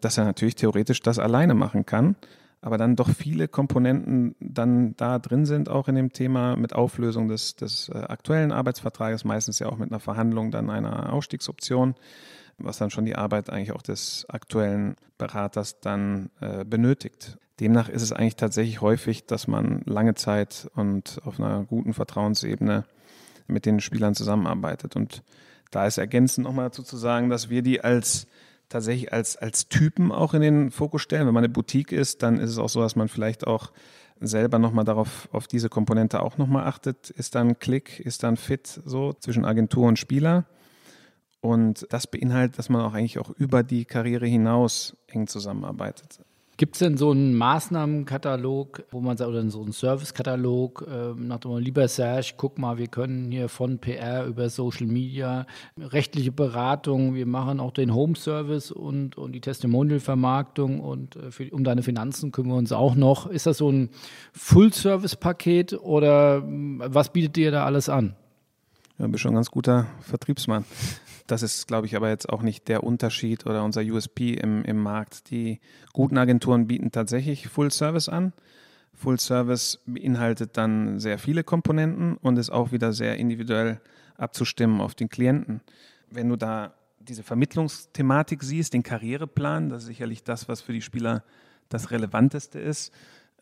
dass 0.00 0.16
er 0.16 0.24
natürlich 0.24 0.54
theoretisch 0.54 1.02
das 1.02 1.18
alleine 1.18 1.54
machen 1.54 1.84
kann, 1.84 2.14
aber 2.60 2.78
dann 2.78 2.96
doch 2.96 3.08
viele 3.10 3.46
Komponenten 3.48 4.34
dann 4.40 4.96
da 4.96 5.18
drin 5.18 5.46
sind, 5.46 5.68
auch 5.68 5.88
in 5.88 5.94
dem 5.94 6.12
Thema 6.12 6.56
mit 6.56 6.74
Auflösung 6.74 7.28
des, 7.28 7.56
des 7.56 7.88
äh, 7.88 7.98
aktuellen 7.98 8.52
Arbeitsvertrages, 8.52 9.24
meistens 9.24 9.58
ja 9.58 9.68
auch 9.68 9.78
mit 9.78 9.90
einer 9.90 10.00
Verhandlung 10.00 10.50
dann 10.50 10.70
einer 10.70 11.12
Ausstiegsoption, 11.12 11.94
was 12.58 12.78
dann 12.78 12.90
schon 12.90 13.04
die 13.04 13.16
Arbeit 13.16 13.50
eigentlich 13.50 13.72
auch 13.72 13.82
des 13.82 14.26
aktuellen 14.28 14.96
Beraters 15.18 15.80
dann 15.80 16.30
äh, 16.40 16.64
benötigt. 16.64 17.38
Demnach 17.60 17.88
ist 17.88 18.02
es 18.02 18.12
eigentlich 18.12 18.36
tatsächlich 18.36 18.80
häufig, 18.80 19.26
dass 19.26 19.46
man 19.48 19.82
lange 19.84 20.14
Zeit 20.14 20.68
und 20.74 21.20
auf 21.24 21.40
einer 21.40 21.64
guten 21.64 21.92
Vertrauensebene 21.92 22.84
mit 23.46 23.66
den 23.66 23.80
Spielern 23.80 24.14
zusammenarbeitet. 24.14 24.94
Und 24.94 25.22
da 25.70 25.86
ist 25.86 25.98
ergänzend 25.98 26.46
nochmal 26.46 26.66
dazu 26.66 26.82
zu 26.82 26.96
sagen, 26.96 27.30
dass 27.30 27.50
wir 27.50 27.62
die 27.62 27.82
als 27.82 28.26
tatsächlich 28.68 29.12
als, 29.12 29.36
als 29.36 29.68
Typen 29.68 30.12
auch 30.12 30.34
in 30.34 30.42
den 30.42 30.70
Fokus 30.70 31.02
stellen. 31.02 31.26
Wenn 31.26 31.34
man 31.34 31.44
eine 31.44 31.52
Boutique 31.52 31.92
ist, 31.92 32.22
dann 32.22 32.38
ist 32.38 32.50
es 32.50 32.58
auch 32.58 32.68
so, 32.68 32.80
dass 32.80 32.96
man 32.96 33.08
vielleicht 33.08 33.46
auch 33.46 33.72
selber 34.20 34.58
nochmal 34.58 34.84
darauf, 34.84 35.28
auf 35.32 35.46
diese 35.46 35.68
Komponente 35.68 36.22
auch 36.22 36.38
nochmal 36.38 36.66
achtet. 36.66 37.10
Ist 37.10 37.34
dann 37.34 37.58
Klick, 37.58 38.00
ist 38.00 38.22
dann 38.22 38.36
Fit 38.36 38.80
so 38.84 39.12
zwischen 39.12 39.44
Agentur 39.44 39.86
und 39.86 39.98
Spieler? 39.98 40.46
Und 41.40 41.86
das 41.90 42.06
beinhaltet, 42.08 42.58
dass 42.58 42.68
man 42.68 42.82
auch 42.82 42.94
eigentlich 42.94 43.18
auch 43.18 43.30
über 43.30 43.62
die 43.62 43.84
Karriere 43.84 44.26
hinaus 44.26 44.96
eng 45.06 45.28
zusammenarbeitet. 45.28 46.20
Gibt 46.58 46.74
es 46.74 46.80
denn 46.80 46.96
so 46.96 47.12
einen 47.12 47.36
Maßnahmenkatalog, 47.36 48.82
wo 48.90 49.00
man 49.00 49.16
sagt, 49.16 49.30
oder 49.30 49.48
so 49.48 49.62
einen 49.62 49.70
Servicekatalog, 49.70 50.88
äh, 50.90 51.14
nach 51.16 51.38
dem 51.38 51.56
lieber 51.58 51.86
Serge, 51.86 52.32
guck 52.36 52.58
mal, 52.58 52.78
wir 52.78 52.88
können 52.88 53.30
hier 53.30 53.48
von 53.48 53.78
PR 53.78 54.26
über 54.26 54.50
Social 54.50 54.88
Media, 54.88 55.46
rechtliche 55.78 56.32
Beratung, 56.32 57.14
wir 57.14 57.26
machen 57.26 57.60
auch 57.60 57.70
den 57.70 57.94
Home 57.94 58.16
Service 58.16 58.72
und, 58.72 59.16
und 59.16 59.32
die 59.36 59.40
Testimonial-Vermarktung 59.40 60.80
und 60.80 61.14
äh, 61.14 61.30
für, 61.30 61.48
um 61.50 61.62
deine 61.62 61.84
Finanzen 61.84 62.32
kümmern 62.32 62.48
wir 62.54 62.58
uns 62.58 62.72
auch 62.72 62.96
noch. 62.96 63.28
Ist 63.28 63.46
das 63.46 63.58
so 63.58 63.70
ein 63.70 63.90
Full-Service-Paket 64.32 65.74
oder 65.74 66.38
äh, 66.38 66.42
was 66.86 67.12
bietet 67.12 67.36
dir 67.36 67.52
da 67.52 67.66
alles 67.66 67.88
an? 67.88 68.16
Ja, 68.98 69.06
bist 69.06 69.22
schon 69.22 69.30
ein 69.30 69.36
ganz 69.36 69.52
guter 69.52 69.86
Vertriebsmann. 70.00 70.64
Das 71.28 71.42
ist, 71.42 71.68
glaube 71.68 71.86
ich, 71.86 71.94
aber 71.94 72.08
jetzt 72.08 72.28
auch 72.30 72.40
nicht 72.40 72.68
der 72.68 72.82
Unterschied 72.82 73.44
oder 73.44 73.62
unser 73.62 73.82
USP 73.82 74.32
im, 74.32 74.64
im 74.64 74.82
Markt. 74.82 75.30
Die 75.30 75.60
guten 75.92 76.16
Agenturen 76.16 76.66
bieten 76.66 76.90
tatsächlich 76.90 77.48
Full 77.48 77.70
Service 77.70 78.08
an. 78.08 78.32
Full 78.94 79.20
Service 79.20 79.80
beinhaltet 79.84 80.56
dann 80.56 80.98
sehr 80.98 81.18
viele 81.18 81.44
Komponenten 81.44 82.16
und 82.16 82.38
ist 82.38 82.48
auch 82.48 82.72
wieder 82.72 82.94
sehr 82.94 83.18
individuell 83.18 83.78
abzustimmen 84.16 84.80
auf 84.80 84.94
den 84.94 85.10
Klienten. 85.10 85.60
Wenn 86.10 86.30
du 86.30 86.36
da 86.36 86.72
diese 86.98 87.22
Vermittlungsthematik 87.22 88.42
siehst, 88.42 88.72
den 88.72 88.82
Karriereplan, 88.82 89.68
das 89.68 89.82
ist 89.82 89.88
sicherlich 89.88 90.24
das, 90.24 90.48
was 90.48 90.62
für 90.62 90.72
die 90.72 90.82
Spieler 90.82 91.22
das 91.68 91.90
Relevanteste 91.90 92.58
ist. 92.58 92.90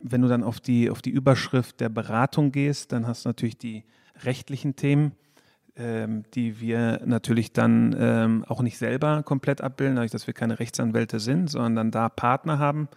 Wenn 0.01 0.21
du 0.21 0.27
dann 0.27 0.43
auf 0.43 0.59
die, 0.59 0.89
auf 0.89 1.01
die 1.01 1.09
Überschrift 1.09 1.79
der 1.79 1.89
Beratung 1.89 2.51
gehst, 2.51 2.91
dann 2.91 3.07
hast 3.07 3.23
du 3.23 3.29
natürlich 3.29 3.57
die 3.57 3.85
rechtlichen 4.23 4.75
Themen 4.75 5.13
ähm, 5.77 6.23
die 6.33 6.59
wir 6.59 7.01
natürlich 7.05 7.53
dann 7.53 7.95
ähm, 7.99 8.45
auch 8.47 8.61
nicht 8.61 8.77
selber 8.77 9.23
komplett 9.23 9.61
abbilden, 9.61 9.95
dadurch, 9.95 10.11
dass 10.11 10.27
wir 10.27 10.33
keine 10.33 10.59
Rechtsanwälte 10.59 11.19
sind, 11.19 11.49
sondern 11.49 11.75
dann 11.75 11.91
da 11.91 12.09
Partner 12.09 12.59
haben. 12.59 12.87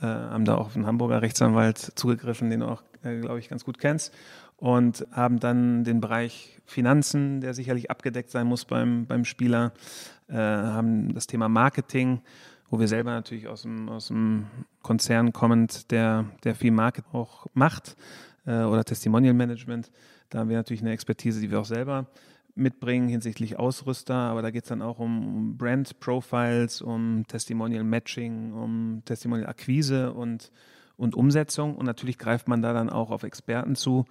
Äh, 0.00 0.06
haben 0.06 0.44
da 0.44 0.56
auch 0.56 0.74
einen 0.74 0.86
Hamburger 0.86 1.22
Rechtsanwalt 1.22 1.78
zugegriffen, 1.78 2.50
den 2.50 2.60
du 2.60 2.66
auch, 2.66 2.82
äh, 3.02 3.20
glaube 3.20 3.38
ich, 3.38 3.48
ganz 3.48 3.64
gut 3.64 3.78
kennst. 3.78 4.14
Und 4.56 5.06
haben 5.12 5.40
dann 5.40 5.84
den 5.84 6.00
Bereich 6.00 6.60
Finanzen, 6.64 7.40
der 7.40 7.54
sicherlich 7.54 7.90
abgedeckt 7.90 8.30
sein 8.30 8.46
muss 8.46 8.64
beim, 8.64 9.06
beim 9.06 9.24
Spieler, 9.24 9.72
äh, 10.28 10.34
haben 10.36 11.14
das 11.14 11.26
Thema 11.26 11.48
Marketing, 11.48 12.22
wo 12.70 12.80
wir 12.80 12.88
selber 12.88 13.10
natürlich 13.10 13.48
aus 13.48 13.62
dem, 13.62 13.88
aus 13.88 14.08
dem 14.08 14.46
Konzern 14.82 15.32
kommend, 15.32 15.90
der, 15.90 16.26
der 16.44 16.54
viel 16.54 16.70
Market 16.70 17.04
auch 17.12 17.46
macht, 17.54 17.96
äh, 18.46 18.62
oder 18.62 18.84
Testimonial 18.84 19.34
Management 19.34 19.90
da 20.34 20.40
haben 20.40 20.48
wir 20.48 20.56
natürlich 20.56 20.82
eine 20.82 20.90
Expertise, 20.90 21.40
die 21.40 21.52
wir 21.52 21.60
auch 21.60 21.64
selber 21.64 22.06
mitbringen 22.56 23.06
hinsichtlich 23.06 23.56
Ausrüster, 23.56 24.16
aber 24.16 24.42
da 24.42 24.50
geht 24.50 24.64
es 24.64 24.68
dann 24.68 24.82
auch 24.82 24.98
um 24.98 25.56
Brand 25.56 26.00
Profiles, 26.00 26.82
um 26.82 27.24
Testimonial 27.28 27.84
Matching, 27.84 28.52
um 28.52 29.02
Testimonial 29.04 29.48
Akquise 29.48 30.12
und, 30.12 30.50
und 30.96 31.14
Umsetzung. 31.14 31.76
Und 31.76 31.86
natürlich 31.86 32.18
greift 32.18 32.48
man 32.48 32.62
da 32.62 32.72
dann 32.72 32.90
auch 32.90 33.12
auf 33.12 33.22
Experten 33.22 33.76
zu, 33.76 34.06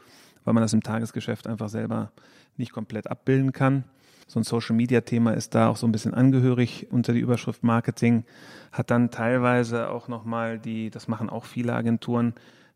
weil 0.45 0.53
man 0.53 0.63
das 0.63 0.71
im 0.71 0.81
Tagesgeschäft 0.81 1.45
einfach 1.45 1.67
selber 1.67 2.13
nicht 2.55 2.71
komplett 2.71 3.11
abbilden 3.11 3.51
kann. 3.51 3.83
So 4.25 4.39
ein 4.39 4.43
Social 4.43 4.77
Media 4.77 5.01
Thema 5.01 5.33
ist 5.33 5.55
da 5.55 5.67
auch 5.67 5.75
so 5.75 5.85
ein 5.85 5.91
bisschen 5.91 6.13
angehörig 6.13 6.87
unter 6.89 7.11
die 7.11 7.19
Überschrift 7.19 7.63
Marketing, 7.63 8.23
hat 8.71 8.91
dann 8.91 9.11
teilweise 9.11 9.89
auch 9.89 10.07
nochmal 10.07 10.57
die, 10.57 10.89
das 10.89 11.09
machen 11.09 11.29
auch 11.29 11.43
viele 11.43 11.73
Agenturen, 11.73 12.33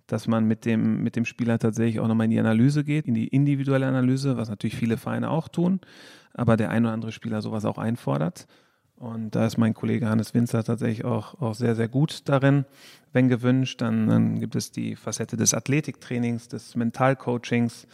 dass 0.07 0.27
man 0.27 0.45
mit 0.45 0.65
dem, 0.65 1.03
mit 1.03 1.15
dem 1.15 1.25
Spieler 1.25 1.59
tatsächlich 1.59 1.99
auch 1.99 2.07
nochmal 2.07 2.25
in 2.25 2.31
die 2.31 2.39
Analyse 2.39 2.83
geht, 2.83 3.05
in 3.05 3.13
die 3.13 3.27
individuelle 3.27 3.85
Analyse, 3.85 4.37
was 4.37 4.49
natürlich 4.49 4.75
viele 4.75 4.97
Vereine 4.97 5.29
auch 5.29 5.47
tun, 5.47 5.81
aber 6.33 6.57
der 6.57 6.69
ein 6.71 6.85
oder 6.85 6.93
andere 6.93 7.11
Spieler 7.11 7.41
sowas 7.41 7.65
auch 7.65 7.77
einfordert. 7.77 8.47
Und 8.95 9.35
da 9.35 9.45
ist 9.45 9.57
mein 9.57 9.75
Kollege 9.75 10.09
Hannes 10.09 10.33
Winzer 10.33 10.63
tatsächlich 10.63 11.05
auch, 11.05 11.39
auch 11.39 11.53
sehr, 11.53 11.75
sehr 11.75 11.87
gut 11.87 12.27
darin. 12.27 12.65
Wenn 13.13 13.29
gewünscht, 13.29 13.81
dann, 13.81 14.07
dann 14.07 14.39
gibt 14.39 14.55
es 14.55 14.71
die 14.71 14.95
Facette 14.95 15.37
des 15.37 15.53
Athletiktrainings, 15.53 16.47
des 16.47 16.75
Mentalcoachings, 16.75 17.85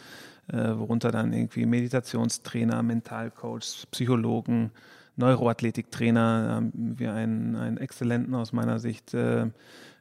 äh, 0.48 0.56
worunter 0.56 1.10
dann 1.10 1.32
irgendwie 1.32 1.66
Meditationstrainer, 1.66 2.82
Mentalcoach, 2.82 3.86
Psychologen, 3.90 4.70
Neuroathletiktrainer, 5.16 6.48
haben 6.54 6.98
wir 6.98 7.12
einen, 7.12 7.54
einen 7.56 7.76
exzellenten 7.76 8.34
aus 8.34 8.52
meiner 8.52 8.78
Sicht. 8.78 9.12
Äh, 9.12 9.50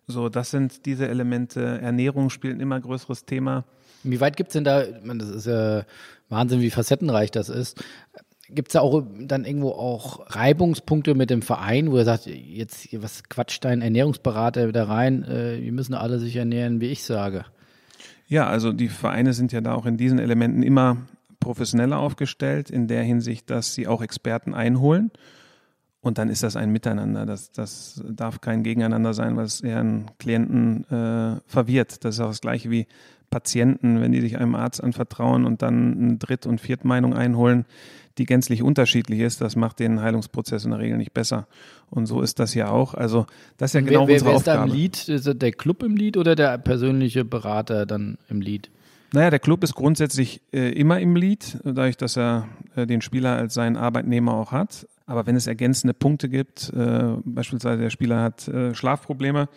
so, 0.08 0.30
das 0.30 0.52
sind 0.52 0.86
diese 0.86 1.08
Elemente. 1.08 1.80
Ernährung 1.82 2.30
spielt 2.30 2.58
ein 2.58 2.60
immer 2.60 2.80
größeres 2.80 3.26
Thema. 3.26 3.63
Wie 4.04 4.20
weit 4.20 4.36
gibt 4.36 4.50
es 4.50 4.54
denn 4.54 4.63
da, 4.63 4.84
ich 4.84 5.04
meine, 5.04 5.20
das 5.20 5.30
ist 5.30 5.48
ja 5.48 5.84
Wahnsinn, 6.30 6.62
wie 6.62 6.70
facettenreich 6.70 7.32
das 7.32 7.50
ist. 7.50 7.84
Gibt 8.50 8.70
es 8.70 8.74
da 8.74 8.82
auch 8.82 9.04
dann 9.22 9.46
irgendwo 9.46 9.70
auch 9.70 10.36
Reibungspunkte 10.36 11.16
mit 11.16 11.30
dem 11.30 11.42
Verein, 11.42 11.92
wo 11.92 11.98
er 11.98 12.06
sagt, 12.06 12.26
jetzt 12.26 12.89
was 13.02 13.24
quatscht 13.24 13.63
dein 13.63 13.82
Ernährungsberater 13.82 14.72
da 14.72 14.84
rein, 14.84 15.24
äh, 15.24 15.62
wir 15.62 15.72
müssen 15.72 15.94
alle 15.94 16.20
sich 16.20 16.36
ernähren, 16.36 16.82
wie 16.82 16.88
ich 16.88 17.04
sage? 17.04 17.46
Ja, 18.28 18.48
also 18.48 18.74
die 18.74 18.89
Vereine 18.89 19.34
sind 19.34 19.54
ja 19.54 19.62
da 19.62 19.74
auch 19.74 19.86
in 19.86 19.98
diesen 19.98 20.20
Elementen 20.20 20.63
immer 20.63 20.98
professioneller 21.39 22.00
aufgestellt, 22.00 22.70
in 22.70 22.88
der 22.88 23.04
Hinsicht, 23.04 23.50
dass 23.50 23.74
sie 23.74 23.88
auch 23.88 24.02
Experten 24.02 24.54
einholen. 24.54 25.12
Und 26.04 26.18
dann 26.18 26.30
ist 26.30 26.44
das 26.44 26.58
ein 26.58 26.70
Miteinander. 26.70 27.26
Das, 27.26 27.54
das 27.54 28.04
darf 28.06 28.42
kein 28.42 28.62
Gegeneinander 28.62 29.13
sein, 29.13 29.38
was 29.38 29.62
eher 29.62 29.80
einen 29.80 30.12
Klienten 30.20 30.84
äh, 30.92 31.39
verwirrt. 31.48 32.04
Das 32.04 32.16
ist 32.16 32.22
auch 32.22 32.28
das 32.28 32.42
Gleiche 32.42 32.70
wie 32.70 32.88
Patienten, 33.30 34.02
wenn 34.02 34.12
die 34.12 34.20
sich 34.20 34.38
einem 34.38 34.54
Arzt 34.54 34.84
anvertrauen 34.84 35.46
und 35.46 35.62
dann 35.62 35.98
eine 35.98 36.18
Dritt- 36.18 36.46
und 36.46 36.60
Viertmeinung 36.60 37.13
einholen, 37.13 37.66
die 38.18 38.26
gänzlich 38.26 38.62
unterschiedlich 38.62 39.22
ist, 39.22 39.42
das 39.42 39.56
macht 39.56 39.80
den 39.80 40.02
Heilungsprozess 40.02 40.66
in 40.66 40.72
der 40.72 40.80
Regel 40.80 40.98
nicht 40.98 41.13
besser. 41.13 41.48
Und 41.89 42.06
so 42.06 42.22
ist 42.22 42.38
das 42.38 42.54
ja 42.54 42.70
auch. 42.70 42.94
Also 42.94 43.26
das 43.58 43.72
ist 43.72 43.76
ja 43.76 43.82
genau 43.82 44.08
wer, 44.08 44.16
unsere 44.16 44.30
wer 44.32 44.36
Aufgabe. 44.36 44.68
Ist 44.68 44.70
da 44.70 44.74
im 44.74 44.80
Lied? 44.80 45.10
Ist 45.10 45.42
der 45.42 45.52
Club 45.54 45.84
im 45.84 45.96
Lied 45.96 46.18
oder 46.18 46.36
der 46.36 46.58
persönliche 46.58 47.26
Berater 47.26 47.86
dann 47.86 48.18
im 48.30 48.42
Lied? 48.42 48.70
Naja, 49.13 49.30
der 49.30 49.39
Club 49.39 49.63
ist 49.63 49.76
grundsätzlich 49.76 50.42
äh, 50.52 50.72
immer 50.74 51.00
im 51.00 51.16
Lied, 51.16 51.58
dadurch, 51.63 51.98
dass 51.98 52.18
er 52.18 52.48
äh, 52.76 52.86
den 52.86 53.02
Spieler 53.02 53.36
als 53.36 53.54
seinen 53.54 53.78
Arbeitnehmer 53.78 54.34
auch 54.34 54.52
hat. 54.52 54.88
Aber 55.06 55.26
wenn 55.26 55.36
es 55.36 55.48
ergänzende 55.48 55.94
Punkte 55.94 56.30
gibt, 56.30 56.72
äh, 56.74 57.16
beispielsweise 57.26 57.82
der 57.82 57.89
Spieler 57.89 58.22
hat 58.22 58.48
äh, 58.48 58.74
Schlafprobleme, 58.74 59.50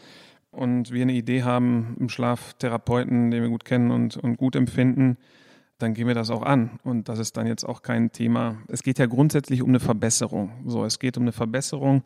und 0.56 0.90
wir 0.90 1.02
eine 1.02 1.12
Idee 1.12 1.42
haben, 1.42 1.96
im 2.00 2.08
Schlaftherapeuten, 2.08 3.30
den 3.30 3.42
wir 3.42 3.50
gut 3.50 3.64
kennen 3.64 3.90
und, 3.90 4.16
und 4.16 4.38
gut 4.38 4.56
empfinden, 4.56 5.18
dann 5.78 5.92
gehen 5.92 6.08
wir 6.08 6.14
das 6.14 6.30
auch 6.30 6.42
an. 6.42 6.80
Und 6.82 7.08
das 7.10 7.18
ist 7.18 7.36
dann 7.36 7.46
jetzt 7.46 7.64
auch 7.64 7.82
kein 7.82 8.10
Thema. 8.10 8.56
Es 8.68 8.82
geht 8.82 8.98
ja 8.98 9.06
grundsätzlich 9.06 9.62
um 9.62 9.68
eine 9.68 9.80
Verbesserung. 9.80 10.50
So, 10.64 10.84
es 10.84 10.98
geht 10.98 11.18
um 11.18 11.24
eine 11.24 11.32
Verbesserung 11.32 12.02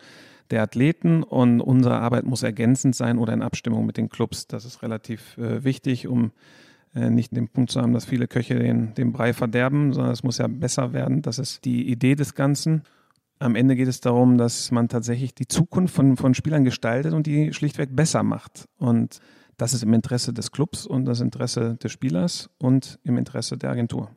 der 0.50 0.62
Athleten 0.62 1.22
und 1.22 1.61
unsere 1.61 2.00
Arbeit 2.00 2.24
muss 2.24 2.42
ergänzend 2.42 2.96
sein 2.96 3.18
oder 3.18 3.33
in 3.33 3.42
Abstimmung 3.42 3.87
mit 3.87 3.96
den 3.96 4.09
Clubs. 4.09 4.48
Das 4.48 4.64
ist 4.64 4.83
relativ 4.83 5.38
äh, 5.38 5.62
wichtig, 5.62 6.09
um 6.09 6.33
äh, 6.92 7.09
nicht 7.09 7.37
den 7.37 7.46
Punkt 7.46 7.70
zu 7.70 7.81
haben, 7.81 7.92
dass 7.92 8.05
viele 8.05 8.26
Köche 8.26 8.59
den, 8.59 8.94
den 8.94 9.12
Brei 9.12 9.33
verderben, 9.33 9.92
sondern 9.92 10.12
es 10.12 10.24
muss 10.24 10.38
ja 10.38 10.48
besser 10.48 10.92
werden. 10.92 11.22
Das 11.22 11.38
ist 11.38 11.64
die 11.64 11.88
Idee 11.88 12.16
des 12.16 12.35
Ganzen. 12.35 12.83
Am 13.42 13.55
Ende 13.55 13.74
geht 13.74 13.88
es 13.88 14.03
darum, 14.03 14.37
dass 14.37 14.70
man 14.70 14.88
tatsächlich 14.88 15.35
die 15.35 15.48
Zukunft 15.48 15.94
von, 15.94 16.18
von 16.18 16.35
Spielern 16.35 16.62
gestaltet 16.62 17.14
und 17.14 17.26
die 17.26 17.55
schlichtweg 17.55 17.96
besser 17.96 18.22
macht. 18.22 18.68
Und 18.76 19.18
das 19.57 19.72
ist 19.72 19.83
im 19.83 19.94
Interesse 19.94 20.35
des 20.35 20.53
Clubs 20.53 20.87
und 20.87 21.07
das 21.07 21.20
Interesse 21.20 21.76
des 21.83 21.90
Spielers 21.90 22.50
und 22.59 22.98
im 23.03 23.16
Interesse 23.16 23.57
der 23.57 23.70
Agentur. 23.70 24.11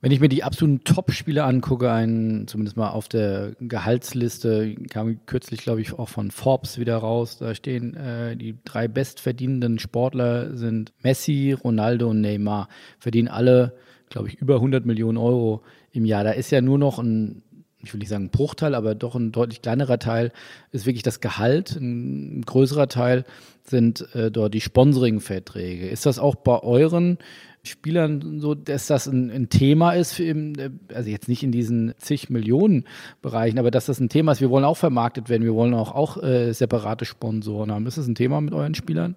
Wenn 0.00 0.12
ich 0.12 0.20
mir 0.20 0.30
die 0.30 0.42
absoluten 0.44 0.82
Top-Spieler 0.82 1.44
angucke, 1.44 1.92
einen, 1.92 2.48
zumindest 2.48 2.78
mal 2.78 2.88
auf 2.88 3.06
der 3.06 3.52
Gehaltsliste, 3.60 4.76
kam 4.88 5.26
kürzlich, 5.26 5.60
glaube 5.60 5.82
ich, 5.82 5.92
auch 5.92 6.08
von 6.08 6.30
Forbes 6.30 6.78
wieder 6.78 6.96
raus. 6.96 7.36
Da 7.36 7.54
stehen 7.54 7.94
äh, 7.96 8.34
die 8.34 8.56
drei 8.64 8.88
bestverdienenden 8.88 9.78
Sportler 9.78 10.56
sind 10.56 10.94
Messi, 11.02 11.52
Ronaldo 11.52 12.08
und 12.08 12.22
Neymar. 12.22 12.68
Verdienen 12.98 13.28
alle, 13.28 13.74
glaube 14.08 14.28
ich, 14.28 14.36
über 14.36 14.54
100 14.54 14.86
Millionen 14.86 15.18
Euro 15.18 15.62
im 15.92 16.06
Jahr. 16.06 16.24
Da 16.24 16.30
ist 16.30 16.50
ja 16.50 16.62
nur 16.62 16.78
noch 16.78 16.98
ein 16.98 17.42
ich 17.82 17.92
will 17.92 17.98
nicht 17.98 18.08
sagen 18.08 18.30
Bruchteil, 18.30 18.74
aber 18.74 18.94
doch 18.94 19.14
ein 19.14 19.32
deutlich 19.32 19.62
kleinerer 19.62 19.98
Teil 19.98 20.32
ist 20.72 20.86
wirklich 20.86 21.02
das 21.02 21.20
Gehalt. 21.20 21.76
Ein 21.76 22.42
größerer 22.42 22.88
Teil 22.88 23.24
sind 23.64 24.14
äh, 24.14 24.30
dort 24.30 24.54
die 24.54 24.60
Sponsoring-Verträge. 24.60 25.88
Ist 25.88 26.06
das 26.06 26.18
auch 26.18 26.34
bei 26.34 26.62
euren 26.62 27.18
Spielern 27.62 28.40
so, 28.40 28.54
dass 28.54 28.86
das 28.86 29.06
ein, 29.06 29.30
ein 29.30 29.48
Thema 29.50 29.92
ist, 29.92 30.18
im, 30.18 30.54
also 30.94 31.10
jetzt 31.10 31.28
nicht 31.28 31.42
in 31.42 31.52
diesen 31.52 31.94
zig 31.98 32.30
Millionen 32.30 32.84
Bereichen, 33.20 33.58
aber 33.58 33.70
dass 33.70 33.86
das 33.86 34.00
ein 34.00 34.08
Thema 34.08 34.32
ist, 34.32 34.40
wir 34.40 34.50
wollen 34.50 34.64
auch 34.64 34.78
vermarktet 34.78 35.28
werden, 35.28 35.44
wir 35.44 35.54
wollen 35.54 35.74
auch, 35.74 35.94
auch 35.94 36.22
äh, 36.22 36.52
separate 36.52 37.04
Sponsoren 37.04 37.70
haben. 37.70 37.86
Ist 37.86 37.98
das 37.98 38.06
ein 38.06 38.14
Thema 38.14 38.40
mit 38.40 38.54
euren 38.54 38.74
Spielern? 38.74 39.14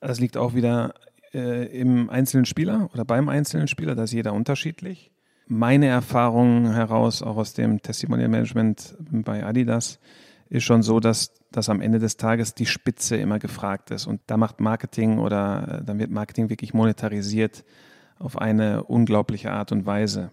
Das 0.00 0.20
liegt 0.20 0.36
auch 0.36 0.54
wieder 0.54 0.94
äh, 1.32 1.66
im 1.66 2.10
einzelnen 2.10 2.44
Spieler 2.44 2.90
oder 2.92 3.04
beim 3.04 3.28
einzelnen 3.28 3.68
Spieler, 3.68 3.94
da 3.94 4.02
ist 4.04 4.12
jeder 4.12 4.32
unterschiedlich 4.32 5.12
meine 5.46 5.86
Erfahrung 5.86 6.72
heraus, 6.72 7.22
auch 7.22 7.36
aus 7.36 7.54
dem 7.54 7.82
Testimonial 7.82 8.28
Management 8.28 8.96
bei 9.10 9.44
Adidas, 9.44 9.98
ist 10.48 10.64
schon 10.64 10.82
so, 10.82 11.00
dass, 11.00 11.32
dass 11.50 11.68
am 11.68 11.80
Ende 11.80 11.98
des 11.98 12.16
Tages 12.16 12.54
die 12.54 12.66
Spitze 12.66 13.16
immer 13.16 13.38
gefragt 13.38 13.90
ist. 13.90 14.06
Und 14.06 14.20
da 14.26 14.36
macht 14.36 14.60
Marketing 14.60 15.18
oder 15.18 15.80
äh, 15.80 15.84
dann 15.84 15.98
wird 15.98 16.10
Marketing 16.10 16.50
wirklich 16.50 16.74
monetarisiert 16.74 17.64
auf 18.18 18.38
eine 18.38 18.84
unglaubliche 18.84 19.50
Art 19.50 19.72
und 19.72 19.86
Weise. 19.86 20.30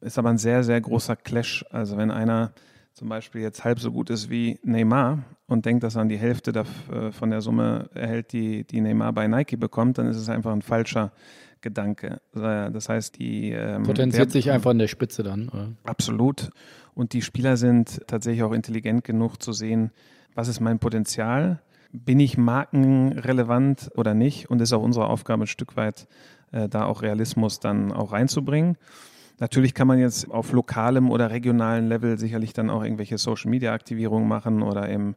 Ist 0.00 0.18
aber 0.18 0.30
ein 0.30 0.38
sehr, 0.38 0.62
sehr 0.62 0.80
großer 0.80 1.16
Clash. 1.16 1.64
Also 1.70 1.96
wenn 1.96 2.10
einer 2.10 2.52
zum 2.92 3.08
Beispiel 3.08 3.42
jetzt 3.42 3.64
halb 3.64 3.80
so 3.80 3.92
gut 3.92 4.08
ist 4.08 4.30
wie 4.30 4.58
Neymar 4.62 5.24
und 5.46 5.66
denkt, 5.66 5.82
dass 5.82 5.96
er 5.96 6.02
an 6.02 6.08
die 6.08 6.16
Hälfte 6.16 6.52
äh, 6.90 7.12
von 7.12 7.30
der 7.30 7.40
Summe 7.40 7.90
erhält, 7.94 8.32
die, 8.32 8.64
die 8.64 8.80
Neymar 8.80 9.12
bei 9.12 9.26
Nike 9.26 9.56
bekommt, 9.56 9.98
dann 9.98 10.06
ist 10.06 10.16
es 10.16 10.28
einfach 10.28 10.52
ein 10.52 10.62
falscher 10.62 11.12
Gedanke. 11.66 12.20
Das 12.32 12.88
heißt, 12.88 13.18
die 13.18 13.50
ähm, 13.50 13.82
potenziert 13.82 14.30
sich 14.30 14.52
einfach 14.52 14.70
an 14.70 14.78
der 14.78 14.86
Spitze 14.86 15.24
dann. 15.24 15.48
Oder? 15.48 15.72
Absolut. 15.82 16.50
Und 16.94 17.12
die 17.12 17.22
Spieler 17.22 17.56
sind 17.56 18.02
tatsächlich 18.06 18.44
auch 18.44 18.52
intelligent 18.52 19.02
genug 19.02 19.42
zu 19.42 19.52
sehen, 19.52 19.90
was 20.36 20.46
ist 20.46 20.60
mein 20.60 20.78
Potenzial? 20.78 21.60
Bin 21.90 22.20
ich 22.20 22.38
markenrelevant 22.38 23.90
oder 23.96 24.14
nicht? 24.14 24.48
Und 24.48 24.60
ist 24.60 24.72
auch 24.72 24.82
unsere 24.82 25.08
Aufgabe 25.08 25.42
ein 25.44 25.48
Stück 25.48 25.76
weit, 25.76 26.06
äh, 26.52 26.68
da 26.68 26.84
auch 26.84 27.02
Realismus 27.02 27.58
dann 27.58 27.90
auch 27.90 28.12
reinzubringen. 28.12 28.76
Natürlich 29.38 29.74
kann 29.74 29.86
man 29.86 29.98
jetzt 29.98 30.30
auf 30.30 30.52
lokalem 30.52 31.10
oder 31.10 31.30
regionalem 31.30 31.88
Level 31.88 32.18
sicherlich 32.18 32.52
dann 32.52 32.70
auch 32.70 32.82
irgendwelche 32.82 33.18
Social-Media-Aktivierungen 33.18 34.26
machen 34.26 34.62
oder 34.62 34.88
im 34.88 35.14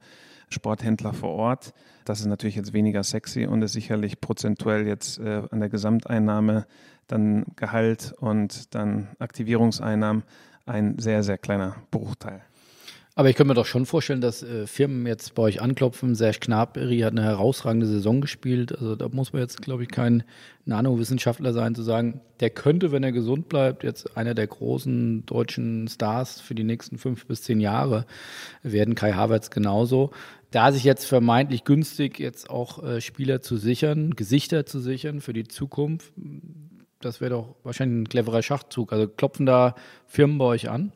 Sporthändler 0.50 1.14
vor 1.14 1.30
Ort. 1.30 1.74
Das 2.06 2.20
ist 2.20 2.26
natürlich 2.26 2.56
jetzt 2.56 2.74
weniger 2.74 3.04
sexy 3.04 3.46
und 3.46 3.62
ist 3.62 3.74
sicherlich 3.74 4.20
prozentuell 4.20 4.88
jetzt 4.88 5.20
äh, 5.20 5.44
an 5.50 5.60
der 5.60 5.70
Gesamteinnahme 5.70 6.66
dann 7.08 7.46
Gehalt 7.56 8.14
und 8.20 8.74
dann 8.76 9.10
Aktivierungseinnahmen 9.20 10.24
ein 10.66 11.00
sehr, 11.00 11.24
sehr 11.24 11.38
kleiner 11.38 11.76
Bruchteil. 11.92 12.42
Aber 13.20 13.30
ich 13.30 13.36
könnte 13.36 13.50
mir 13.50 13.56
doch 13.56 13.66
schon 13.66 13.86
vorstellen, 13.86 14.22
dass 14.22 14.44
äh, 14.44 14.66
Firmen 14.66 15.06
jetzt 15.06 15.36
bei 15.36 15.44
euch 15.44 15.62
anklopfen. 15.62 16.16
Serge 16.16 16.40
Gnabry 16.40 17.00
hat 17.00 17.12
eine 17.12 17.24
herausragende 17.24 17.86
Saison 17.86 18.22
gespielt. 18.22 18.72
Also 18.72 18.96
da 18.96 19.10
muss 19.10 19.34
man 19.34 19.42
jetzt, 19.42 19.62
glaube 19.62 19.84
ich, 19.84 19.90
kein 19.90 20.24
Nanowissenschaftler 20.64 21.52
sein, 21.52 21.76
zu 21.76 21.84
sagen, 21.84 22.22
der 22.40 22.50
könnte, 22.50 22.94
wenn 22.94 23.04
er 23.04 23.12
gesund 23.12 23.50
bleibt, 23.50 23.84
jetzt 23.84 24.16
einer 24.16 24.36
der 24.36 24.48
großen 24.48 25.26
deutschen 25.26 25.90
Stars 25.90 26.40
für 26.40 26.56
die 26.56 26.64
nächsten 26.64 26.98
fünf 26.98 27.26
bis 27.26 27.42
zehn 27.44 27.60
Jahre 27.60 28.06
werden. 28.64 28.96
Kai 28.96 29.12
Havertz 29.12 29.50
genauso. 29.50 30.12
Da 30.52 30.72
sich 30.72 30.86
jetzt 30.86 31.04
vermeintlich 31.04 31.66
günstig 31.66 32.20
jetzt 32.20 32.50
auch 32.50 32.82
äh, 32.82 33.02
Spieler 33.02 33.42
zu 33.42 33.58
sichern, 33.58 34.12
Gesichter 34.12 34.66
zu 34.66 34.80
sichern 34.80 35.20
für 35.20 35.34
die 35.34 35.44
Zukunft, 35.44 36.14
das 37.02 37.20
wäre 37.20 37.32
doch 37.32 37.56
wahrscheinlich 37.64 38.00
ein 38.00 38.08
cleverer 38.08 38.44
Schachzug. 38.44 38.94
Also 38.94 39.10
klopfen 39.10 39.46
da 39.46 39.76
Firmen 40.08 40.38
bei 40.38 40.46
euch 40.46 40.70
an? 40.70 40.94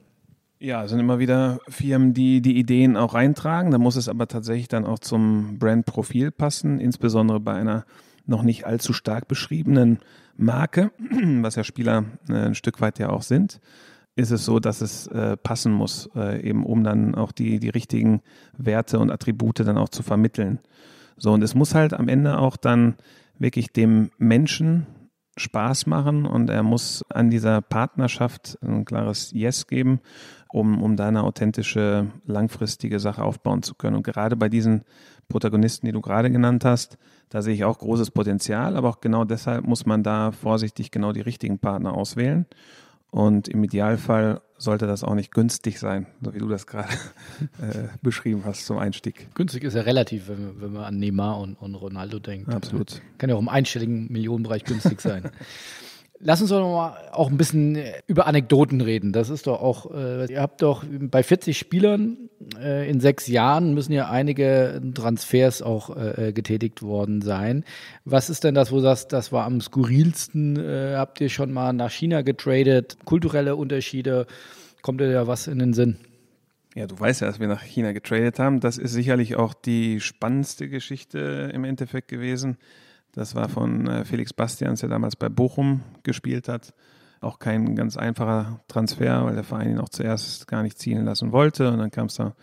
Ja, 0.64 0.86
es 0.86 0.92
sind 0.92 1.02
immer 1.02 1.20
wieder 1.20 1.60
Firmen, 1.68 2.14
die 2.14 2.42
die 2.42 2.58
Ideen 2.58 2.96
auch 2.96 3.16
reintragen. 3.16 3.72
Da 3.72 3.78
muss 3.78 3.98
es 3.98 4.08
aber 4.08 4.30
tatsächlich 4.30 4.70
dann 4.70 4.86
auch 4.86 5.00
zum 5.00 5.60
Brandprofil 5.60 6.32
passen, 6.32 6.80
insbesondere 6.80 7.42
bei 7.42 7.54
einer 7.54 7.84
noch 8.28 8.44
nicht 8.44 8.66
allzu 8.66 8.94
stark 8.94 9.28
beschriebenen 9.28 10.00
Marke, 10.38 10.92
was 11.42 11.56
ja 11.56 11.66
Spieler 11.66 12.06
äh, 12.30 12.46
ein 12.46 12.56
Stück 12.56 12.80
weit 12.80 12.98
ja 12.98 13.10
auch 13.10 13.24
sind, 13.24 13.60
ist 14.16 14.32
es 14.32 14.46
so, 14.46 14.62
dass 14.62 14.80
es 14.80 15.08
äh, 15.08 15.36
passen 15.36 15.74
muss, 15.74 16.10
äh, 16.16 16.42
eben 16.48 16.66
um 16.66 16.86
dann 16.86 17.14
auch 17.14 17.34
die, 17.34 17.60
die 17.60 17.68
richtigen 17.68 18.22
Werte 18.58 19.00
und 19.00 19.12
Attribute 19.12 19.60
dann 19.60 19.78
auch 19.78 19.90
zu 19.90 20.02
vermitteln. 20.02 20.60
So, 21.18 21.34
und 21.34 21.42
es 21.42 21.56
muss 21.56 21.76
halt 21.76 21.94
am 21.94 22.08
Ende 22.08 22.38
auch 22.38 22.56
dann 22.56 22.96
wirklich 23.38 23.74
dem 23.74 24.12
Menschen 24.18 24.88
Spaß 25.38 25.88
machen 25.88 26.26
und 26.26 26.50
er 26.50 26.64
muss 26.64 27.04
an 27.10 27.30
dieser 27.30 27.62
Partnerschaft 27.62 28.58
ein 28.62 28.86
klares 28.86 29.32
Yes 29.32 29.68
geben 29.68 30.00
um, 30.54 30.84
um 30.84 30.96
da 30.96 31.08
eine 31.08 31.24
authentische, 31.24 32.12
langfristige 32.28 33.00
Sache 33.00 33.24
aufbauen 33.24 33.64
zu 33.64 33.74
können. 33.74 33.96
Und 33.96 34.04
gerade 34.04 34.36
bei 34.36 34.50
diesen 34.50 34.84
Protagonisten, 35.28 35.88
die 35.88 35.92
du 35.92 36.00
gerade 36.00 36.30
genannt 36.30 36.64
hast, 36.64 37.00
da 37.30 37.42
sehe 37.42 37.56
ich 37.56 37.66
auch 37.66 37.80
großes 37.80 38.12
Potenzial, 38.12 38.78
aber 38.78 38.90
auch 38.90 39.02
genau 39.02 39.26
deshalb 39.26 39.66
muss 39.66 39.88
man 39.88 40.04
da 40.04 40.32
vorsichtig 40.32 40.92
genau 40.92 41.12
die 41.12 41.22
richtigen 41.22 41.58
Partner 41.58 41.96
auswählen. 41.96 42.46
Und 43.14 43.48
im 43.48 43.64
Idealfall 43.64 44.42
sollte 44.58 44.88
das 44.88 45.04
auch 45.04 45.14
nicht 45.14 45.32
günstig 45.32 45.78
sein, 45.78 46.08
so 46.24 46.34
wie 46.34 46.40
du 46.40 46.48
das 46.48 46.66
gerade 46.66 46.90
äh, 47.62 47.90
beschrieben 48.02 48.42
hast 48.44 48.66
zum 48.66 48.80
Einstieg. 48.80 49.28
Günstig 49.36 49.64
ist 49.64 49.76
ja 49.76 49.82
relativ, 49.82 50.30
wenn, 50.30 50.44
man, 50.44 50.62
wenn 50.62 50.74
man 50.74 50.84
an 50.86 50.98
Neymar 50.98 51.38
und, 51.40 51.54
und 51.54 51.76
Ronaldo 51.76 52.18
denkt. 52.18 52.52
Absolut. 52.52 53.04
Kann 53.20 53.30
ja 53.30 53.36
auch 53.36 53.40
im 53.40 53.50
einstelligen 53.50 54.12
Millionenbereich 54.12 54.64
günstig 54.64 55.00
sein. 55.00 55.30
Lass 56.26 56.40
uns 56.40 56.52
doch 56.52 56.62
mal 56.62 56.98
auch 57.12 57.30
ein 57.30 57.36
bisschen 57.36 57.78
über 58.08 58.28
Anekdoten 58.28 58.80
reden. 58.80 59.12
Das 59.12 59.30
ist 59.30 59.46
doch 59.46 59.62
auch, 59.62 59.94
äh, 59.94 60.32
ihr 60.32 60.42
habt 60.42 60.62
doch 60.62 60.86
bei 60.88 61.22
40 61.22 61.58
Spielern 61.58 62.30
äh, 62.58 62.90
in 62.90 63.02
sechs 63.02 63.28
Jahren 63.28 63.74
müssen 63.74 63.92
ja 63.92 64.10
einige 64.10 64.82
Transfers 64.94 65.62
auch 65.62 65.96
äh, 65.96 66.32
getätigt 66.32 66.82
worden 66.82 67.22
sein. 67.22 67.66
Was 68.06 68.30
ist 68.30 68.46
denn 68.46 68.56
das, 68.56 68.72
wo 68.72 68.78
du 68.78 68.84
sagst, 68.84 69.12
das 69.12 69.34
war 69.34 69.44
am 69.44 69.60
skurrilsten? 69.60 70.58
Äh, 70.58 70.96
habt 70.96 71.20
ihr 71.20 71.28
schon 71.28 71.52
mal 71.52 71.74
nach 71.74 71.92
China 71.92 72.22
getradet? 72.22 72.98
Kulturelle 73.04 73.58
Unterschiede? 73.58 74.26
Kommt 74.82 75.02
dir 75.02 75.12
da 75.12 75.28
was 75.28 75.48
in 75.48 75.60
den 75.60 75.74
Sinn? 75.74 75.98
Ja, 76.74 76.88
du 76.88 76.98
weißt 76.98 77.20
ja, 77.20 77.28
dass 77.28 77.42
wir 77.42 77.48
nach 77.48 77.62
China 77.62 77.92
getradet 77.92 78.40
haben. 78.40 78.62
Das 78.62 78.78
ist 78.78 78.94
sicherlich 78.94 79.36
auch 79.36 79.54
die 79.54 80.00
spannendste 80.00 80.70
Geschichte 80.70 81.52
im 81.54 81.66
Endeffekt 81.66 82.08
gewesen. 82.08 82.58
Das 83.14 83.36
war 83.36 83.48
von 83.48 83.88
äh, 83.88 84.06
Felix 84.06 84.34
Bastians, 84.34 84.82
der 84.82 84.90
damals 84.90 85.16
bei 85.16 85.30
Bochum 85.30 85.82
gespielt 86.02 86.48
hat. 86.48 86.74
Auch 87.22 87.40
kein 87.40 87.76
ganz 87.76 87.96
einfacher 87.96 88.60
Transfer, 88.68 89.24
weil 89.24 89.36
der 89.36 89.44
Verein 89.44 89.72
ihn 89.72 89.80
auch 89.80 89.90
zuerst 89.90 90.48
gar 90.48 90.64
nicht 90.64 90.78
ziehen 90.78 91.06
lassen 91.06 91.32
wollte. 91.32 91.72
Und 91.72 91.78
dann 91.78 91.92
kam 91.92 92.08
es 92.08 92.16
da 92.16 92.34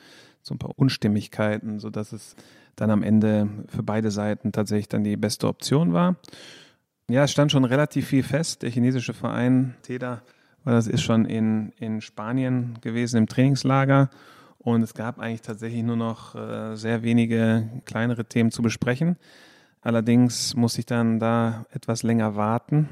zu 0.42 0.54
ein 0.54 0.58
paar 0.58 0.78
Unstimmigkeiten, 0.78 1.80
sodass 1.80 2.12
es 2.12 2.34
dann 2.76 2.90
am 2.90 3.02
Ende 3.02 3.48
für 3.68 3.82
beide 3.82 4.10
Seiten 4.10 4.52
tatsächlich 4.52 4.88
dann 4.88 5.04
die 5.04 5.16
beste 5.16 5.48
Option 5.48 5.92
war. 5.92 6.16
Ja, 7.10 7.24
es 7.24 7.32
stand 7.32 7.50
schon 7.52 7.64
relativ 7.64 8.06
viel 8.06 8.22
fest. 8.22 8.62
Der 8.62 8.70
chinesische 8.70 9.12
Verein 9.12 9.74
TEDA, 9.82 10.22
weil 10.64 10.74
das 10.74 10.86
ist 10.86 11.02
schon 11.02 11.24
in, 11.24 11.72
in 11.78 12.00
Spanien 12.00 12.78
gewesen 12.80 13.16
im 13.16 13.26
Trainingslager. 13.26 14.08
Und 14.58 14.82
es 14.82 14.94
gab 14.94 15.18
eigentlich 15.18 15.42
tatsächlich 15.42 15.82
nur 15.82 15.96
noch 15.96 16.36
äh, 16.36 16.76
sehr 16.76 17.02
wenige 17.02 17.68
kleinere 17.86 18.24
Themen 18.24 18.50
zu 18.50 18.62
besprechen. 18.62 19.16
Allerdings 19.82 20.54
musste 20.54 20.80
ich 20.80 20.86
dann 20.86 21.18
da 21.18 21.64
etwas 21.72 22.02
länger 22.02 22.36
warten, 22.36 22.88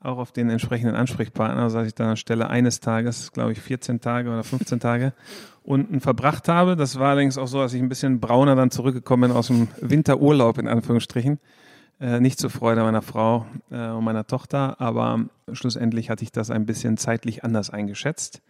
auch 0.00 0.18
auf 0.18 0.32
den 0.32 0.48
entsprechenden 0.48 0.94
Ansprechpartner, 0.94 1.68
sodass 1.70 1.88
ich 1.88 1.94
dann 1.94 2.10
anstelle 2.10 2.48
eines 2.48 2.80
Tages, 2.80 3.32
glaube 3.32 3.52
ich, 3.52 3.60
14 3.60 4.00
Tage 4.00 4.30
oder 4.30 4.44
15 4.44 4.80
Tage 4.80 5.12
unten 5.62 6.00
verbracht 6.00 6.48
habe. 6.48 6.76
Das 6.76 6.98
war 6.98 7.10
allerdings 7.10 7.36
auch 7.36 7.48
so, 7.48 7.58
dass 7.58 7.74
ich 7.74 7.82
ein 7.82 7.88
bisschen 7.88 8.20
brauner 8.20 8.56
dann 8.56 8.70
zurückgekommen 8.70 9.30
bin 9.30 9.36
aus 9.36 9.48
dem 9.48 9.68
Winterurlaub 9.80 10.58
in 10.58 10.68
Anführungsstrichen. 10.68 11.38
Äh, 12.00 12.20
nicht 12.20 12.38
zur 12.38 12.48
Freude 12.48 12.82
meiner 12.82 13.02
Frau 13.02 13.44
äh, 13.70 13.88
und 13.88 14.04
meiner 14.04 14.26
Tochter, 14.26 14.80
aber 14.80 15.26
schlussendlich 15.52 16.08
hatte 16.08 16.24
ich 16.24 16.32
das 16.32 16.50
ein 16.50 16.64
bisschen 16.64 16.96
zeitlich 16.96 17.44
anders 17.44 17.68
eingeschätzt. 17.68 18.40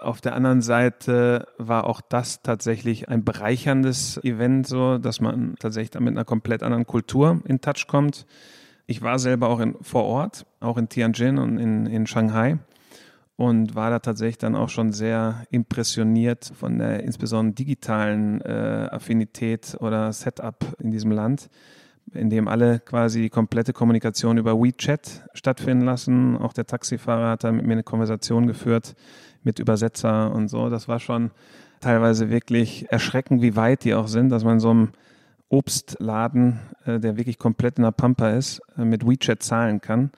Auf 0.00 0.20
der 0.20 0.34
anderen 0.34 0.62
Seite 0.62 1.48
war 1.58 1.84
auch 1.84 2.00
das 2.00 2.42
tatsächlich 2.42 3.08
ein 3.08 3.24
bereicherndes 3.24 4.22
Event, 4.22 4.66
so 4.66 4.98
dass 4.98 5.20
man 5.20 5.56
tatsächlich 5.58 6.00
mit 6.00 6.14
einer 6.14 6.24
komplett 6.24 6.62
anderen 6.62 6.86
Kultur 6.86 7.40
in 7.44 7.60
Touch 7.60 7.86
kommt. 7.86 8.26
Ich 8.86 9.02
war 9.02 9.18
selber 9.18 9.48
auch 9.48 9.60
in, 9.60 9.76
vor 9.80 10.04
Ort, 10.04 10.46
auch 10.60 10.78
in 10.78 10.88
Tianjin 10.88 11.38
und 11.38 11.58
in, 11.58 11.86
in 11.86 12.06
Shanghai 12.06 12.58
und 13.38 13.76
war 13.76 13.90
da 13.90 14.00
tatsächlich 14.00 14.38
dann 14.38 14.56
auch 14.56 14.68
schon 14.68 14.92
sehr 14.92 15.44
impressioniert 15.50 16.50
von 16.54 16.78
der 16.78 17.04
insbesondere 17.04 17.54
digitalen 17.54 18.40
äh, 18.40 18.88
Affinität 18.90 19.76
oder 19.80 20.12
Setup 20.12 20.56
in 20.80 20.90
diesem 20.90 21.12
Land, 21.12 21.48
in 22.12 22.30
dem 22.30 22.48
alle 22.48 22.80
quasi 22.80 23.22
die 23.22 23.30
komplette 23.30 23.72
Kommunikation 23.72 24.38
über 24.38 24.60
WeChat 24.60 25.24
stattfinden 25.34 25.84
lassen. 25.84 26.36
Auch 26.36 26.52
der 26.52 26.66
Taxifahrer 26.66 27.30
hat 27.30 27.44
da 27.44 27.52
mit 27.52 27.64
mir 27.64 27.74
eine 27.74 27.84
Konversation 27.84 28.48
geführt 28.48 28.96
mit 29.48 29.58
Übersetzer 29.58 30.30
und 30.30 30.48
so. 30.48 30.68
Das 30.68 30.88
war 30.88 31.00
schon 31.00 31.30
teilweise 31.80 32.28
wirklich 32.28 32.86
erschreckend, 32.92 33.40
wie 33.40 33.56
weit 33.56 33.84
die 33.84 33.94
auch 33.94 34.06
sind, 34.06 34.28
dass 34.28 34.44
man 34.44 34.60
so 34.60 34.70
einem 34.70 34.90
Obstladen, 35.48 36.60
äh, 36.84 37.00
der 37.00 37.16
wirklich 37.16 37.38
komplett 37.38 37.78
in 37.78 37.84
der 37.84 37.92
Pampa 37.92 38.28
ist, 38.30 38.60
äh, 38.76 38.84
mit 38.84 39.08
WeChat 39.08 39.42
zahlen 39.42 39.80
kann. 39.80 40.10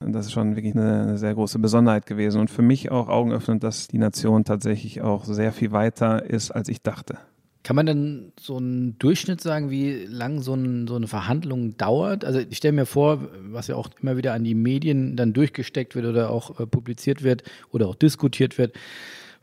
Das 0.00 0.26
ist 0.26 0.32
schon 0.32 0.54
wirklich 0.54 0.74
eine, 0.74 1.02
eine, 1.02 1.18
sehr 1.18 1.32
große 1.32 1.58
Besonderheit 1.58 2.04
gewesen 2.04 2.40
und 2.42 2.50
für 2.50 2.60
mich 2.60 2.90
auch 2.90 3.08
augenöffnend, 3.08 3.64
dass 3.64 3.88
die 3.88 3.96
Nation 3.96 4.44
tatsächlich 4.44 5.00
auch 5.00 5.24
sehr 5.24 5.52
viel 5.52 5.72
weiter 5.72 6.28
ist, 6.28 6.50
als 6.50 6.68
ich 6.68 6.82
dachte. 6.82 7.16
Kann 7.64 7.76
man 7.76 7.86
denn 7.86 8.32
so 8.38 8.58
einen 8.58 8.98
Durchschnitt 8.98 9.40
sagen, 9.40 9.70
wie 9.70 10.04
lang 10.04 10.42
so, 10.42 10.52
ein, 10.52 10.86
so 10.86 10.96
eine 10.96 11.08
Verhandlung 11.08 11.78
dauert? 11.78 12.22
Also 12.22 12.38
ich 12.38 12.58
stelle 12.58 12.72
mir 12.72 12.84
vor, 12.84 13.26
was 13.40 13.68
ja 13.68 13.74
auch 13.74 13.88
immer 14.02 14.18
wieder 14.18 14.34
an 14.34 14.44
die 14.44 14.54
Medien 14.54 15.16
dann 15.16 15.32
durchgesteckt 15.32 15.94
wird 15.94 16.04
oder 16.04 16.28
auch 16.28 16.60
äh, 16.60 16.66
publiziert 16.66 17.22
wird 17.22 17.42
oder 17.72 17.88
auch 17.88 17.94
diskutiert 17.94 18.58
wird, 18.58 18.76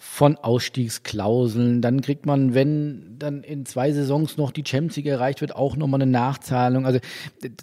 von 0.04 0.36
Ausstiegsklauseln. 0.36 1.84
Dann 1.84 2.02
kriegt 2.02 2.26
man, 2.26 2.56
wenn 2.56 3.20
dann 3.20 3.44
in 3.44 3.68
zwei 3.68 3.92
Saisons 3.92 4.36
noch 4.36 4.50
die 4.50 4.64
Champions 4.66 4.96
League 4.96 5.06
erreicht 5.06 5.42
wird, 5.42 5.56
auch 5.56 5.76
nochmal 5.76 6.02
eine 6.02 6.12
Nachzahlung. 6.12 6.88
Also 6.88 7.00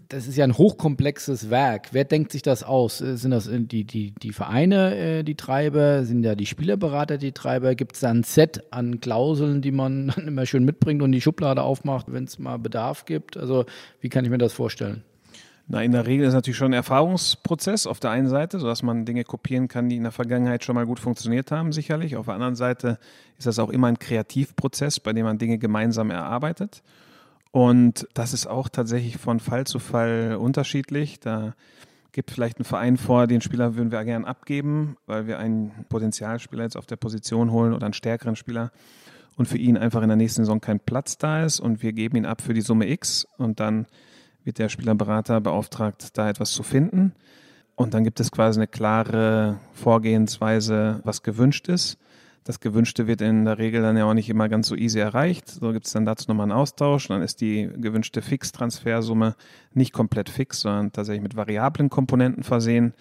das 0.08 0.28
ist 0.28 0.36
ja 0.36 0.44
ein 0.44 0.56
hochkomplexes 0.56 1.50
Werk. 1.50 1.88
Wer 1.90 2.04
denkt 2.04 2.30
sich 2.30 2.42
das 2.42 2.62
aus? 2.62 3.00
Äh, 3.00 3.16
sind 3.16 3.32
das 3.32 3.50
die, 3.52 3.82
die, 3.82 4.12
die 4.12 4.32
Vereine, 4.32 4.96
äh, 4.96 5.22
die 5.24 5.34
Treiber? 5.34 6.04
Sind 6.04 6.22
ja 6.22 6.36
die 6.36 6.46
Spielerberater 6.46 7.18
die 7.18 7.32
Treiber? 7.32 7.74
Gibt 7.74 7.94
es 7.94 8.00
da 8.00 8.10
ein 8.10 8.22
Set 8.22 8.72
an 8.72 9.00
Klauseln, 9.00 9.60
die 9.60 9.72
man 9.72 10.06
dann 10.14 10.28
immer 10.28 10.46
schön 10.46 10.64
mitbringt 10.64 11.02
und 11.02 11.10
die 11.10 11.20
Schublade 11.20 11.64
aufmacht, 11.64 12.06
wenn 12.08 12.22
es 12.22 12.38
mal 12.38 12.58
Bedarf 12.58 13.04
gibt? 13.04 13.36
Also 13.36 13.64
wie 14.00 14.10
kann 14.10 14.24
ich 14.24 14.30
mir 14.30 14.38
das 14.38 14.52
vorstellen? 14.52 15.02
Na, 15.70 15.82
in 15.82 15.92
der 15.92 16.06
Regel 16.06 16.24
ist 16.24 16.28
es 16.28 16.34
natürlich 16.34 16.56
schon 16.56 16.70
ein 16.70 16.74
Erfahrungsprozess 16.74 17.86
auf 17.86 18.00
der 18.00 18.10
einen 18.10 18.28
Seite, 18.28 18.58
sodass 18.58 18.82
man 18.82 19.04
Dinge 19.04 19.24
kopieren 19.24 19.68
kann, 19.68 19.90
die 19.90 19.96
in 19.96 20.02
der 20.02 20.12
Vergangenheit 20.12 20.64
schon 20.64 20.74
mal 20.74 20.86
gut 20.86 20.98
funktioniert 20.98 21.52
haben, 21.52 21.72
sicherlich. 21.72 22.16
Auf 22.16 22.24
der 22.24 22.34
anderen 22.34 22.56
Seite 22.56 22.98
ist 23.36 23.46
das 23.46 23.58
auch 23.58 23.68
immer 23.68 23.88
ein 23.88 23.98
Kreativprozess, 23.98 24.98
bei 24.98 25.12
dem 25.12 25.26
man 25.26 25.36
Dinge 25.36 25.58
gemeinsam 25.58 26.10
erarbeitet. 26.10 26.82
Und 27.50 28.08
das 28.14 28.32
ist 28.32 28.46
auch 28.46 28.70
tatsächlich 28.70 29.18
von 29.18 29.40
Fall 29.40 29.66
zu 29.66 29.78
Fall 29.78 30.38
unterschiedlich. 30.40 31.20
Da 31.20 31.54
gibt 32.12 32.30
vielleicht 32.30 32.58
ein 32.58 32.64
Verein 32.64 32.96
vor, 32.96 33.26
den 33.26 33.42
Spieler 33.42 33.76
würden 33.76 33.92
wir 33.92 34.02
gern 34.04 34.24
abgeben, 34.24 34.96
weil 35.04 35.26
wir 35.26 35.38
einen 35.38 35.84
Potenzialspieler 35.90 36.64
jetzt 36.64 36.78
auf 36.78 36.86
der 36.86 36.96
Position 36.96 37.52
holen 37.52 37.74
oder 37.74 37.84
einen 37.84 37.92
stärkeren 37.92 38.36
Spieler 38.36 38.72
und 39.36 39.46
für 39.46 39.58
ihn 39.58 39.76
einfach 39.76 40.00
in 40.00 40.08
der 40.08 40.16
nächsten 40.16 40.42
Saison 40.42 40.62
kein 40.62 40.80
Platz 40.80 41.18
da 41.18 41.44
ist 41.44 41.60
und 41.60 41.82
wir 41.82 41.92
geben 41.92 42.16
ihn 42.16 42.26
ab 42.26 42.40
für 42.40 42.54
die 42.54 42.62
Summe 42.62 42.88
X 42.88 43.26
und 43.36 43.60
dann 43.60 43.86
wird 44.48 44.58
der 44.58 44.70
Spielerberater 44.70 45.42
beauftragt, 45.42 46.16
da 46.16 46.30
etwas 46.30 46.52
zu 46.52 46.62
finden. 46.62 47.12
Und 47.76 47.92
dann 47.92 48.02
gibt 48.02 48.18
es 48.18 48.32
quasi 48.32 48.58
eine 48.58 48.66
klare 48.66 49.60
Vorgehensweise, 49.74 51.02
was 51.04 51.22
gewünscht 51.22 51.68
ist. 51.68 51.98
Das 52.44 52.58
Gewünschte 52.58 53.06
wird 53.06 53.20
in 53.20 53.44
der 53.44 53.58
Regel 53.58 53.82
dann 53.82 53.98
ja 53.98 54.06
auch 54.06 54.14
nicht 54.14 54.30
immer 54.30 54.48
ganz 54.48 54.68
so 54.68 54.74
easy 54.74 55.00
erreicht. 55.00 55.50
So 55.50 55.70
gibt 55.72 55.84
es 55.84 55.92
dann 55.92 56.06
dazu 56.06 56.24
nochmal 56.28 56.44
einen 56.44 56.58
Austausch. 56.58 57.08
Dann 57.08 57.20
ist 57.20 57.42
die 57.42 57.68
gewünschte 57.76 58.22
Fixtransfersumme 58.22 59.36
nicht 59.74 59.92
komplett 59.92 60.30
fix, 60.30 60.62
sondern 60.62 60.92
tatsächlich 60.92 61.22
mit 61.22 61.36
variablen 61.36 61.90
Komponenten 61.90 62.42
versehen. 62.42 62.94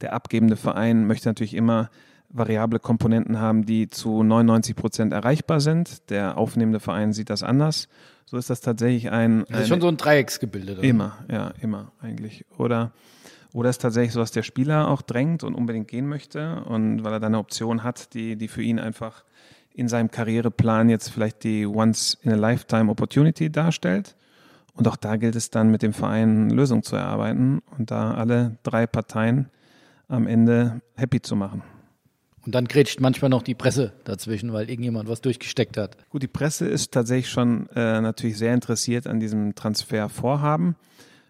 Der 0.00 0.14
abgebende 0.14 0.56
Verein 0.56 1.06
möchte 1.06 1.28
natürlich 1.28 1.52
immer 1.52 1.90
variable 2.34 2.80
Komponenten 2.80 3.40
haben, 3.40 3.64
die 3.64 3.88
zu 3.88 4.22
99 4.22 4.76
Prozent 4.76 5.12
erreichbar 5.12 5.60
sind. 5.60 6.10
Der 6.10 6.36
aufnehmende 6.36 6.80
Verein 6.80 7.12
sieht 7.12 7.30
das 7.30 7.42
anders. 7.42 7.88
So 8.26 8.36
ist 8.36 8.50
das 8.50 8.60
tatsächlich 8.60 9.10
ein. 9.10 9.44
Das 9.48 9.62
ist 9.62 9.68
schon 9.68 9.80
so 9.80 9.88
ein 9.88 9.96
Dreiecksgebilde. 9.96 10.72
Immer, 10.82 11.18
ja, 11.30 11.52
immer 11.60 11.92
eigentlich. 12.00 12.44
Oder, 12.58 12.92
oder 13.52 13.70
ist 13.70 13.80
tatsächlich 13.80 14.12
so, 14.12 14.20
dass 14.20 14.32
der 14.32 14.42
Spieler 14.42 14.88
auch 14.88 15.00
drängt 15.00 15.44
und 15.44 15.54
unbedingt 15.54 15.88
gehen 15.88 16.08
möchte 16.08 16.64
und 16.64 17.04
weil 17.04 17.12
er 17.12 17.20
dann 17.20 17.34
eine 17.34 17.38
Option 17.38 17.84
hat, 17.84 18.12
die, 18.14 18.36
die 18.36 18.48
für 18.48 18.62
ihn 18.62 18.80
einfach 18.80 19.24
in 19.72 19.88
seinem 19.88 20.10
Karriereplan 20.10 20.88
jetzt 20.88 21.10
vielleicht 21.10 21.44
die 21.44 21.66
Once-in-a-Lifetime-Opportunity 21.66 23.50
darstellt. 23.50 24.16
Und 24.72 24.88
auch 24.88 24.96
da 24.96 25.16
gilt 25.16 25.36
es 25.36 25.50
dann 25.50 25.70
mit 25.70 25.82
dem 25.82 25.92
Verein 25.92 26.50
Lösungen 26.50 26.82
zu 26.82 26.96
erarbeiten 26.96 27.62
und 27.78 27.92
da 27.92 28.14
alle 28.14 28.56
drei 28.64 28.88
Parteien 28.88 29.50
am 30.08 30.26
Ende 30.26 30.80
happy 30.96 31.22
zu 31.22 31.36
machen. 31.36 31.62
Und 32.44 32.54
dann 32.54 32.66
grätscht 32.66 33.00
manchmal 33.00 33.30
noch 33.30 33.42
die 33.42 33.54
Presse 33.54 33.92
dazwischen, 34.04 34.52
weil 34.52 34.68
irgendjemand 34.68 35.08
was 35.08 35.20
durchgesteckt 35.20 35.76
hat. 35.76 35.96
Gut, 36.10 36.22
die 36.22 36.28
Presse 36.28 36.66
ist 36.66 36.92
tatsächlich 36.92 37.30
schon 37.30 37.68
äh, 37.70 38.00
natürlich 38.00 38.36
sehr 38.36 38.52
interessiert 38.54 39.06
an 39.06 39.20
diesem 39.20 39.54
Transfervorhaben. 39.54 40.76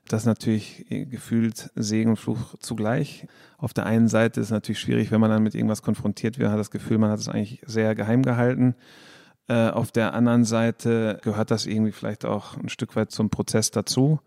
Das 0.08 0.22
ist 0.22 0.26
natürlich 0.26 0.90
äh, 0.90 1.04
gefühlt 1.06 1.70
Segen 1.76 2.10
und 2.10 2.16
Fluch 2.16 2.56
zugleich. 2.58 3.26
Auf 3.58 3.72
der 3.72 3.86
einen 3.86 4.08
Seite 4.08 4.40
ist 4.40 4.48
es 4.48 4.52
natürlich 4.52 4.80
schwierig, 4.80 5.10
wenn 5.10 5.20
man 5.20 5.30
dann 5.30 5.42
mit 5.42 5.54
irgendwas 5.54 5.82
konfrontiert 5.82 6.38
wird, 6.38 6.50
hat 6.50 6.58
das 6.58 6.70
Gefühl, 6.70 6.98
man 6.98 7.10
hat 7.10 7.20
es 7.20 7.28
eigentlich 7.28 7.62
sehr 7.64 7.94
geheim 7.94 8.22
gehalten. 8.22 8.74
Äh, 9.46 9.68
auf 9.68 9.92
der 9.92 10.14
anderen 10.14 10.44
Seite 10.44 11.20
gehört 11.22 11.50
das 11.50 11.66
irgendwie 11.66 11.92
vielleicht 11.92 12.24
auch 12.24 12.56
ein 12.56 12.68
Stück 12.68 12.96
weit 12.96 13.12
zum 13.12 13.30
Prozess 13.30 13.70
dazu. 13.70 14.20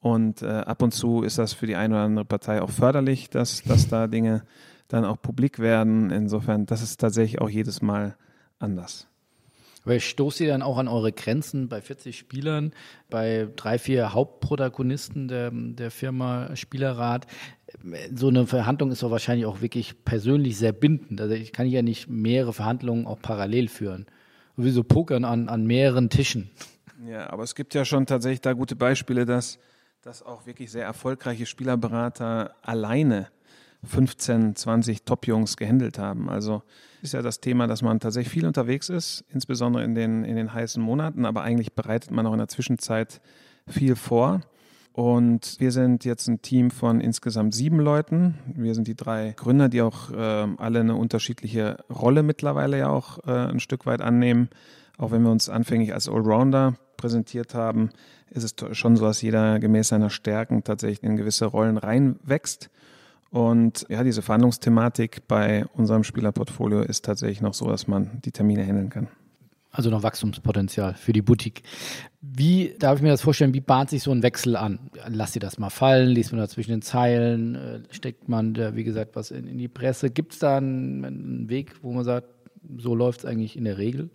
Und 0.00 0.42
äh, 0.42 0.46
ab 0.46 0.82
und 0.82 0.92
zu 0.92 1.22
ist 1.22 1.38
das 1.38 1.52
für 1.52 1.66
die 1.66 1.74
eine 1.74 1.94
oder 1.94 2.04
andere 2.04 2.24
Partei 2.24 2.62
auch 2.62 2.70
förderlich, 2.70 3.30
dass, 3.30 3.62
dass 3.64 3.88
da 3.88 4.06
Dinge 4.06 4.44
dann 4.88 5.04
auch 5.04 5.20
publik 5.20 5.58
werden. 5.58 6.10
Insofern, 6.10 6.66
das 6.66 6.82
ist 6.82 6.98
tatsächlich 6.98 7.40
auch 7.40 7.48
jedes 7.50 7.82
Mal 7.82 8.16
anders. 8.58 9.06
Aber 9.84 9.98
stoßt 9.98 10.40
ihr 10.40 10.48
dann 10.48 10.60
auch 10.60 10.76
an 10.76 10.88
eure 10.88 11.12
Grenzen 11.12 11.68
bei 11.68 11.80
40 11.80 12.18
Spielern, 12.18 12.72
bei 13.08 13.48
drei, 13.56 13.78
vier 13.78 14.12
Hauptprotagonisten 14.12 15.28
der, 15.28 15.50
der 15.50 15.90
Firma 15.90 16.54
Spielerrat? 16.56 17.26
So 18.14 18.28
eine 18.28 18.46
Verhandlung 18.46 18.90
ist 18.90 19.02
doch 19.02 19.10
wahrscheinlich 19.10 19.46
auch 19.46 19.62
wirklich 19.62 20.04
persönlich 20.04 20.58
sehr 20.58 20.72
bindend. 20.72 21.20
Also 21.20 21.34
ich 21.34 21.52
kann 21.52 21.66
ja 21.66 21.80
nicht 21.80 22.08
mehrere 22.08 22.52
Verhandlungen 22.52 23.06
auch 23.06 23.20
parallel 23.22 23.68
führen. 23.68 24.06
Wie 24.56 24.70
so 24.70 24.82
Pokern 24.82 25.24
an, 25.24 25.48
an 25.48 25.66
mehreren 25.66 26.10
Tischen. 26.10 26.50
Ja, 27.06 27.30
aber 27.30 27.44
es 27.44 27.54
gibt 27.54 27.74
ja 27.74 27.84
schon 27.84 28.06
tatsächlich 28.06 28.40
da 28.40 28.54
gute 28.54 28.74
Beispiele, 28.74 29.24
dass, 29.24 29.58
dass 30.02 30.22
auch 30.22 30.46
wirklich 30.46 30.70
sehr 30.72 30.84
erfolgreiche 30.84 31.46
Spielerberater 31.46 32.56
alleine 32.60 33.28
15, 33.84 34.56
20 34.56 35.04
Top-Jungs 35.04 35.56
gehandelt 35.56 35.98
haben. 35.98 36.28
Also 36.28 36.62
ist 37.02 37.14
ja 37.14 37.22
das 37.22 37.40
Thema, 37.40 37.66
dass 37.66 37.82
man 37.82 38.00
tatsächlich 38.00 38.32
viel 38.32 38.46
unterwegs 38.46 38.88
ist, 38.88 39.24
insbesondere 39.30 39.84
in 39.84 39.94
den, 39.94 40.24
in 40.24 40.36
den 40.36 40.52
heißen 40.52 40.82
Monaten, 40.82 41.24
aber 41.24 41.42
eigentlich 41.42 41.74
bereitet 41.74 42.10
man 42.10 42.26
auch 42.26 42.32
in 42.32 42.38
der 42.38 42.48
Zwischenzeit 42.48 43.20
viel 43.68 43.94
vor. 43.94 44.40
Und 44.92 45.60
wir 45.60 45.70
sind 45.70 46.04
jetzt 46.04 46.26
ein 46.26 46.42
Team 46.42 46.72
von 46.72 47.00
insgesamt 47.00 47.54
sieben 47.54 47.78
Leuten. 47.78 48.34
Wir 48.56 48.74
sind 48.74 48.88
die 48.88 48.96
drei 48.96 49.32
Gründer, 49.36 49.68
die 49.68 49.80
auch 49.80 50.10
äh, 50.10 50.16
alle 50.56 50.80
eine 50.80 50.96
unterschiedliche 50.96 51.76
Rolle 51.88 52.24
mittlerweile 52.24 52.78
ja 52.78 52.88
auch 52.88 53.24
äh, 53.24 53.30
ein 53.30 53.60
Stück 53.60 53.86
weit 53.86 54.00
annehmen. 54.00 54.48
Auch 54.96 55.12
wenn 55.12 55.22
wir 55.22 55.30
uns 55.30 55.48
anfänglich 55.48 55.94
als 55.94 56.08
Allrounder 56.08 56.74
präsentiert 56.96 57.54
haben, 57.54 57.90
ist 58.30 58.42
es 58.42 58.76
schon 58.76 58.96
so, 58.96 59.04
dass 59.04 59.22
jeder 59.22 59.60
gemäß 59.60 59.86
seiner 59.86 60.10
Stärken 60.10 60.64
tatsächlich 60.64 61.04
in 61.04 61.16
gewisse 61.16 61.46
Rollen 61.46 61.78
reinwächst. 61.78 62.68
Und 63.30 63.86
ja, 63.88 64.02
diese 64.02 64.22
Verhandlungsthematik 64.22 65.28
bei 65.28 65.66
unserem 65.74 66.04
Spielerportfolio 66.04 66.80
ist 66.80 67.04
tatsächlich 67.04 67.40
noch 67.40 67.54
so, 67.54 67.68
dass 67.68 67.86
man 67.86 68.20
die 68.24 68.32
Termine 68.32 68.64
handeln 68.64 68.88
kann. 68.88 69.08
Also 69.70 69.90
noch 69.90 70.02
Wachstumspotenzial 70.02 70.94
für 70.94 71.12
die 71.12 71.20
Boutique. 71.20 71.62
Wie 72.22 72.74
darf 72.78 72.96
ich 72.96 73.02
mir 73.02 73.10
das 73.10 73.20
vorstellen? 73.20 73.52
Wie 73.52 73.60
bahnt 73.60 73.90
sich 73.90 74.02
so 74.02 74.10
ein 74.10 74.22
Wechsel 74.22 74.56
an? 74.56 74.90
Lasst 75.08 75.36
ihr 75.36 75.40
das 75.40 75.58
mal 75.58 75.68
fallen? 75.68 76.08
Liest 76.08 76.32
man 76.32 76.40
da 76.40 76.48
zwischen 76.48 76.70
den 76.70 76.82
Zeilen? 76.82 77.54
Äh, 77.54 77.80
steckt 77.90 78.28
man 78.28 78.54
da, 78.54 78.74
wie 78.74 78.84
gesagt, 78.84 79.14
was 79.14 79.30
in, 79.30 79.46
in 79.46 79.58
die 79.58 79.68
Presse? 79.68 80.08
Gibt 80.08 80.32
es 80.32 80.38
da 80.38 80.56
einen, 80.56 81.04
einen 81.04 81.48
Weg, 81.50 81.76
wo 81.82 81.92
man 81.92 82.04
sagt, 82.04 82.28
so 82.78 82.94
läuft 82.94 83.20
es 83.20 83.26
eigentlich 83.26 83.56
in 83.56 83.64
der 83.64 83.76
Regel? 83.76 84.10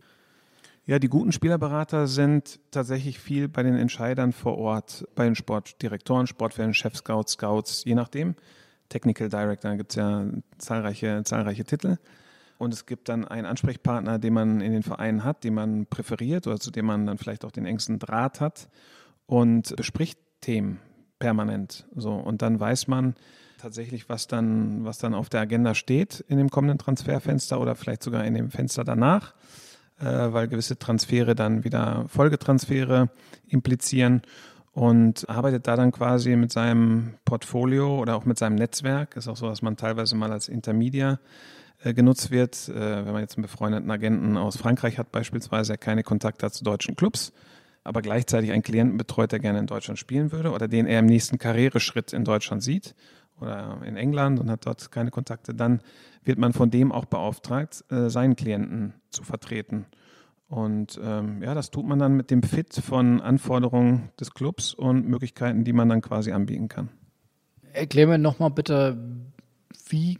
Ja, 0.86 1.00
die 1.00 1.08
guten 1.08 1.32
Spielerberater 1.32 2.08
sind 2.08 2.60
tatsächlich 2.72 3.20
viel 3.20 3.48
bei 3.48 3.64
den 3.64 3.76
Entscheidern 3.76 4.34
vor 4.34 4.58
Ort, 4.58 5.08
bei 5.16 5.24
den 5.24 5.36
Sportdirektoren, 5.36 6.28
Sportfällen, 6.28 6.74
Chefscouts, 6.74 7.34
Scouts, 7.34 7.86
je 7.86 7.96
nachdem. 7.96 8.36
Technical 8.94 9.28
Director 9.28 9.76
gibt 9.76 9.94
es 9.94 9.96
ja 9.96 10.28
zahlreiche, 10.60 11.24
zahlreiche 11.24 11.64
Titel. 11.64 11.98
Und 12.60 12.76
es 12.76 12.86
gibt 12.86 13.10
dann 13.10 13.26
einen 13.28 13.48
Ansprechpartner, 13.48 14.20
den 14.20 14.34
man 14.34 14.62
in 14.62 14.72
den 14.72 14.84
Vereinen 14.84 15.24
hat, 15.24 15.44
den 15.44 15.56
man 15.56 15.88
präferiert 15.88 16.46
oder 16.46 16.60
zu 16.60 16.70
dem 16.70 16.86
man 16.86 17.08
dann 17.08 17.18
vielleicht 17.18 17.44
auch 17.44 17.52
den 17.52 17.66
engsten 17.66 17.98
Draht 17.98 18.40
hat 18.40 18.70
und 19.26 19.76
bespricht 19.76 20.20
Themen 20.42 20.80
permanent. 21.18 21.88
So. 21.96 22.12
Und 22.14 22.44
dann 22.44 22.60
weiß 22.60 22.88
man 22.88 23.16
tatsächlich, 23.58 24.10
was 24.10 24.28
dann, 24.28 24.86
was 24.86 25.00
dann 25.00 25.16
auf 25.16 25.28
der 25.28 25.42
Agenda 25.42 25.74
steht 25.74 26.24
in 26.28 26.38
dem 26.38 26.52
kommenden 26.52 26.78
Transferfenster 26.78 27.60
oder 27.60 27.74
vielleicht 27.74 28.04
sogar 28.04 28.24
in 28.26 28.36
dem 28.36 28.52
Fenster 28.52 28.84
danach, 28.84 29.34
äh, 30.00 30.06
weil 30.06 30.48
gewisse 30.48 30.78
Transfere 30.78 31.34
dann 31.34 31.64
wieder 31.64 32.06
Folgetransfere 32.10 33.10
implizieren 33.48 34.22
und 34.74 35.30
arbeitet 35.30 35.68
da 35.68 35.76
dann 35.76 35.92
quasi 35.92 36.36
mit 36.36 36.52
seinem 36.52 37.14
Portfolio 37.26 38.00
oder 38.00 38.16
auch 38.16 38.26
mit 38.26 38.40
seinem 38.40 38.56
Netzwerk. 38.56 39.16
Ist 39.16 39.28
auch 39.28 39.38
so, 39.38 39.48
dass 39.48 39.62
man 39.62 39.78
teilweise 39.78 40.16
mal 40.16 40.32
als 40.32 40.50
Intermediär 40.50 41.20
äh, 41.84 41.94
genutzt 41.94 42.32
wird. 42.32 42.70
Äh, 42.70 43.06
wenn 43.06 43.14
man 43.14 43.22
jetzt 43.22 43.38
einen 43.38 43.44
befreundeten 43.44 43.90
Agenten 43.92 44.36
aus 44.36 44.58
Frankreich 44.58 44.98
hat, 44.98 45.12
beispielsweise, 45.12 45.74
der 45.74 45.78
keine 45.78 46.04
Kontakte 46.04 46.48
hat 46.48 46.54
zu 46.56 46.64
deutschen 46.64 46.96
Clubs, 46.96 47.34
aber 47.84 48.02
gleichzeitig 48.02 48.52
einen 48.52 48.64
Klienten 48.64 48.98
betreut, 48.98 49.32
der 49.32 49.40
gerne 49.40 49.60
in 49.60 49.68
Deutschland 49.68 50.00
spielen 50.00 50.32
würde 50.32 50.52
oder 50.52 50.68
den 50.68 50.88
er 50.88 51.00
im 51.00 51.06
nächsten 51.06 51.38
Karriereschritt 51.38 52.12
in 52.12 52.24
Deutschland 52.24 52.64
sieht 52.64 52.96
oder 53.40 53.80
in 53.86 53.96
England 53.96 54.40
und 54.40 54.50
hat 54.50 54.66
dort 54.66 54.92
keine 54.92 55.12
Kontakte, 55.12 55.54
dann 55.54 55.82
wird 56.24 56.40
man 56.40 56.54
von 56.54 56.72
dem 56.72 56.92
auch 56.92 57.06
beauftragt, 57.06 57.84
äh, 57.92 58.10
seinen 58.10 58.36
Klienten 58.36 58.94
zu 59.12 59.24
vertreten. 59.24 59.86
Und 60.48 61.00
ähm, 61.04 61.42
ja, 61.42 61.54
das 61.54 61.72
tut 61.72 61.86
man 61.86 62.00
dann 62.00 62.16
mit 62.16 62.30
dem 62.30 62.44
Fit 62.44 62.74
von 62.74 63.22
Anforderungen 63.22 64.10
des 64.20 64.34
Clubs 64.34 64.74
und 64.74 65.08
Möglichkeiten, 65.08 65.64
die 65.64 65.74
man 65.74 65.90
dann 65.90 66.02
quasi 66.02 66.32
anbieten 66.32 66.68
kann. 66.68 66.90
Erklär 67.72 68.08
mir 68.08 68.18
nochmal 68.20 68.52
bitte, 68.52 68.98
wie 69.90 70.20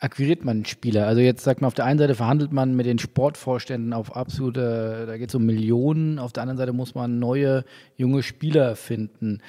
akquiriert 0.00 0.44
man 0.44 0.64
Spieler? 0.64 1.06
Also 1.06 1.20
jetzt 1.20 1.44
sagt 1.44 1.60
man, 1.60 1.68
auf 1.68 1.74
der 1.74 1.84
einen 1.84 1.98
Seite 1.98 2.14
verhandelt 2.14 2.52
man 2.52 2.74
mit 2.74 2.86
den 2.86 2.98
Sportvorständen 2.98 3.92
auf 3.92 4.14
absolute, 4.14 5.04
da 5.06 5.16
geht 5.16 5.28
es 5.28 5.34
um 5.34 5.44
Millionen, 5.44 6.18
auf 6.18 6.32
der 6.32 6.42
anderen 6.42 6.58
Seite 6.58 6.72
muss 6.72 6.94
man 6.94 7.18
neue 7.18 7.64
junge 7.96 8.22
Spieler 8.22 8.76
finden 8.76 9.40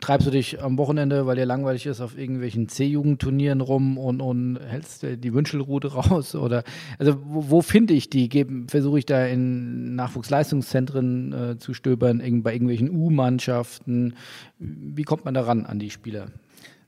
treibst 0.00 0.26
du 0.26 0.30
dich 0.30 0.62
am 0.62 0.78
Wochenende, 0.78 1.26
weil 1.26 1.36
dir 1.36 1.46
langweilig 1.46 1.86
ist, 1.86 2.00
auf 2.00 2.18
irgendwelchen 2.18 2.68
C-Jugendturnieren 2.68 3.60
rum 3.60 3.98
und, 3.98 4.20
und 4.20 4.58
hältst 4.66 5.02
die 5.02 5.34
Wünschelrute 5.34 5.88
raus? 5.94 6.34
Oder 6.34 6.64
also 6.98 7.18
wo, 7.24 7.50
wo 7.50 7.62
finde 7.62 7.94
ich 7.94 8.10
die? 8.10 8.28
Versuche 8.68 8.98
ich 8.98 9.06
da 9.06 9.26
in 9.26 9.94
Nachwuchsleistungszentren 9.94 11.32
äh, 11.32 11.58
zu 11.58 11.74
stöbern, 11.74 12.18
bei 12.42 12.52
irgendwelchen 12.52 12.90
U-Mannschaften? 12.90 14.14
Wie 14.58 15.04
kommt 15.04 15.24
man 15.24 15.34
daran 15.34 15.66
an 15.66 15.78
die 15.78 15.90
Spieler? 15.90 16.28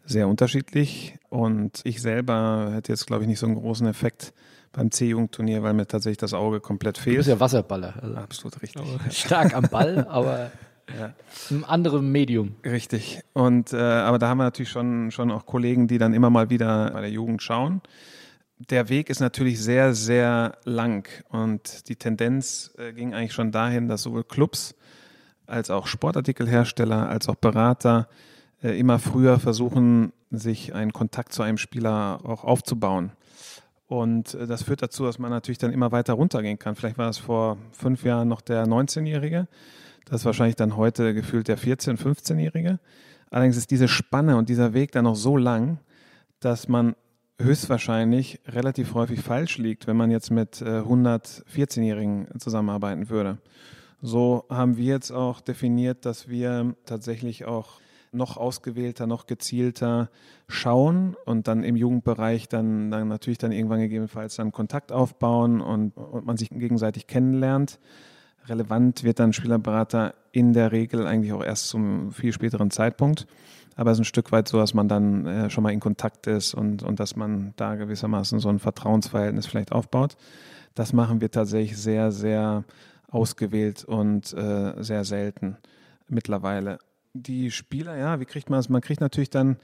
Sehr 0.09 0.27
unterschiedlich. 0.27 1.14
Und 1.29 1.83
ich 1.85 2.01
selber 2.01 2.71
hätte 2.73 2.92
jetzt, 2.92 3.07
glaube 3.07 3.25
ich, 3.25 3.29
nicht 3.29 3.38
so 3.38 3.44
einen 3.47 3.57
großen 3.57 3.87
Effekt 3.87 4.33
beim 4.73 4.90
C-Jugendturnier, 4.90 5.62
weil 5.62 5.75
mir 5.75 5.87
tatsächlich 5.87 6.16
das 6.16 6.33
Auge 6.33 6.61
komplett 6.61 6.97
fehlt. 6.97 7.16
Du 7.16 7.18
bist 7.18 7.29
ja 7.29 7.38
Wasserballer. 7.38 7.94
Also 8.01 8.14
Absolut 8.16 8.62
richtig. 8.62 8.83
Stark 9.11 9.55
am 9.55 9.64
Ball, 9.64 10.07
aber 10.09 10.51
ja. 10.99 11.12
Ein 11.51 11.64
anderes 11.64 12.01
Medium. 12.01 12.57
Richtig. 12.64 13.21
Und 13.35 13.75
äh, 13.75 13.77
aber 13.77 14.18
da 14.18 14.29
haben 14.29 14.38
wir 14.38 14.44
natürlich 14.44 14.71
schon, 14.71 15.11
schon 15.11 15.31
auch 15.31 15.44
Kollegen, 15.44 15.88
die 15.88 15.99
dann 15.99 16.14
immer 16.14 16.31
mal 16.31 16.49
wieder 16.49 16.90
bei 16.92 17.03
der 17.03 17.11
Jugend 17.11 17.42
schauen. 17.42 17.83
Der 18.71 18.88
Weg 18.88 19.11
ist 19.11 19.21
natürlich 19.21 19.62
sehr, 19.62 19.94
sehr 19.94 20.57
lang 20.64 21.07
und 21.29 21.88
die 21.88 21.97
Tendenz 21.97 22.73
äh, 22.79 22.94
ging 22.94 23.12
eigentlich 23.12 23.35
schon 23.35 23.53
dahin, 23.53 23.88
dass 23.88 24.03
sowohl 24.03 24.25
Clubs 24.25 24.75
als 25.47 25.71
auch 25.71 25.87
Sportartikelhersteller 25.87 27.09
als 27.09 27.29
auch 27.29 27.37
Berater 27.37 28.09
immer 28.62 28.99
früher 28.99 29.38
versuchen, 29.38 30.12
sich 30.31 30.75
einen 30.75 30.92
Kontakt 30.92 31.33
zu 31.33 31.42
einem 31.42 31.59
Spieler 31.59 32.21
auch 32.25 32.44
aufzubauen. 32.44 33.12
Und 33.87 34.35
äh, 34.35 34.47
das 34.47 34.64
führt 34.64 34.83
dazu, 34.83 35.05
dass 35.05 35.18
man 35.18 35.31
natürlich 35.31 35.59
dann 35.59 35.73
immer 35.73 35.92
weiter 35.92 36.14
runtergehen 36.14 36.59
kann. 36.59 36.75
Vielleicht 36.75 36.99
war 36.99 37.07
das 37.07 37.18
vor 37.18 37.57
fünf 37.73 38.05
Jahren 38.05 38.29
noch 38.29 38.40
der 38.40 38.66
19-Jährige 38.66 39.49
das 40.09 40.23
ist 40.23 40.25
wahrscheinlich 40.25 40.57
dann 40.57 40.77
heute 40.77 41.12
gefühlt 41.12 41.49
der 41.49 41.59
14-, 41.59 41.99
15-Jährige. 41.99 42.79
Allerdings 43.31 43.57
ist 43.57 43.71
diese 43.71 43.88
Spanne 43.88 44.37
und 44.37 44.49
dieser 44.49 44.73
Weg 44.73 44.92
dann 44.92 45.05
noch 45.05 45.16
so 45.16 45.37
lang, 45.37 45.81
dass 46.40 46.66
man 46.66 46.94
höchstwahrscheinlich 47.40 48.40
relativ 48.47 48.94
häufig 48.94 49.21
falsch 49.21 49.59
liegt, 49.59 49.87
wenn 49.87 49.97
man 49.97 50.11
jetzt 50.11 50.31
mit 50.31 50.62
100 50.62 51.44
äh, 51.47 51.62
14-Jährigen 51.62 52.29
zusammenarbeiten 52.38 53.11
würde. 53.11 53.38
So 54.01 54.44
haben 54.49 54.77
wir 54.77 54.94
jetzt 54.94 55.11
auch 55.11 55.40
definiert, 55.40 56.07
dass 56.07 56.29
wir 56.29 56.75
tatsächlich 56.87 57.44
auch 57.44 57.81
noch 58.12 58.37
ausgewählter, 58.37 59.07
noch 59.07 59.27
gezielter 59.27 60.11
schauen 60.49 61.16
und 61.25 61.49
dann 61.49 61.64
im 61.64 61.77
Jugendbereich 61.77 62.49
dann, 62.49 62.90
dann 62.90 63.09
natürlich 63.09 63.38
dann 63.38 63.53
irgendwann 63.53 63.81
gegebenenfalls 63.81 64.37
dann 64.37 64.53
Kontakt 64.53 64.92
aufbauen 64.92 65.61
und, 65.61 65.97
und 65.97 66.27
man 66.27 66.37
sich 66.37 66.51
gegenseitig 66.51 67.07
kennenlernt 67.07 67.79
relevant 68.49 69.05
wird 69.05 69.21
dann 69.21 69.33
Spielerberater 69.33 70.14
in 70.33 70.53
der 70.53 70.73
Regel 70.73 71.07
eigentlich 71.07 71.33
auch 71.33 71.44
erst 71.44 71.68
zum 71.68 72.12
viel 72.12 72.33
späteren 72.33 72.71
Zeitpunkt. 72.71 73.27
Aber 73.77 73.90
es 73.92 73.97
ist 73.97 74.03
ein 74.03 74.05
Stück 74.07 74.33
weit 74.33 74.49
so, 74.49 74.59
dass 74.59 74.75
man 74.75 74.88
dann 74.88 75.27
äh, 75.27 75.51
schon 75.51 75.62
mal 75.62 75.73
in 75.73 75.81
Kontakt 75.81 76.27
ist 76.27 76.55
und, 76.55 76.83
und 76.83 76.99
dass 76.99 77.14
man 77.14 77.53
da 77.57 77.77
gewissermaßen 77.77 78.40
so 78.40 78.49
ein 78.49 78.59
Vertrauensverhältnis 78.59 79.47
vielleicht 79.47 79.73
aufbaut. 79.73 80.16
Das 80.75 80.92
machen 80.92 81.21
wir 81.21 81.31
tatsächlich 81.31 81.79
sehr, 81.79 82.11
sehr 82.11 82.64
ausgewählt 83.09 83.85
und 83.85 84.33
äh, 84.33 84.83
sehr 84.83 85.05
selten 85.05 85.57
mittlerweile. 86.09 86.79
Die 87.14 87.51
Spieler, 87.51 87.97
ja, 87.97 88.21
wie 88.21 88.25
kriegt 88.25 88.51
man 88.51 88.61
es? 88.61 88.68
Man 88.68 88.81
kriegt 88.81 89.01
natürlich 89.01 89.31
dann 89.31 89.57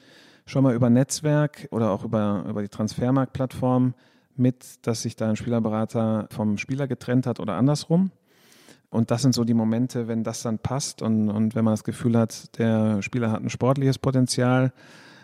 schon 0.46 0.62
mal 0.62 0.74
über 0.74 0.90
Netzwerk 0.90 1.68
oder 1.70 1.90
auch 1.90 2.04
über, 2.04 2.44
über 2.48 2.62
die 2.62 2.68
Transfermarktplattform 2.68 3.94
mit, 4.36 4.86
dass 4.86 5.02
sich 5.02 5.16
da 5.16 5.28
ein 5.28 5.36
Spielerberater 5.36 6.28
vom 6.30 6.58
Spieler 6.58 6.88
getrennt 6.88 7.26
hat 7.26 7.40
oder 7.40 7.54
andersrum. 7.54 8.10
Und 8.90 9.10
das 9.10 9.22
sind 9.22 9.34
so 9.34 9.44
die 9.44 9.54
Momente, 9.54 10.06
wenn 10.06 10.22
das 10.22 10.42
dann 10.42 10.58
passt 10.58 11.02
und, 11.02 11.28
und 11.28 11.54
wenn 11.54 11.64
man 11.64 11.72
das 11.72 11.84
Gefühl 11.84 12.16
hat, 12.16 12.56
der 12.58 13.02
Spieler 13.02 13.30
hat 13.30 13.42
ein 13.42 13.50
sportliches 13.50 13.98
Potenzial, 13.98 14.72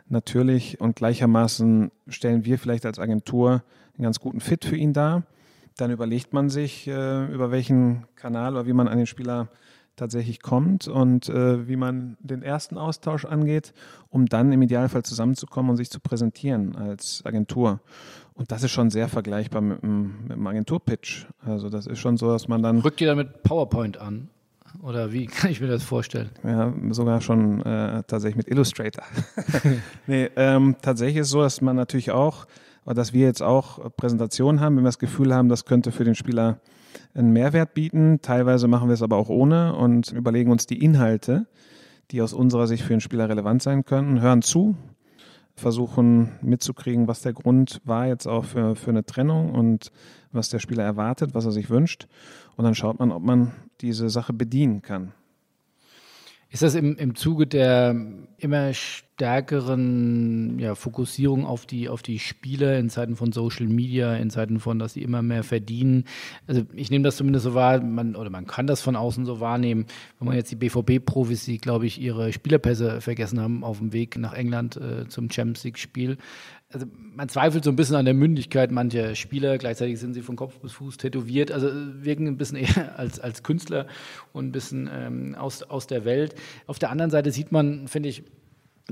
natürlich 0.09 0.81
und 0.81 0.97
gleichermaßen 0.97 1.91
stellen 2.09 2.45
wir 2.45 2.59
vielleicht 2.59 2.85
als 2.85 2.99
Agentur 2.99 3.63
einen 3.95 4.03
ganz 4.03 4.19
guten 4.19 4.41
Fit 4.41 4.65
für 4.65 4.77
ihn 4.77 4.93
dar. 4.93 5.23
Dann 5.77 5.91
überlegt 5.91 6.33
man 6.33 6.51
sich, 6.51 6.89
äh, 6.89 7.27
über 7.33 7.51
welchen 7.51 8.07
Kanal 8.17 8.55
oder 8.55 8.67
wie 8.67 8.73
man 8.73 8.89
an 8.89 8.99
den 8.99 9.07
Spieler 9.07 9.49
tatsächlich 10.01 10.41
kommt 10.41 10.89
und 10.89 11.29
äh, 11.29 11.69
wie 11.69 11.77
man 11.77 12.17
den 12.21 12.43
ersten 12.43 12.79
Austausch 12.79 13.27
angeht, 13.27 13.75
um 14.09 14.27
dann 14.27 14.51
im 14.51 14.63
Idealfall 14.63 15.03
zusammenzukommen 15.03 15.71
und 15.71 15.77
sich 15.77 15.91
zu 15.91 16.01
präsentieren 16.01 16.75
als 16.75 17.23
Agentur. 17.25 17.81
Und 18.33 18.51
das 18.51 18.63
ist 18.63 18.71
schon 18.71 18.91
sehr 18.91 19.09
vergleichbar 19.09 19.61
mit 19.61 19.85
einem, 19.85 20.23
mit 20.23 20.33
einem 20.33 20.47
Agenturpitch. 20.47 21.27
Also 21.45 21.69
das 21.69 21.87
ist 21.87 21.99
schon 21.99 22.17
so, 22.17 22.33
dass 22.33 22.49
man 22.49 22.63
dann... 22.63 22.79
Rückt 22.81 23.03
ihr 23.03 23.09
damit 23.09 23.43
PowerPoint 23.43 23.99
an? 23.99 24.31
Oder 24.83 25.13
wie 25.13 25.27
kann 25.39 25.51
ich 25.51 25.61
mir 25.61 25.69
das 25.69 25.83
vorstellen? 25.83 26.31
Ja, 26.45 26.73
sogar 26.93 27.21
schon 27.21 27.61
äh, 27.61 28.03
tatsächlich 28.07 28.37
mit 28.37 28.49
Illustrator. 28.49 29.05
nee, 30.07 30.31
ähm, 30.37 30.77
tatsächlich 30.81 31.19
ist 31.19 31.27
es 31.27 31.33
so, 31.33 31.43
dass 31.43 31.61
man 31.61 31.77
natürlich 31.77 32.11
auch, 32.11 32.47
dass 32.87 33.13
wir 33.13 33.27
jetzt 33.27 33.43
auch 33.43 33.95
Präsentationen 33.99 34.63
haben, 34.63 34.77
wenn 34.77 34.85
wir 34.85 34.89
das 34.89 34.99
Gefühl 34.99 35.35
haben, 35.35 35.51
das 35.51 35.67
könnte 35.67 35.93
für 35.93 36.05
den 36.05 36.15
Spieler 36.15 36.59
einen 37.15 37.33
Mehrwert 37.33 37.75
bieten. 37.75 38.21
Teilweise 38.23 38.69
machen 38.69 38.89
wir 38.89 38.95
es 38.95 39.03
aber 39.03 39.17
auch 39.17 39.29
ohne 39.29 39.75
und 39.75 40.13
überlegen 40.13 40.51
uns 40.51 40.67
die 40.67 40.83
Inhalte, 40.83 41.47
die 42.11 42.23
aus 42.23 42.33
unserer 42.33 42.67
Sicht 42.67 42.83
für 42.83 42.95
den 42.95 43.01
Spieler 43.01 43.29
relevant 43.29 43.63
sein 43.63 43.85
könnten, 43.85 44.21
hören 44.21 44.43
zu, 44.43 44.77
versuchen 45.55 46.33
mitzukriegen, 46.43 47.09
was 47.09 47.23
der 47.23 47.33
Grund 47.33 47.81
war 47.85 48.07
jetzt 48.07 48.27
auch 48.27 48.45
für, 48.45 48.75
für 48.77 48.91
eine 48.91 49.05
Trennung 49.05 49.55
und 49.55 49.93
was 50.33 50.49
der 50.49 50.59
Spieler 50.59 50.85
erwartet, 50.85 51.35
was 51.35 51.45
er 51.45 51.53
sich 51.53 51.71
wünscht. 51.71 52.07
Und 52.57 52.65
dann 52.65 52.75
schaut 52.75 52.99
man, 52.99 53.13
ob 53.13 53.23
man 53.23 53.53
diese 53.81 54.09
Sache 54.11 54.33
bedienen 54.33 54.83
kann. 54.83 55.13
Ist 56.53 56.63
das 56.63 56.75
im, 56.75 56.97
im 56.97 57.15
Zuge 57.15 57.47
der 57.47 57.95
immer 58.37 58.75
stärkeren 58.75 60.59
ja, 60.59 60.75
Fokussierung 60.75 61.47
auf 61.47 61.65
die, 61.65 61.89
auf 61.89 62.03
die 62.03 62.19
Spieler 62.19 62.77
in 62.77 62.91
Zeiten 62.91 63.15
von 63.15 63.31
Social 63.31 63.67
Media, 63.67 64.17
in 64.17 64.31
Zeiten 64.31 64.59
von, 64.59 64.81
dass 64.81 64.95
sie 64.95 65.03
immer 65.03 65.23
mehr 65.23 65.45
verdienen? 65.45 66.07
Also 66.49 66.63
ich 66.75 66.91
nehme 66.91 67.05
das 67.05 67.17
zumindest 67.17 67.45
so 67.45 67.55
wahr, 67.55 67.81
man, 67.81 68.17
oder 68.17 68.31
man 68.31 68.49
kann 68.49 68.67
das 68.67 68.83
von 68.83 68.97
außen 68.97 69.27
so 69.27 69.39
wahrnehmen, 69.39 69.87
wenn 70.19 70.27
man 70.27 70.37
jetzt 70.37 70.51
die 70.51 70.57
BVB-Profis, 70.57 71.45
die, 71.45 71.59
glaube 71.59 71.87
ich, 71.87 72.01
ihre 72.01 72.33
Spielerpässe 72.33 73.01
vergessen 73.01 73.41
haben 73.41 73.63
auf 73.63 73.79
dem 73.79 73.93
Weg 73.93 74.19
nach 74.19 74.33
England 74.33 74.77
äh, 74.77 75.07
zum 75.07 75.31
Champions 75.31 75.63
League-Spiel, 75.63 76.19
also 76.73 76.87
man 77.17 77.29
zweifelt 77.29 77.65
so 77.65 77.71
ein 77.71 77.77
bisschen 77.77 77.97
an 77.97 78.05
der 78.05 78.15
Mündigkeit 78.15 78.71
mancher 78.71 79.15
Spieler. 79.15 79.59
Gleichzeitig 79.59 79.99
sind 79.99 80.15
sie 80.15 80.23
von 80.23 80.37
Kopf 80.37 80.59
bis 80.61 80.73
Fuß 80.73 80.99
tätowiert, 80.99 81.51
also 81.51 81.69
wirken 81.73 82.27
ein 82.27 82.37
bisschen 82.37 82.57
eher 82.59 82.99
als, 82.99 83.19
als 83.19 83.43
Künstler 83.43 83.87
und 84.33 84.47
ein 84.47 84.53
bisschen 84.53 84.89
ähm, 84.93 85.35
aus, 85.35 85.63
aus 85.63 85.87
der 85.87 86.05
Welt. 86.05 86.35
Auf 86.67 86.79
der 86.79 86.91
anderen 86.91 87.11
Seite 87.11 87.33
sieht 87.33 87.51
man, 87.51 87.89
finde 87.89 88.09
ich, 88.09 88.23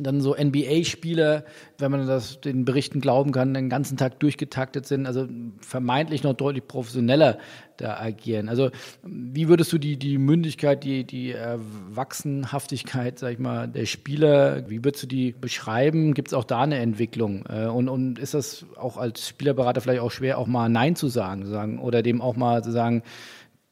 dann 0.01 0.21
so 0.21 0.35
NBA-Spieler, 0.35 1.45
wenn 1.79 1.91
man 1.91 2.07
das 2.07 2.41
den 2.41 2.65
Berichten 2.65 3.01
glauben 3.01 3.33
kann, 3.33 3.55
den 3.55 3.69
ganzen 3.69 3.97
Tag 3.97 4.21
durchgetaktet 4.21 4.87
sind, 4.87 5.07
also 5.07 5.27
vermeintlich 5.61 6.23
noch 6.23 6.35
deutlich 6.35 6.67
professioneller 6.67 7.39
da 7.77 7.99
agieren. 7.99 8.49
Also 8.49 8.71
wie 9.05 9.49
würdest 9.49 9.73
du 9.73 9.79
die, 9.79 9.97
die 9.97 10.19
Mündigkeit, 10.19 10.85
die, 10.85 11.05
die 11.05 11.33
Erwachsenhaftigkeit, 11.33 13.19
sag 13.19 13.33
ich 13.33 13.39
mal, 13.39 13.69
der 13.69 13.87
Spieler, 13.87 14.69
wie 14.69 14.85
würdest 14.85 15.05
du 15.05 15.07
die 15.07 15.33
beschreiben? 15.33 16.15
Gibt 16.15 16.29
es 16.29 16.35
auch 16.35 16.45
da 16.45 16.63
eine 16.63 16.79
Entwicklung? 16.79 17.45
Äh, 17.49 17.67
und, 17.67 17.89
und 17.89 18.19
ist 18.19 18.35
das 18.35 18.67
auch 18.77 18.97
als 18.97 19.29
Spielerberater 19.29 19.81
vielleicht 19.81 20.01
auch 20.01 20.11
schwer, 20.11 20.39
auch 20.39 20.47
mal 20.47 20.69
Nein 20.69 20.97
zu 20.97 21.09
sagen, 21.09 21.45
zu 21.45 21.51
sagen 21.51 21.79
oder 21.79 22.03
dem 22.03 22.21
auch 22.21 22.37
mal 22.37 22.63
zu 22.63 22.73
sagen, 22.73 23.03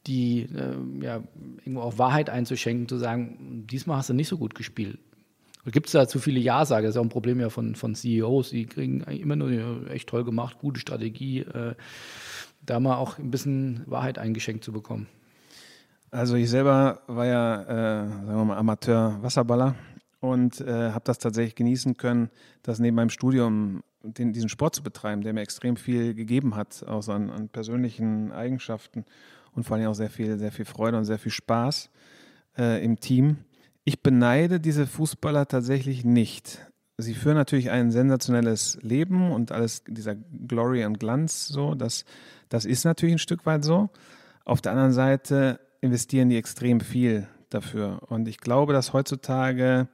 die 0.07 0.43
äh, 0.43 1.03
ja, 1.03 1.21
irgendwo 1.59 1.81
auch 1.81 1.97
Wahrheit 1.97 2.29
einzuschenken, 2.29 2.87
zu 2.87 2.97
sagen, 2.97 3.65
diesmal 3.69 3.97
hast 3.97 4.09
du 4.09 4.13
nicht 4.13 4.29
so 4.29 4.37
gut 4.37 4.55
gespielt 4.55 4.99
Gibt 5.71 5.87
es 5.87 5.91
da 5.93 6.07
zu 6.07 6.19
viele 6.19 6.39
Ja-Sager? 6.39 6.83
Das 6.87 6.95
ist 6.95 6.99
auch 6.99 7.03
ein 7.03 7.09
Problem 7.09 7.39
ja 7.39 7.49
von, 7.49 7.75
von 7.75 7.93
CEOs. 7.93 8.51
Die 8.51 8.65
kriegen 8.65 9.01
immer 9.01 9.35
nur 9.35 9.89
echt 9.91 10.09
toll 10.09 10.23
gemacht, 10.23 10.57
gute 10.59 10.79
Strategie, 10.79 11.39
äh, 11.39 11.75
da 12.65 12.79
mal 12.79 12.95
auch 12.95 13.17
ein 13.17 13.31
bisschen 13.31 13.83
Wahrheit 13.85 14.17
eingeschenkt 14.17 14.63
zu 14.63 14.71
bekommen. 14.71 15.07
Also 16.09 16.35
ich 16.35 16.49
selber 16.49 17.01
war 17.07 17.25
ja, 17.25 17.61
äh, 17.63 18.09
sagen 18.09 18.37
wir 18.37 18.45
mal, 18.45 18.57
Amateur-Wasserballer 18.57 19.75
und 20.21 20.61
äh, 20.61 20.91
habe 20.91 21.03
das 21.03 21.19
tatsächlich 21.19 21.55
genießen 21.55 21.97
können, 21.97 22.29
das 22.63 22.79
neben 22.79 22.95
meinem 22.95 23.09
Studium 23.09 23.83
den, 24.03 24.31
diesen 24.31 24.49
Sport 24.49 24.75
zu 24.75 24.83
betreiben, 24.83 25.21
der 25.21 25.33
mir 25.33 25.41
extrem 25.41 25.75
viel 25.75 26.13
gegeben 26.13 26.55
hat, 26.55 26.85
auch 26.87 27.07
an, 27.09 27.29
an 27.29 27.49
persönlichen 27.49 28.31
Eigenschaften 28.31 29.05
und 29.53 29.65
vor 29.65 29.75
allem 29.75 29.87
auch 29.87 29.95
sehr 29.95 30.09
viel, 30.09 30.37
sehr 30.37 30.51
viel 30.51 30.65
Freude 30.65 30.97
und 30.97 31.05
sehr 31.05 31.19
viel 31.19 31.31
Spaß 31.31 31.89
äh, 32.57 32.83
im 32.83 32.99
Team. 32.99 33.37
Ich 33.87 34.03
beneide 34.03 34.59
diese 34.59 34.85
Fußballer 34.85 35.47
tatsächlich 35.47 36.03
nicht. 36.03 36.59
Sie 36.97 37.13
führen 37.13 37.35
natürlich 37.35 37.71
ein 37.71 37.89
sensationelles 37.89 38.77
Leben 38.81 39.31
und 39.31 39.53
alles 39.53 39.85
dieser 39.85 40.13
Glory 40.13 40.83
und 40.83 40.99
Glanz 40.99 41.47
so, 41.47 41.73
das, 41.73 42.03
das 42.49 42.65
ist 42.65 42.83
natürlich 42.83 43.15
ein 43.15 43.19
Stück 43.19 43.45
weit 43.45 43.63
so. 43.63 43.89
Auf 44.43 44.59
der 44.59 44.73
anderen 44.73 44.91
Seite 44.91 45.61
investieren 45.79 46.27
die 46.27 46.35
extrem 46.35 46.81
viel 46.81 47.29
dafür. 47.49 48.01
Und 48.09 48.27
ich 48.27 48.39
glaube, 48.39 48.73
dass 48.73 48.91
heutzutage 48.91 49.87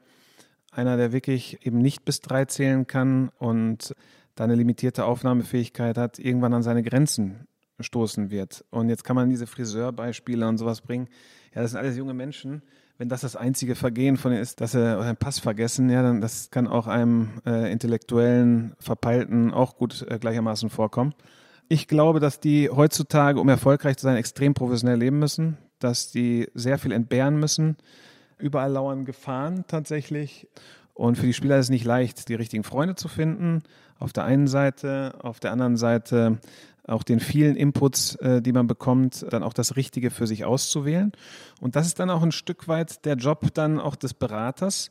einer, 0.71 0.97
der 0.97 1.11
wirklich 1.11 1.63
eben 1.63 1.77
nicht 1.77 2.03
bis 2.03 2.19
drei 2.19 2.45
zählen 2.45 2.87
kann 2.87 3.29
und 3.37 3.93
da 4.33 4.45
eine 4.45 4.55
limitierte 4.55 5.05
Aufnahmefähigkeit 5.05 5.99
hat, 5.99 6.17
irgendwann 6.17 6.55
an 6.55 6.63
seine 6.63 6.81
Grenzen 6.81 7.45
stoßen 7.79 8.31
wird. 8.31 8.65
Und 8.71 8.89
jetzt 8.89 9.03
kann 9.03 9.15
man 9.15 9.29
diese 9.29 9.45
Friseurbeispiele 9.45 10.47
und 10.47 10.57
sowas 10.57 10.81
bringen. 10.81 11.09
Ja, 11.53 11.61
das 11.61 11.71
sind 11.71 11.79
alles 11.79 11.95
junge 11.95 12.15
Menschen, 12.15 12.63
wenn 13.03 13.09
das 13.09 13.19
das 13.19 13.35
einzige 13.35 13.75
Vergehen 13.75 14.15
von 14.15 14.31
ihnen 14.31 14.41
ist, 14.41 14.61
dass 14.61 14.71
sie 14.71 14.97
einen 14.97 15.17
Pass 15.17 15.37
vergessen, 15.37 15.89
ja, 15.89 16.01
dann 16.01 16.21
das 16.21 16.51
kann 16.51 16.67
auch 16.67 16.87
einem 16.87 17.31
äh, 17.45 17.69
intellektuellen 17.69 18.75
Verpeilten 18.79 19.53
auch 19.53 19.75
gut 19.75 20.05
äh, 20.09 20.17
gleichermaßen 20.17 20.69
vorkommen. 20.69 21.13
Ich 21.67 21.89
glaube, 21.89 22.21
dass 22.21 22.39
die 22.39 22.69
heutzutage, 22.69 23.41
um 23.41 23.49
erfolgreich 23.49 23.97
zu 23.97 24.03
sein, 24.03 24.15
extrem 24.15 24.53
professionell 24.53 24.97
leben 24.97 25.19
müssen, 25.19 25.57
dass 25.79 26.11
die 26.11 26.47
sehr 26.53 26.77
viel 26.77 26.93
entbehren 26.93 27.37
müssen. 27.37 27.75
Überall 28.37 28.71
lauern 28.71 29.03
Gefahren 29.03 29.65
tatsächlich. 29.67 30.47
Und 30.93 31.17
für 31.17 31.25
die 31.25 31.33
Spieler 31.33 31.57
ist 31.57 31.65
es 31.65 31.71
nicht 31.71 31.83
leicht, 31.83 32.29
die 32.29 32.35
richtigen 32.35 32.63
Freunde 32.63 32.95
zu 32.95 33.09
finden. 33.09 33.63
Auf 33.99 34.13
der 34.13 34.23
einen 34.23 34.47
Seite, 34.47 35.15
auf 35.19 35.41
der 35.41 35.51
anderen 35.51 35.75
Seite 35.75 36.39
auch 36.87 37.03
den 37.03 37.19
vielen 37.19 37.55
Inputs, 37.55 38.15
äh, 38.15 38.41
die 38.41 38.51
man 38.51 38.67
bekommt, 38.67 39.25
dann 39.29 39.43
auch 39.43 39.53
das 39.53 39.75
Richtige 39.75 40.11
für 40.11 40.27
sich 40.27 40.45
auszuwählen. 40.45 41.11
Und 41.61 41.75
das 41.75 41.87
ist 41.87 41.99
dann 41.99 42.09
auch 42.09 42.23
ein 42.23 42.31
Stück 42.31 42.67
weit 42.67 43.05
der 43.05 43.15
Job 43.15 43.53
dann 43.53 43.79
auch 43.79 43.95
des 43.95 44.13
Beraters. 44.13 44.89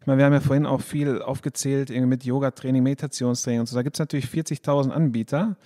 Ich 0.00 0.06
meine, 0.06 0.18
wir 0.18 0.24
haben 0.24 0.32
ja 0.32 0.40
vorhin 0.40 0.66
auch 0.66 0.80
viel 0.80 1.22
aufgezählt 1.22 1.90
mit 1.90 2.24
Yoga-Training, 2.24 2.82
Meditationstraining 2.82 3.60
und 3.60 3.66
so. 3.66 3.76
Da 3.76 3.82
gibt 3.82 3.96
es 3.96 4.00
natürlich 4.00 4.26
40.000 4.26 4.90
Anbieter. 4.90 5.56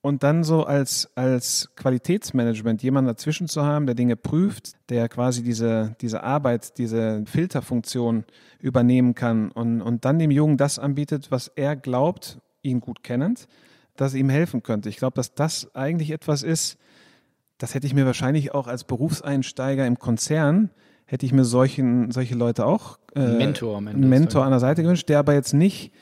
Und 0.00 0.22
dann 0.22 0.44
so 0.44 0.64
als, 0.64 1.10
als 1.16 1.70
Qualitätsmanagement 1.74 2.82
jemanden 2.82 3.08
dazwischen 3.08 3.48
zu 3.48 3.64
haben, 3.64 3.86
der 3.86 3.96
Dinge 3.96 4.16
prüft, 4.16 4.72
der 4.90 5.08
quasi 5.08 5.42
diese, 5.42 5.96
diese 6.00 6.22
Arbeit, 6.22 6.78
diese 6.78 7.24
Filterfunktion 7.26 8.24
übernehmen 8.60 9.14
kann 9.14 9.50
und, 9.50 9.82
und 9.82 10.04
dann 10.04 10.18
dem 10.18 10.30
Jungen 10.30 10.56
das 10.56 10.78
anbietet, 10.78 11.30
was 11.30 11.48
er 11.48 11.74
glaubt, 11.74 12.38
ihn 12.62 12.80
gut 12.80 13.02
kennend, 13.02 13.48
das 14.00 14.14
ihm 14.14 14.28
helfen 14.28 14.62
könnte. 14.62 14.88
Ich 14.88 14.96
glaube, 14.96 15.14
dass 15.16 15.34
das 15.34 15.74
eigentlich 15.74 16.10
etwas 16.10 16.42
ist, 16.42 16.78
das 17.58 17.74
hätte 17.74 17.86
ich 17.86 17.94
mir 17.94 18.06
wahrscheinlich 18.06 18.54
auch 18.54 18.68
als 18.68 18.84
Berufseinsteiger 18.84 19.86
im 19.86 19.98
Konzern, 19.98 20.70
hätte 21.06 21.26
ich 21.26 21.32
mir 21.32 21.44
solchen, 21.44 22.12
solche 22.12 22.36
Leute 22.36 22.64
auch 22.64 22.98
äh, 23.14 23.36
Mentor, 23.36 23.78
einen 23.78 24.08
Mentor 24.08 24.44
an 24.44 24.50
der 24.50 24.60
Seite 24.60 24.82
gewünscht, 24.82 25.08
der 25.08 25.18
aber 25.18 25.34
jetzt 25.34 25.52
nicht 25.52 25.92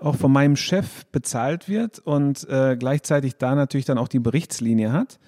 auch 0.00 0.16
von 0.16 0.32
meinem 0.32 0.56
Chef 0.56 1.06
bezahlt 1.12 1.68
wird 1.68 2.00
und 2.00 2.48
äh, 2.48 2.76
gleichzeitig 2.76 3.36
da 3.36 3.54
natürlich 3.54 3.86
dann 3.86 3.98
auch 3.98 4.08
die 4.08 4.18
Berichtslinie 4.18 4.92
hat, 4.92 5.20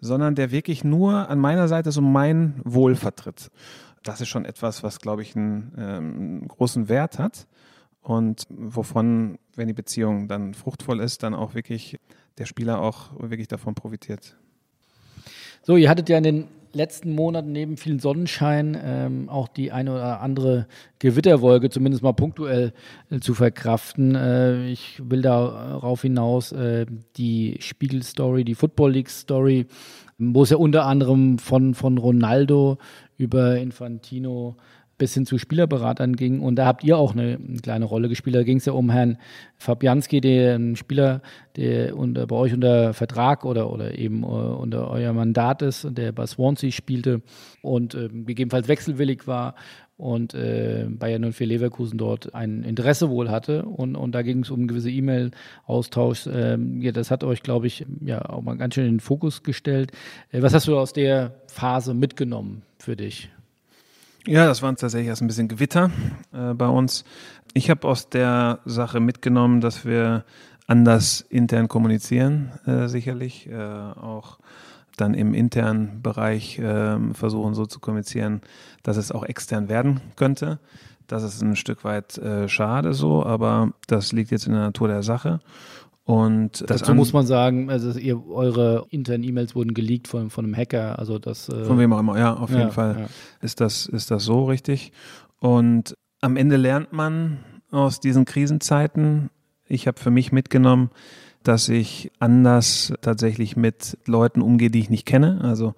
sondern 0.00 0.34
der 0.34 0.50
wirklich 0.50 0.82
nur 0.82 1.28
an 1.28 1.38
meiner 1.38 1.68
Seite 1.68 1.92
so 1.92 2.00
mein 2.00 2.60
Wohl 2.64 2.94
vertritt. 2.94 3.50
Das 4.02 4.20
ist 4.20 4.28
schon 4.28 4.44
etwas, 4.44 4.82
was, 4.82 5.00
glaube 5.00 5.22
ich, 5.22 5.36
einen 5.36 5.72
ähm, 5.76 6.48
großen 6.48 6.88
Wert 6.88 7.18
hat 7.18 7.46
und 8.04 8.46
wovon, 8.50 9.38
wenn 9.56 9.66
die 9.66 9.74
Beziehung 9.74 10.28
dann 10.28 10.54
fruchtvoll 10.54 11.00
ist, 11.00 11.22
dann 11.22 11.34
auch 11.34 11.54
wirklich 11.54 11.98
der 12.38 12.44
Spieler 12.44 12.80
auch 12.80 13.10
wirklich 13.18 13.48
davon 13.48 13.74
profitiert. 13.74 14.36
So, 15.62 15.76
ihr 15.76 15.88
hattet 15.88 16.10
ja 16.10 16.18
in 16.18 16.24
den 16.24 16.48
letzten 16.74 17.12
Monaten 17.12 17.52
neben 17.52 17.78
vielen 17.78 18.00
Sonnenschein 18.00 18.78
ähm, 18.84 19.28
auch 19.30 19.48
die 19.48 19.72
eine 19.72 19.92
oder 19.92 20.20
andere 20.20 20.66
Gewitterwolke 20.98 21.70
zumindest 21.70 22.02
mal 22.02 22.12
punktuell 22.12 22.74
äh, 23.10 23.20
zu 23.20 23.32
verkraften. 23.32 24.14
Äh, 24.14 24.68
ich 24.68 25.00
will 25.02 25.22
darauf 25.22 26.02
hinaus 26.02 26.52
äh, 26.52 26.84
die 27.16 27.56
Spiegel-Story, 27.60 28.44
die 28.44 28.54
Football 28.54 28.92
League-Story, 28.92 29.66
wo 30.18 30.42
es 30.42 30.50
ja 30.50 30.58
unter 30.58 30.84
anderem 30.84 31.38
von, 31.38 31.74
von 31.74 31.96
Ronaldo 31.96 32.76
über 33.16 33.56
Infantino 33.56 34.56
bis 34.98 35.14
hin 35.14 35.26
zu 35.26 35.38
Spielerberatern 35.38 36.16
ging. 36.16 36.40
Und 36.40 36.56
da 36.56 36.66
habt 36.66 36.84
ihr 36.84 36.96
auch 36.96 37.12
eine, 37.12 37.38
eine 37.46 37.58
kleine 37.62 37.84
Rolle 37.84 38.08
gespielt. 38.08 38.36
Da 38.36 38.42
ging 38.42 38.58
es 38.58 38.64
ja 38.64 38.72
um 38.72 38.90
Herrn 38.90 39.18
Fabianski, 39.56 40.20
der 40.20 40.56
ein 40.56 40.76
Spieler, 40.76 41.22
der 41.56 41.96
unter, 41.96 42.26
bei 42.26 42.36
euch 42.36 42.52
unter 42.52 42.94
Vertrag 42.94 43.44
oder, 43.44 43.70
oder 43.70 43.98
eben 43.98 44.22
äh, 44.22 44.26
unter 44.26 44.90
euer 44.90 45.12
Mandat 45.12 45.62
ist, 45.62 45.86
der 45.90 46.12
bei 46.12 46.26
Swansea 46.26 46.70
spielte 46.70 47.22
und 47.62 47.94
äh, 47.94 48.08
gegebenenfalls 48.08 48.68
wechselwillig 48.68 49.26
war 49.26 49.54
und 49.96 50.34
äh, 50.34 50.86
Bayern 50.88 51.32
04 51.32 51.46
Leverkusen 51.46 51.98
dort 51.98 52.34
ein 52.34 52.64
Interesse 52.64 53.10
wohl 53.10 53.30
hatte. 53.30 53.64
Und, 53.64 53.94
und 53.94 54.12
da 54.12 54.22
ging 54.22 54.40
es 54.40 54.50
um 54.50 54.60
einen 54.60 54.68
gewissen 54.68 54.90
E-Mail-Austausch. 54.90 56.28
Ähm, 56.32 56.80
ja, 56.80 56.92
das 56.92 57.10
hat 57.10 57.22
euch, 57.22 57.42
glaube 57.42 57.66
ich, 57.68 57.86
ja 58.04 58.28
auch 58.28 58.42
mal 58.42 58.56
ganz 58.56 58.74
schön 58.74 58.86
in 58.86 58.94
den 58.94 59.00
Fokus 59.00 59.42
gestellt. 59.42 59.92
Äh, 60.32 60.42
was 60.42 60.52
hast 60.52 60.66
du 60.66 60.76
aus 60.76 60.92
der 60.92 61.34
Phase 61.46 61.94
mitgenommen 61.94 62.62
für 62.78 62.96
dich? 62.96 63.30
Ja, 64.26 64.46
das 64.46 64.62
waren 64.62 64.76
tatsächlich 64.76 65.08
erst 65.08 65.20
ein 65.20 65.26
bisschen 65.26 65.48
Gewitter 65.48 65.90
äh, 66.32 66.54
bei 66.54 66.66
uns. 66.66 67.04
Ich 67.52 67.68
habe 67.68 67.86
aus 67.86 68.08
der 68.08 68.60
Sache 68.64 68.98
mitgenommen, 68.98 69.60
dass 69.60 69.84
wir 69.84 70.24
anders 70.66 71.20
intern 71.28 71.68
kommunizieren, 71.68 72.50
äh, 72.64 72.88
sicherlich. 72.88 73.46
Äh, 73.50 73.58
auch 73.58 74.38
dann 74.96 75.12
im 75.12 75.34
internen 75.34 76.00
Bereich 76.02 76.58
äh, 76.58 76.96
versuchen 77.12 77.52
so 77.52 77.66
zu 77.66 77.80
kommunizieren, 77.80 78.40
dass 78.82 78.96
es 78.96 79.12
auch 79.12 79.24
extern 79.24 79.68
werden 79.68 80.00
könnte. 80.16 80.58
Das 81.06 81.22
ist 81.22 81.42
ein 81.42 81.56
Stück 81.56 81.84
weit 81.84 82.16
äh, 82.16 82.48
schade 82.48 82.94
so, 82.94 83.26
aber 83.26 83.72
das 83.88 84.12
liegt 84.12 84.30
jetzt 84.30 84.46
in 84.46 84.54
der 84.54 84.62
Natur 84.62 84.88
der 84.88 85.02
Sache. 85.02 85.40
Und 86.04 86.64
dazu 86.68 86.94
muss 86.94 87.14
man 87.14 87.26
sagen, 87.26 87.70
also 87.70 87.98
ihr, 87.98 88.26
eure 88.26 88.86
internen 88.90 89.24
E-Mails 89.24 89.54
wurden 89.54 89.72
geleakt 89.72 90.06
von, 90.06 90.28
von 90.28 90.44
einem 90.44 90.54
Hacker, 90.54 90.98
also 90.98 91.18
das. 91.18 91.48
Äh 91.48 91.64
von 91.64 91.78
wem 91.78 91.94
auch 91.94 92.00
immer, 92.00 92.18
ja, 92.18 92.34
auf 92.34 92.50
jeden 92.50 92.72
Fall 92.72 92.96
ja. 93.00 93.06
ist 93.40 93.60
das 93.60 93.86
ist 93.86 94.10
das 94.10 94.24
so 94.24 94.44
richtig. 94.44 94.92
Und 95.40 95.96
am 96.20 96.36
Ende 96.36 96.56
lernt 96.56 96.92
man 96.92 97.38
aus 97.70 98.00
diesen 98.00 98.26
Krisenzeiten. 98.26 99.30
Ich 99.66 99.86
habe 99.86 99.98
für 99.98 100.10
mich 100.10 100.30
mitgenommen, 100.30 100.90
dass 101.42 101.70
ich 101.70 102.12
anders 102.18 102.92
tatsächlich 103.00 103.56
mit 103.56 103.98
Leuten 104.06 104.42
umgehe, 104.42 104.70
die 104.70 104.80
ich 104.80 104.90
nicht 104.90 105.06
kenne. 105.06 105.40
Also 105.42 105.74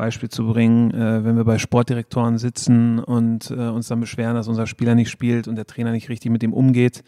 Beispiel 0.00 0.30
zu 0.30 0.46
bringen, 0.46 0.92
äh, 0.92 1.24
wenn 1.24 1.36
wir 1.36 1.44
bei 1.44 1.58
Sportdirektoren 1.58 2.38
sitzen 2.38 3.00
und 3.00 3.50
äh, 3.50 3.68
uns 3.68 3.88
dann 3.88 4.00
beschweren, 4.00 4.34
dass 4.34 4.48
unser 4.48 4.66
Spieler 4.66 4.94
nicht 4.94 5.10
spielt 5.10 5.46
und 5.46 5.56
der 5.56 5.66
Trainer 5.66 5.92
nicht 5.92 6.08
richtig 6.08 6.30
mit 6.30 6.42
ihm 6.42 6.54
umgeht 6.54 7.04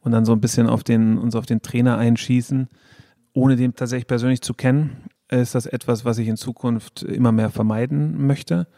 und 0.00 0.12
dann 0.12 0.24
so 0.24 0.30
ein 0.30 0.40
bisschen 0.40 0.68
auf 0.68 0.84
den, 0.84 1.18
uns 1.18 1.34
auf 1.34 1.44
den 1.44 1.60
Trainer 1.60 1.98
einschießen, 1.98 2.68
ohne 3.32 3.56
den 3.56 3.74
tatsächlich 3.74 4.06
persönlich 4.06 4.42
zu 4.42 4.54
kennen, 4.54 5.08
ist 5.28 5.56
das 5.56 5.66
etwas, 5.66 6.04
was 6.04 6.18
ich 6.18 6.28
in 6.28 6.36
Zukunft 6.36 7.02
immer 7.02 7.32
mehr 7.32 7.50
vermeiden 7.50 8.24
möchte. 8.28 8.68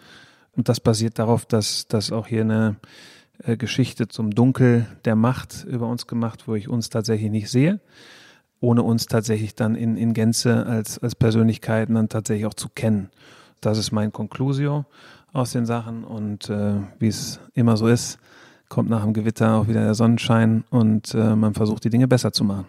Und 0.52 0.70
das 0.70 0.80
basiert 0.80 1.18
darauf, 1.18 1.44
dass, 1.44 1.86
dass 1.88 2.10
auch 2.10 2.26
hier 2.26 2.40
eine 2.40 2.76
äh, 3.44 3.58
Geschichte 3.58 4.08
zum 4.08 4.30
Dunkel 4.30 4.86
der 5.04 5.14
Macht 5.14 5.66
über 5.68 5.88
uns 5.88 6.06
gemacht, 6.06 6.48
wo 6.48 6.54
ich 6.54 6.70
uns 6.70 6.88
tatsächlich 6.88 7.30
nicht 7.30 7.50
sehe, 7.50 7.80
ohne 8.60 8.82
uns 8.82 9.04
tatsächlich 9.04 9.54
dann 9.54 9.74
in, 9.74 9.98
in 9.98 10.14
Gänze 10.14 10.64
als, 10.64 10.98
als 10.98 11.14
Persönlichkeiten 11.14 11.96
dann 11.96 12.08
tatsächlich 12.08 12.46
auch 12.46 12.54
zu 12.54 12.70
kennen. 12.70 13.10
Das 13.60 13.78
ist 13.78 13.92
mein 13.92 14.12
Conclusio 14.12 14.84
aus 15.32 15.52
den 15.52 15.66
Sachen 15.66 16.04
und 16.04 16.48
äh, 16.48 16.74
wie 16.98 17.08
es 17.08 17.40
immer 17.54 17.76
so 17.76 17.86
ist, 17.86 18.18
kommt 18.68 18.90
nach 18.90 19.02
dem 19.02 19.12
Gewitter 19.12 19.54
auch 19.54 19.68
wieder 19.68 19.82
der 19.82 19.94
Sonnenschein 19.94 20.64
und 20.70 21.14
äh, 21.14 21.34
man 21.34 21.54
versucht 21.54 21.84
die 21.84 21.90
Dinge 21.90 22.08
besser 22.08 22.32
zu 22.32 22.44
machen. 22.44 22.66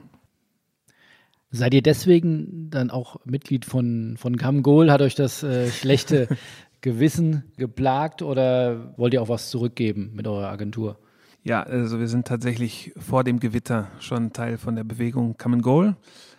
Seid 1.52 1.74
ihr 1.74 1.82
deswegen 1.82 2.70
dann 2.70 2.92
auch 2.92 3.18
Mitglied 3.26 3.66
von, 3.66 4.16
von 4.18 4.38
Camgol? 4.38 4.92
Hat 4.92 5.02
euch 5.02 5.16
das 5.16 5.42
äh, 5.42 5.70
schlechte 5.72 6.28
Gewissen 6.82 7.44
geplagt 7.58 8.22
oder 8.22 8.94
wollt 8.98 9.14
ihr 9.14 9.22
auch 9.22 9.30
was 9.30 9.50
zurückgeben 9.50 10.12
mit 10.14 10.28
eurer 10.28 10.50
Agentur? 10.50 10.98
Ja, 11.44 11.64
also 11.64 12.00
wir 12.00 12.08
sind 12.08 12.28
tatsächlich 12.28 12.94
vor 12.98 13.24
dem 13.24 13.40
Gewitter 13.40 13.88
schon 14.00 14.34
Teil 14.34 14.58
von 14.58 14.76
der 14.76 14.84
Bewegung 14.84 15.38
Come 15.38 15.56
and 15.56 15.64
Goal 15.64 15.96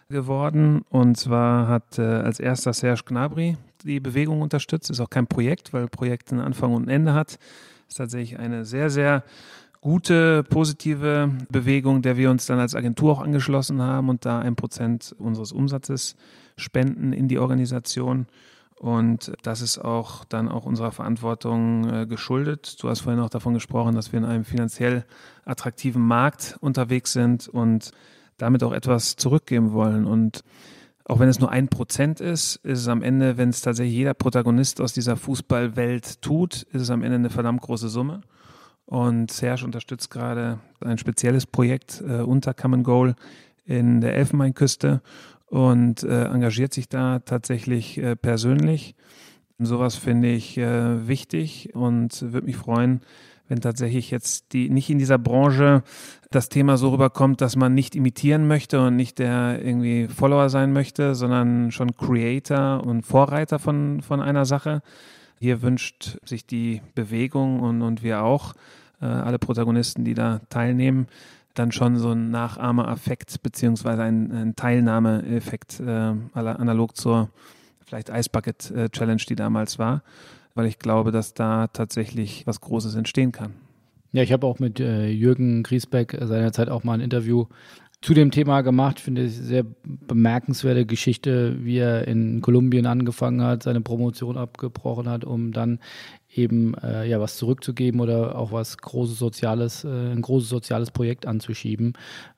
geworden. 0.09 0.82
Und 0.88 1.16
zwar 1.16 1.68
hat 1.68 1.98
äh, 1.98 2.03
als 2.03 2.38
erster 2.38 2.72
Serge 2.72 3.03
Gnabry 3.07 3.57
die 3.84 4.00
Bewegung 4.00 4.42
unterstützt. 4.42 4.90
Ist 4.90 5.00
auch 5.00 5.10
kein 5.10 5.26
Projekt, 5.26 5.72
weil 5.72 5.88
Projekt 5.88 6.32
einen 6.32 6.40
Anfang 6.40 6.72
und 6.72 6.86
ein 6.86 6.90
Ende 6.90 7.14
hat 7.14 7.38
ist 7.90 7.96
tatsächlich 7.96 8.38
eine 8.38 8.64
sehr, 8.64 8.88
sehr 8.88 9.24
gute, 9.80 10.44
positive 10.44 11.30
Bewegung, 11.50 12.02
der 12.02 12.16
wir 12.16 12.30
uns 12.30 12.46
dann 12.46 12.60
als 12.60 12.74
Agentur 12.74 13.12
auch 13.12 13.20
angeschlossen 13.20 13.82
haben 13.82 14.08
und 14.08 14.24
da 14.24 14.38
ein 14.38 14.56
Prozent 14.56 15.14
unseres 15.18 15.52
Umsatzes 15.52 16.16
spenden 16.56 17.12
in 17.12 17.28
die 17.28 17.38
Organisation. 17.38 18.26
Und 18.76 19.32
das 19.42 19.60
ist 19.60 19.78
auch 19.78 20.24
dann 20.24 20.48
auch 20.48 20.64
unserer 20.64 20.92
Verantwortung 20.92 21.90
äh, 21.90 22.06
geschuldet. 22.06 22.82
Du 22.82 22.88
hast 22.88 23.00
vorhin 23.00 23.20
auch 23.20 23.28
davon 23.28 23.54
gesprochen, 23.54 23.94
dass 23.94 24.12
wir 24.12 24.18
in 24.18 24.24
einem 24.24 24.44
finanziell 24.44 25.04
attraktiven 25.44 26.00
Markt 26.00 26.56
unterwegs 26.60 27.12
sind 27.12 27.48
und 27.48 27.90
damit 28.38 28.62
auch 28.62 28.72
etwas 28.72 29.16
zurückgeben 29.16 29.72
wollen. 29.72 30.06
Und 30.06 30.44
auch 31.11 31.18
wenn 31.18 31.28
es 31.28 31.40
nur 31.40 31.50
ein 31.50 31.66
Prozent 31.66 32.20
ist, 32.20 32.56
ist 32.56 32.78
es 32.78 32.88
am 32.88 33.02
Ende, 33.02 33.36
wenn 33.36 33.48
es 33.48 33.62
tatsächlich 33.62 33.96
jeder 33.96 34.14
Protagonist 34.14 34.80
aus 34.80 34.92
dieser 34.92 35.16
Fußballwelt 35.16 36.22
tut, 36.22 36.62
ist 36.62 36.82
es 36.82 36.90
am 36.90 37.02
Ende 37.02 37.16
eine 37.16 37.30
verdammt 37.30 37.62
große 37.62 37.88
Summe. 37.88 38.20
Und 38.86 39.32
Serge 39.32 39.64
unterstützt 39.64 40.11
gerade 40.11 40.61
ein 40.80 40.98
spezielles 40.98 41.46
Projekt 41.46 42.00
äh, 42.06 42.20
unter 42.20 42.54
Common 42.54 42.84
Goal 42.84 43.16
in 43.64 44.00
der 44.00 44.14
Elfenbeinküste 44.14 45.02
und 45.46 46.04
äh, 46.04 46.26
engagiert 46.26 46.72
sich 46.72 46.88
da 46.88 47.18
tatsächlich 47.18 47.98
äh, 47.98 48.14
persönlich. 48.14 48.94
Sowas 49.58 49.96
finde 49.96 50.28
ich 50.28 50.58
äh, 50.58 51.08
wichtig 51.08 51.74
und 51.74 52.22
würde 52.32 52.46
mich 52.46 52.56
freuen, 52.56 53.00
wenn 53.51 53.61
tatsächlich 53.61 54.11
jetzt 54.12 54.53
die 54.53 54.70
nicht 54.70 54.88
in 54.88 54.98
dieser 54.98 55.18
Branche 55.18 55.82
das 56.30 56.48
Thema 56.48 56.76
so 56.76 56.90
rüberkommt, 56.90 57.40
dass 57.40 57.57
man 57.57 57.74
nicht 57.74 57.96
imitieren 57.96 58.46
möchte 58.46 58.80
und 58.80 58.94
nicht 58.94 59.18
der 59.18 59.61
irgendwie 59.62 60.07
Follower 60.07 60.48
sein 60.48 60.72
möchte, 60.72 61.16
sondern 61.16 61.72
schon 61.72 61.96
Creator 61.96 62.86
und 62.86 63.03
Vorreiter 63.03 63.59
von, 63.59 64.03
von 64.03 64.20
einer 64.20 64.44
Sache. 64.44 64.82
Hier 65.40 65.62
wünscht 65.62 66.18
sich 66.24 66.46
die 66.46 66.80
Bewegung 66.94 67.61
und, 67.61 67.82
und 67.82 68.05
wir 68.05 68.22
auch, 68.22 68.55
äh, 69.03 69.07
alle 69.07 69.40
Protagonisten, 69.40 70.05
die 70.05 70.14
da 70.14 70.40
teilnehmen, 70.48 71.09
dann 71.55 71.72
schon 71.72 71.96
so 71.96 72.12
ein 72.12 72.30
Nachahmereffekt 72.30 73.42
beziehungsweise 73.42 74.03
ein, 74.05 74.30
ein 74.30 74.55
Teilnahmeeffekt 74.55 75.80
äh, 75.80 76.14
analog 76.34 76.96
zur 76.96 77.30
vielleicht 77.84 78.11
Ice 78.11 78.30
Bucket 78.30 78.70
äh, 78.70 78.88
Challenge, 78.90 79.22
die 79.28 79.34
damals 79.34 79.80
war 79.80 80.03
weil 80.55 80.66
ich 80.66 80.78
glaube, 80.78 81.12
dass 81.12 81.34
da 81.34 81.68
tatsächlich 81.68 82.46
was 82.46 82.61
Großes 82.61 82.94
entstehen 82.94 83.32
kann. 83.32 83.55
Ja, 84.12 84.22
ich 84.22 84.32
habe 84.32 84.46
auch 84.46 84.59
mit 84.59 84.80
äh, 84.80 85.09
Jürgen 85.09 85.62
Griesbeck 85.62 86.18
seinerzeit 86.20 86.68
auch 86.68 86.82
mal 86.82 86.94
ein 86.94 87.01
Interview 87.01 87.46
zu 88.03 88.14
dem 88.14 88.30
Thema 88.30 88.62
gemacht. 88.62 88.96
Ich 88.98 89.05
finde 89.05 89.24
es 89.24 89.36
sehr 89.36 89.64
bemerkenswerte 89.84 90.86
Geschichte, 90.86 91.57
wie 91.64 91.78
er 91.78 92.09
in 92.09 92.40
Kolumbien 92.40 92.86
angefangen 92.86 93.42
hat, 93.42 93.62
seine 93.62 93.82
Promotion 93.82 94.38
abgebrochen 94.38 95.09
hat, 95.09 95.24
um 95.24 95.53
dann 95.53 95.80
eben 96.34 96.74
äh, 96.74 97.07
ja 97.07 97.20
was 97.20 97.36
zurückzugeben 97.36 98.01
oder 98.01 98.36
auch 98.36 98.53
was 98.53 98.78
großes 98.78 99.18
soziales, 99.18 99.84
äh, 99.84 100.12
ein 100.12 100.22
großes 100.22 100.48
soziales 100.48 100.90
Projekt 100.90 101.26
anzuschieben. 101.26 101.92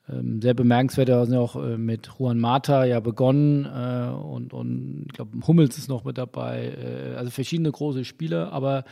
Ähm, 0.08 0.42
sehr 0.42 0.54
bemerkenswert, 0.54 1.08
da 1.08 1.24
sind 1.24 1.34
ja 1.34 1.40
auch 1.40 1.54
äh, 1.54 1.78
mit 1.78 2.10
Juan 2.18 2.40
Mata 2.40 2.84
ja 2.84 2.98
begonnen 2.98 3.66
äh, 3.66 4.10
und, 4.12 4.52
und 4.52 5.04
ich 5.06 5.12
glaube 5.12 5.46
Hummels 5.46 5.78
ist 5.78 5.88
noch 5.88 6.02
mit 6.02 6.18
dabei, 6.18 6.72
äh, 6.76 7.14
also 7.14 7.30
verschiedene 7.30 7.70
große 7.70 8.04
Spieler, 8.04 8.52
aber 8.52 8.84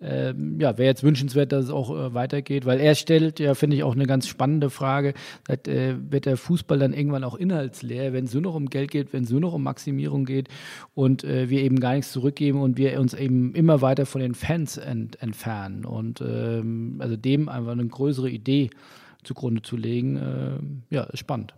ähm, 0.00 0.60
ja, 0.60 0.78
wäre 0.78 0.86
jetzt 0.86 1.02
wünschenswert, 1.02 1.50
dass 1.50 1.64
es 1.64 1.70
auch 1.70 2.14
weitergeht, 2.14 2.64
weil 2.64 2.78
er 2.78 2.94
stellt 2.94 3.40
ja, 3.40 3.54
finde 3.54 3.76
ich, 3.76 3.82
auch 3.82 3.96
eine 3.96 4.06
ganz 4.06 4.28
spannende 4.28 4.70
Frage, 4.70 5.14
sagt, 5.48 5.68
wird 5.68 6.26
der 6.26 6.36
Fußball 6.36 6.78
dann 6.78 6.92
irgendwann 6.92 7.24
auch 7.24 7.36
inhaltsleer, 7.36 8.12
wenn 8.12 8.24
es 8.24 8.32
nur 8.32 8.42
noch 8.42 8.54
um 8.54 8.66
Geld 8.66 8.90
geht, 8.90 9.12
wenn 9.12 9.24
es 9.24 9.30
nur 9.30 9.40
noch 9.40 9.54
um 9.54 9.62
Maximierung 9.62 10.24
geht 10.24 10.48
und 10.94 11.22
wir 11.22 11.62
eben 11.62 11.78
gar 11.78 11.94
nichts 11.94 12.10
zurückgeben 12.10 12.60
und 12.60 12.76
wir 12.76 12.98
uns 12.98 13.14
eben 13.14 13.54
immer 13.54 13.80
weiter 13.80 14.04
von 14.04 14.20
den 14.20 14.34
Fans 14.34 14.76
ent, 14.76 15.22
entfernen 15.22 15.84
und 15.84 16.20
ähm, 16.20 16.96
also 16.98 17.16
dem 17.16 17.48
einfach 17.48 17.72
eine 17.72 17.86
größere 17.86 18.28
Idee 18.28 18.70
zugrunde 19.24 19.62
zu 19.62 19.76
legen, 19.76 20.16
äh, 20.16 20.94
ja, 20.94 21.04
ist 21.04 21.18
spannend. 21.18 21.54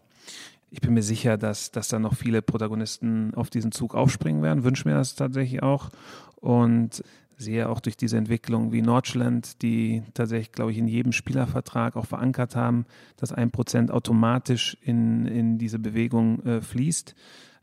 Ich 0.70 0.80
bin 0.80 0.94
mir 0.94 1.02
sicher, 1.02 1.36
dass, 1.36 1.70
dass 1.70 1.88
da 1.88 1.98
noch 1.98 2.14
viele 2.14 2.42
Protagonisten 2.42 3.32
auf 3.34 3.48
diesen 3.48 3.70
Zug 3.70 3.94
aufspringen 3.94 4.42
werden, 4.42 4.64
wünsche 4.64 4.88
mir 4.88 4.94
das 4.94 5.14
tatsächlich 5.14 5.62
auch 5.62 5.90
und 6.36 7.02
sehe 7.36 7.68
auch 7.68 7.80
durch 7.80 7.96
diese 7.96 8.16
Entwicklung 8.16 8.72
wie 8.72 8.82
Nordschland, 8.82 9.62
die 9.62 10.02
tatsächlich, 10.14 10.52
glaube 10.52 10.72
ich, 10.72 10.78
in 10.78 10.88
jedem 10.88 11.12
Spielervertrag 11.12 11.96
auch 11.96 12.06
verankert 12.06 12.56
haben, 12.56 12.86
dass 13.16 13.32
ein 13.32 13.50
Prozent 13.50 13.90
automatisch 13.90 14.76
in, 14.82 15.26
in 15.26 15.58
diese 15.58 15.78
Bewegung 15.78 16.44
äh, 16.44 16.60
fließt. 16.60 17.14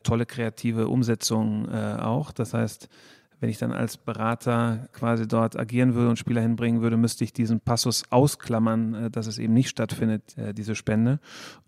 Tolle 0.03 0.25
kreative 0.25 0.87
Umsetzung 0.87 1.67
äh, 1.69 1.97
auch. 1.99 2.31
Das 2.31 2.53
heißt, 2.53 2.89
wenn 3.41 3.49
ich 3.49 3.57
dann 3.57 3.73
als 3.73 3.97
Berater 3.97 4.87
quasi 4.93 5.27
dort 5.27 5.59
agieren 5.59 5.95
würde 5.95 6.09
und 6.09 6.19
Spieler 6.19 6.41
hinbringen 6.41 6.81
würde, 6.81 6.95
müsste 6.95 7.23
ich 7.23 7.33
diesen 7.33 7.59
Passus 7.59 8.03
ausklammern, 8.11 8.93
äh, 8.93 9.11
dass 9.11 9.27
es 9.27 9.39
eben 9.39 9.53
nicht 9.53 9.69
stattfindet, 9.69 10.37
äh, 10.37 10.53
diese 10.53 10.75
Spende. 10.75 11.19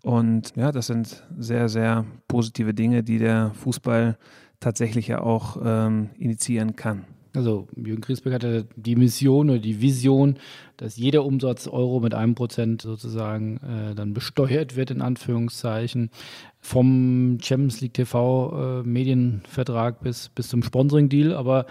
Und 0.02 0.54
ja, 0.56 0.72
das 0.72 0.86
sind 0.86 1.24
sehr, 1.36 1.68
sehr 1.68 2.06
positive 2.28 2.72
Dinge, 2.72 3.02
die 3.02 3.18
der 3.18 3.50
Fußball 3.54 4.16
tatsächlich 4.60 5.08
ja 5.08 5.20
auch 5.20 5.58
ähm, 5.62 6.10
initiieren 6.16 6.76
kann. 6.76 7.04
Also 7.34 7.66
Jürgen 7.74 8.00
Griesbeck 8.00 8.32
hatte 8.32 8.66
die 8.76 8.94
Mission 8.94 9.50
oder 9.50 9.58
die 9.58 9.80
Vision, 9.80 10.38
dass 10.76 10.96
jeder 10.96 11.24
Umsatz 11.24 11.66
Euro 11.66 11.98
mit 11.98 12.14
einem 12.14 12.36
Prozent 12.36 12.82
sozusagen 12.82 13.56
äh, 13.56 13.94
dann 13.96 14.14
besteuert 14.14 14.76
wird, 14.76 14.92
in 14.92 15.02
Anführungszeichen, 15.02 16.10
vom 16.64 17.36
Champions 17.42 17.82
League 17.82 17.92
TV 17.92 18.80
äh, 18.80 18.88
Medienvertrag 18.88 20.00
bis, 20.00 20.30
bis 20.30 20.48
zum 20.48 20.62
Sponsoring-Deal. 20.62 21.34
Aber 21.34 21.66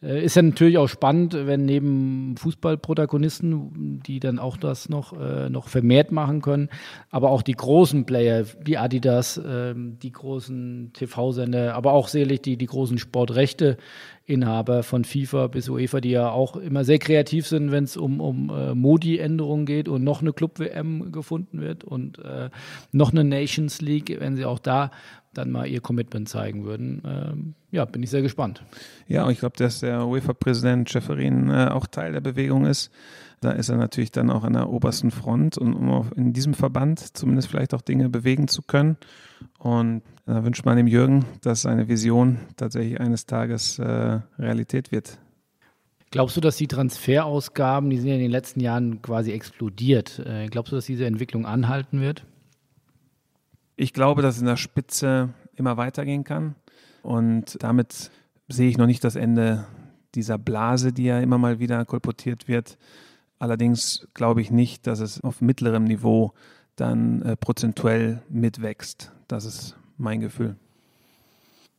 äh, 0.00 0.24
ist 0.24 0.36
ja 0.36 0.42
natürlich 0.42 0.78
auch 0.78 0.86
spannend, 0.86 1.34
wenn 1.34 1.64
neben 1.64 2.36
Fußballprotagonisten, 2.36 4.00
die 4.06 4.20
dann 4.20 4.38
auch 4.38 4.56
das 4.56 4.88
noch, 4.88 5.20
äh, 5.20 5.50
noch 5.50 5.66
vermehrt 5.66 6.12
machen 6.12 6.42
können, 6.42 6.68
aber 7.10 7.32
auch 7.32 7.42
die 7.42 7.54
großen 7.54 8.06
Player 8.06 8.44
wie 8.64 8.76
Adidas, 8.76 9.40
ähm, 9.44 9.98
die 10.00 10.12
großen 10.12 10.92
TV-Sender, 10.92 11.74
aber 11.74 11.92
auch 11.92 12.06
sicherlich 12.06 12.40
die, 12.40 12.56
die 12.56 12.66
großen 12.66 12.98
Sportrechte 12.98 13.78
Inhaber 14.26 14.82
von 14.82 15.04
FIFA 15.04 15.46
bis 15.46 15.68
UEFA, 15.68 16.00
die 16.00 16.10
ja 16.10 16.30
auch 16.30 16.56
immer 16.56 16.84
sehr 16.84 16.98
kreativ 16.98 17.46
sind, 17.46 17.70
wenn 17.70 17.84
es 17.84 17.96
um, 17.96 18.20
um 18.20 18.50
äh, 18.50 18.74
Modi-Änderungen 18.74 19.66
geht 19.66 19.88
und 19.88 20.02
noch 20.02 20.20
eine 20.20 20.32
Club-WM 20.32 21.12
gefunden 21.12 21.60
wird 21.60 21.84
und 21.84 22.18
äh, 22.18 22.50
noch 22.90 23.12
eine 23.12 23.22
Nations 23.22 23.80
League, 23.80 24.16
wenn 24.18 24.34
sie 24.34 24.44
auch 24.44 24.58
da 24.58 24.90
dann 25.32 25.50
mal 25.50 25.66
ihr 25.66 25.80
Commitment 25.80 26.28
zeigen 26.28 26.64
würden. 26.64 27.02
Ähm, 27.06 27.54
ja, 27.70 27.84
bin 27.84 28.02
ich 28.02 28.10
sehr 28.10 28.22
gespannt. 28.22 28.62
Ja, 29.06 29.24
und 29.24 29.32
ich 29.32 29.38
glaube, 29.38 29.56
dass 29.56 29.80
der 29.80 30.06
UEFA-Präsident 30.06 30.90
Schäferin 30.90 31.50
äh, 31.50 31.68
auch 31.70 31.86
Teil 31.86 32.12
der 32.12 32.20
Bewegung 32.20 32.66
ist. 32.66 32.90
Da 33.40 33.50
ist 33.50 33.68
er 33.68 33.76
natürlich 33.76 34.12
dann 34.12 34.30
auch 34.30 34.44
an 34.44 34.54
der 34.54 34.70
obersten 34.70 35.10
Front, 35.10 35.58
und, 35.58 35.74
um 35.74 36.10
in 36.16 36.32
diesem 36.32 36.54
Verband 36.54 37.16
zumindest 37.16 37.48
vielleicht 37.48 37.74
auch 37.74 37.82
Dinge 37.82 38.08
bewegen 38.08 38.48
zu 38.48 38.62
können. 38.62 38.96
Und 39.58 40.02
da 40.24 40.42
wünscht 40.44 40.64
man 40.64 40.76
dem 40.76 40.86
Jürgen, 40.86 41.24
dass 41.42 41.62
seine 41.62 41.88
Vision 41.88 42.38
tatsächlich 42.56 43.00
eines 43.00 43.26
Tages 43.26 43.78
äh, 43.78 44.20
Realität 44.38 44.90
wird. 44.90 45.18
Glaubst 46.10 46.36
du, 46.36 46.40
dass 46.40 46.56
die 46.56 46.68
Transferausgaben, 46.68 47.90
die 47.90 47.98
sind 47.98 48.08
ja 48.08 48.14
in 48.14 48.20
den 48.20 48.30
letzten 48.30 48.60
Jahren 48.60 49.02
quasi 49.02 49.32
explodiert, 49.32 50.18
äh, 50.20 50.46
glaubst 50.46 50.72
du, 50.72 50.76
dass 50.76 50.86
diese 50.86 51.04
Entwicklung 51.04 51.46
anhalten 51.46 52.00
wird? 52.00 52.24
Ich 53.76 53.92
glaube, 53.92 54.22
dass 54.22 54.36
es 54.36 54.40
in 54.40 54.46
der 54.46 54.56
Spitze 54.56 55.34
immer 55.54 55.76
weitergehen 55.76 56.24
kann. 56.24 56.54
Und 57.02 57.62
damit 57.62 58.10
sehe 58.48 58.68
ich 58.68 58.78
noch 58.78 58.86
nicht 58.86 59.04
das 59.04 59.16
Ende 59.16 59.66
dieser 60.14 60.38
Blase, 60.38 60.92
die 60.92 61.04
ja 61.04 61.20
immer 61.20 61.38
mal 61.38 61.58
wieder 61.58 61.84
kolportiert 61.84 62.48
wird. 62.48 62.78
Allerdings 63.38 64.08
glaube 64.14 64.40
ich 64.40 64.50
nicht, 64.50 64.86
dass 64.86 65.00
es 65.00 65.22
auf 65.22 65.40
mittlerem 65.40 65.84
Niveau 65.84 66.32
dann 66.76 67.22
äh, 67.22 67.36
prozentuell 67.36 68.22
mitwächst. 68.28 69.12
Das 69.28 69.44
ist 69.44 69.76
mein 69.98 70.20
Gefühl. 70.20 70.56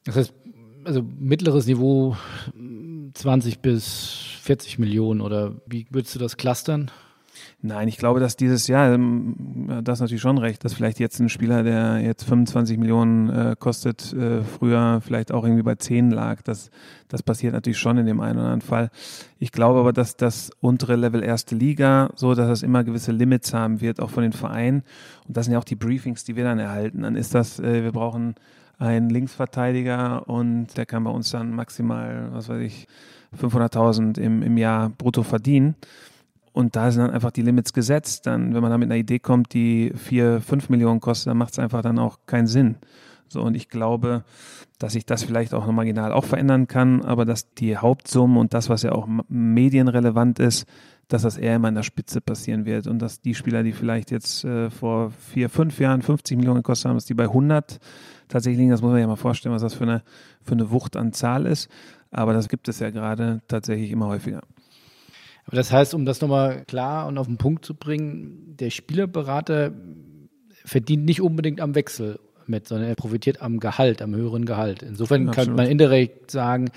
Das 0.05 0.15
heißt, 0.15 0.33
also 0.83 1.03
mittleres 1.19 1.67
Niveau 1.67 2.15
20 3.13 3.59
bis 3.59 4.13
40 4.41 4.79
Millionen 4.79 5.21
oder 5.21 5.55
wie 5.65 5.87
würdest 5.89 6.15
du 6.15 6.19
das 6.19 6.37
clustern? 6.37 6.91
Nein, 7.67 7.89
ich 7.89 7.97
glaube, 7.97 8.21
dass 8.21 8.37
dieses 8.37 8.67
Jahr, 8.67 8.93
ähm, 8.93 9.81
das 9.83 9.99
natürlich 9.99 10.21
schon 10.21 10.37
recht, 10.37 10.63
dass 10.63 10.73
vielleicht 10.73 10.99
jetzt 10.99 11.19
ein 11.19 11.27
Spieler, 11.27 11.63
der 11.63 11.99
jetzt 11.99 12.23
25 12.23 12.77
Millionen 12.77 13.29
äh, 13.29 13.55
kostet, 13.59 14.13
äh, 14.13 14.41
früher 14.41 15.01
vielleicht 15.01 15.33
auch 15.33 15.43
irgendwie 15.43 15.63
bei 15.63 15.75
10 15.75 16.09
lag. 16.11 16.41
Das, 16.43 16.71
das 17.09 17.23
passiert 17.23 17.51
natürlich 17.51 17.77
schon 17.77 17.97
in 17.97 18.05
dem 18.05 18.21
einen 18.21 18.37
oder 18.37 18.45
anderen 18.45 18.61
Fall. 18.61 18.89
Ich 19.37 19.51
glaube 19.51 19.81
aber, 19.81 19.91
dass 19.91 20.15
das 20.15 20.49
untere 20.61 20.95
Level 20.95 21.21
erste 21.21 21.55
Liga, 21.55 22.09
so 22.15 22.35
dass 22.35 22.49
es 22.49 22.63
immer 22.63 22.85
gewisse 22.85 23.11
Limits 23.11 23.53
haben 23.53 23.81
wird, 23.81 23.99
auch 23.99 24.11
von 24.11 24.23
den 24.23 24.31
Vereinen. 24.31 24.83
Und 25.27 25.35
das 25.35 25.45
sind 25.45 25.51
ja 25.51 25.59
auch 25.59 25.65
die 25.65 25.75
Briefings, 25.75 26.23
die 26.23 26.37
wir 26.37 26.45
dann 26.45 26.59
erhalten. 26.59 27.01
Dann 27.01 27.17
ist 27.17 27.35
das, 27.35 27.59
äh, 27.59 27.83
wir 27.83 27.91
brauchen 27.91 28.35
einen 28.79 29.09
Linksverteidiger 29.09 30.29
und 30.29 30.77
der 30.77 30.85
kann 30.85 31.03
bei 31.03 31.11
uns 31.11 31.31
dann 31.31 31.51
maximal, 31.51 32.29
was 32.31 32.47
weiß 32.47 32.61
ich, 32.61 32.87
500.000 33.37 34.17
im, 34.19 34.41
im 34.41 34.57
Jahr 34.57 34.89
brutto 34.89 35.23
verdienen. 35.23 35.75
Und 36.57 36.75
da 36.75 36.89
sind 36.89 37.03
dann 37.03 37.11
einfach 37.11 37.29
die 37.29 37.43
Limits 37.43 37.71
gesetzt. 37.71 38.25
Dann, 38.25 38.55
wenn 38.55 38.63
man 38.63 38.71
da 38.71 38.79
mit 38.79 38.87
einer 38.87 38.97
Idee 38.97 39.19
kommt, 39.19 39.53
die 39.53 39.93
vier, 39.95 40.41
fünf 40.41 40.69
Millionen 40.69 40.99
kostet, 41.01 41.27
dann 41.27 41.37
macht 41.37 41.53
es 41.53 41.59
einfach 41.59 41.83
dann 41.83 41.99
auch 41.99 42.17
keinen 42.25 42.47
Sinn. 42.47 42.77
So, 43.27 43.43
und 43.43 43.53
ich 43.53 43.69
glaube, 43.69 44.23
dass 44.79 44.93
sich 44.93 45.05
das 45.05 45.23
vielleicht 45.23 45.53
auch 45.53 45.67
noch 45.67 45.73
marginal 45.73 46.11
auch 46.11 46.25
verändern 46.25 46.67
kann, 46.67 47.05
aber 47.05 47.25
dass 47.25 47.53
die 47.53 47.77
Hauptsumme 47.77 48.39
und 48.39 48.55
das, 48.55 48.69
was 48.69 48.81
ja 48.81 48.93
auch 48.93 49.07
medienrelevant 49.29 50.39
ist, 50.39 50.65
dass 51.09 51.21
das 51.21 51.37
eher 51.37 51.57
immer 51.57 51.69
in 51.69 51.75
der 51.75 51.83
Spitze 51.83 52.21
passieren 52.21 52.65
wird 52.65 52.87
und 52.87 53.03
dass 53.03 53.21
die 53.21 53.35
Spieler, 53.35 53.61
die 53.61 53.71
vielleicht 53.71 54.09
jetzt 54.09 54.43
äh, 54.43 54.71
vor 54.71 55.11
vier, 55.11 55.51
fünf 55.51 55.79
Jahren 55.79 56.01
50 56.01 56.37
Millionen 56.37 56.63
gekostet 56.63 56.89
haben, 56.89 56.97
dass 56.97 57.05
die 57.05 57.13
bei 57.13 57.25
100 57.25 57.77
tatsächlich 58.29 58.57
liegen. 58.57 58.71
Das 58.71 58.81
muss 58.81 58.93
man 58.93 58.99
ja 58.99 59.05
mal 59.05 59.15
vorstellen, 59.15 59.53
was 59.53 59.61
das 59.61 59.75
für 59.75 59.83
eine, 59.83 60.01
für 60.41 60.53
eine 60.53 60.71
Wucht 60.71 60.97
an 60.97 61.13
Zahl 61.13 61.45
ist. 61.45 61.69
Aber 62.09 62.33
das 62.33 62.49
gibt 62.49 62.67
es 62.67 62.79
ja 62.79 62.89
gerade 62.89 63.41
tatsächlich 63.47 63.91
immer 63.91 64.07
häufiger. 64.07 64.41
Aber 65.47 65.55
das 65.55 65.71
heißt, 65.71 65.93
um 65.93 66.05
das 66.05 66.21
nochmal 66.21 66.65
klar 66.65 67.07
und 67.07 67.17
auf 67.17 67.27
den 67.27 67.37
Punkt 67.37 67.65
zu 67.65 67.73
bringen, 67.73 68.55
der 68.59 68.69
Spielerberater 68.69 69.71
verdient 70.65 71.05
nicht 71.05 71.21
unbedingt 71.21 71.61
am 71.61 71.73
Wechsel 71.73 72.19
mit, 72.47 72.67
sondern 72.67 72.89
er 72.89 72.95
profitiert 72.95 73.41
am 73.41 73.59
Gehalt, 73.59 74.01
am 74.01 74.13
höheren 74.13 74.45
Gehalt. 74.45 74.83
Insofern 74.83 75.29
Absolut. 75.29 75.47
kann 75.47 75.55
man 75.55 75.71
indirekt 75.71 76.31
sagen, 76.31 76.69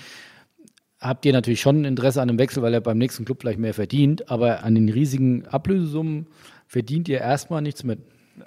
habt 1.00 1.26
ihr 1.26 1.32
natürlich 1.32 1.60
schon 1.60 1.82
ein 1.82 1.84
Interesse 1.84 2.22
an 2.22 2.28
einem 2.28 2.38
Wechsel, 2.38 2.62
weil 2.62 2.74
er 2.74 2.80
beim 2.80 2.98
nächsten 2.98 3.24
Club 3.24 3.40
vielleicht 3.40 3.58
mehr 3.58 3.74
verdient, 3.74 4.30
aber 4.30 4.62
an 4.62 4.74
den 4.74 4.88
riesigen 4.88 5.46
Ablösesummen 5.46 6.26
verdient 6.66 7.08
ihr 7.08 7.18
erstmal 7.18 7.62
nichts 7.62 7.82
mit. 7.82 8.00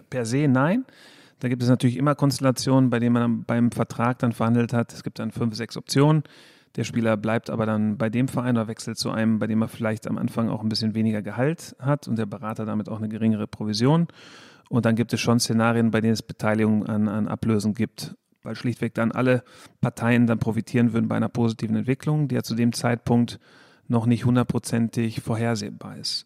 Per 0.09 0.25
se 0.25 0.47
nein. 0.47 0.85
Da 1.39 1.49
gibt 1.49 1.61
es 1.61 1.67
natürlich 1.67 1.97
immer 1.97 2.15
Konstellationen, 2.15 2.89
bei 2.89 2.99
denen 2.99 3.13
man 3.13 3.43
beim 3.43 3.71
Vertrag 3.71 4.19
dann 4.19 4.31
verhandelt 4.31 4.71
hat. 4.71 4.93
Es 4.93 5.03
gibt 5.03 5.19
dann 5.19 5.31
fünf, 5.31 5.55
sechs 5.55 5.75
Optionen. 5.75 6.23
Der 6.75 6.83
Spieler 6.83 7.17
bleibt 7.17 7.49
aber 7.49 7.65
dann 7.65 7.97
bei 7.97 8.09
dem 8.09 8.27
Verein 8.27 8.57
oder 8.57 8.67
wechselt 8.67 8.97
zu 8.97 9.11
einem, 9.11 9.39
bei 9.39 9.47
dem 9.47 9.61
er 9.61 9.67
vielleicht 9.67 10.07
am 10.07 10.17
Anfang 10.17 10.49
auch 10.49 10.63
ein 10.63 10.69
bisschen 10.69 10.95
weniger 10.95 11.21
Gehalt 11.21 11.75
hat 11.79 12.07
und 12.07 12.17
der 12.17 12.25
Berater 12.25 12.65
damit 12.65 12.89
auch 12.89 12.97
eine 12.97 13.09
geringere 13.09 13.47
Provision. 13.47 14.07
Und 14.69 14.85
dann 14.85 14.95
gibt 14.95 15.13
es 15.13 15.21
schon 15.21 15.39
Szenarien, 15.39 15.91
bei 15.91 16.01
denen 16.01 16.13
es 16.13 16.23
Beteiligung 16.23 16.85
an, 16.87 17.07
an 17.07 17.27
Ablösen 17.27 17.75
gibt, 17.75 18.15
weil 18.41 18.55
schlichtweg 18.55 18.95
dann 18.95 19.11
alle 19.11 19.43
Parteien 19.81 20.25
dann 20.25 20.39
profitieren 20.39 20.93
würden 20.93 21.07
bei 21.07 21.15
einer 21.15 21.29
positiven 21.29 21.75
Entwicklung, 21.75 22.27
die 22.27 22.35
ja 22.35 22.43
zu 22.43 22.55
dem 22.55 22.73
Zeitpunkt 22.73 23.39
noch 23.87 24.07
nicht 24.07 24.25
hundertprozentig 24.25 25.21
vorhersehbar 25.21 25.97
ist. 25.97 26.25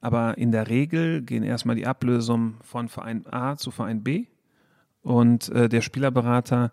Aber 0.00 0.36
in 0.36 0.50
der 0.50 0.68
Regel 0.68 1.22
gehen 1.22 1.44
erstmal 1.44 1.76
die 1.76 1.86
Ablösungen 1.86 2.56
von 2.62 2.88
Verein 2.88 3.24
A 3.30 3.56
zu 3.56 3.70
Verein 3.70 4.02
B 4.02 4.26
und 5.02 5.48
äh, 5.50 5.68
der 5.68 5.80
Spielerberater 5.80 6.72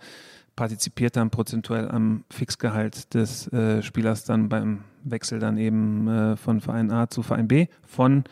partizipiert 0.55 1.15
dann 1.15 1.29
prozentuell 1.29 1.89
am 1.89 2.25
Fixgehalt 2.29 3.13
des 3.13 3.51
äh, 3.51 3.81
Spielers 3.81 4.23
dann 4.23 4.49
beim 4.49 4.83
Wechsel 5.03 5.39
dann 5.39 5.57
eben 5.57 6.07
äh, 6.07 6.37
von 6.37 6.61
Verein 6.61 6.91
A 6.91 7.09
zu 7.09 7.23
Verein 7.23 7.47
B 7.47 7.67
von 7.85 8.23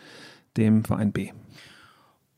dem 0.56 0.84
Verein 0.84 1.12
B. 1.12 1.30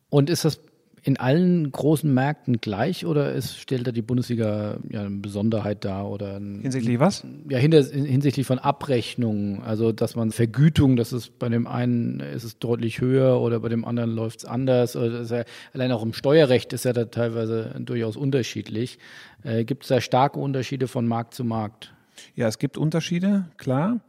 Und 0.09 0.30
ist 0.30 0.45
das 0.45 0.61
in 1.05 1.18
allen 1.18 1.70
großen 1.70 2.12
Märkten 2.12 2.62
gleich 2.62 3.05
oder 3.05 3.32
ist, 3.32 3.59
stellt 3.59 3.86
da 3.86 3.92
die 3.92 4.00
Bundesliga 4.00 4.78
ja 4.88 5.00
eine 5.02 5.11
Besonderheit 5.11 5.84
dar? 5.84 6.09
Oder 6.09 6.36
ein, 6.36 6.61
hinsichtlich 6.62 6.98
was? 6.98 7.26
Ja, 7.46 7.59
hinsichtlich 7.59 8.46
von 8.46 8.59
Abrechnungen. 8.59 9.62
Also, 9.62 9.92
dass 9.92 10.16
man 10.16 10.32
Vergütung, 10.32 10.96
dass 10.96 11.12
es 11.12 11.28
bei 11.28 11.50
dem 11.50 11.66
einen 11.66 12.20
ist 12.20 12.44
es 12.44 12.59
deutlich 12.59 13.02
höher 13.02 13.38
oder 13.38 13.61
bei 13.61 13.68
dem 13.68 13.84
anderen 13.84 14.12
läuft 14.12 14.40
es 14.40 14.44
anders. 14.46 14.96
Oder 14.96 15.22
ja, 15.24 15.44
allein 15.74 15.92
auch 15.92 16.02
im 16.02 16.14
Steuerrecht 16.14 16.72
ist 16.72 16.86
ja 16.86 16.94
da 16.94 17.05
teilweise 17.05 17.74
durchaus 17.80 18.16
unterschiedlich. 18.16 18.98
Äh, 19.42 19.64
gibt 19.64 19.82
es 19.82 19.90
da 19.90 20.00
starke 20.00 20.40
Unterschiede 20.40 20.88
von 20.88 21.07
Markt 21.07 21.34
zu 21.34 21.44
Markt? 21.44 21.92
Ja, 22.34 22.48
es 22.48 22.59
gibt 22.59 22.78
Unterschiede, 22.78 23.44
klar. 23.59 24.00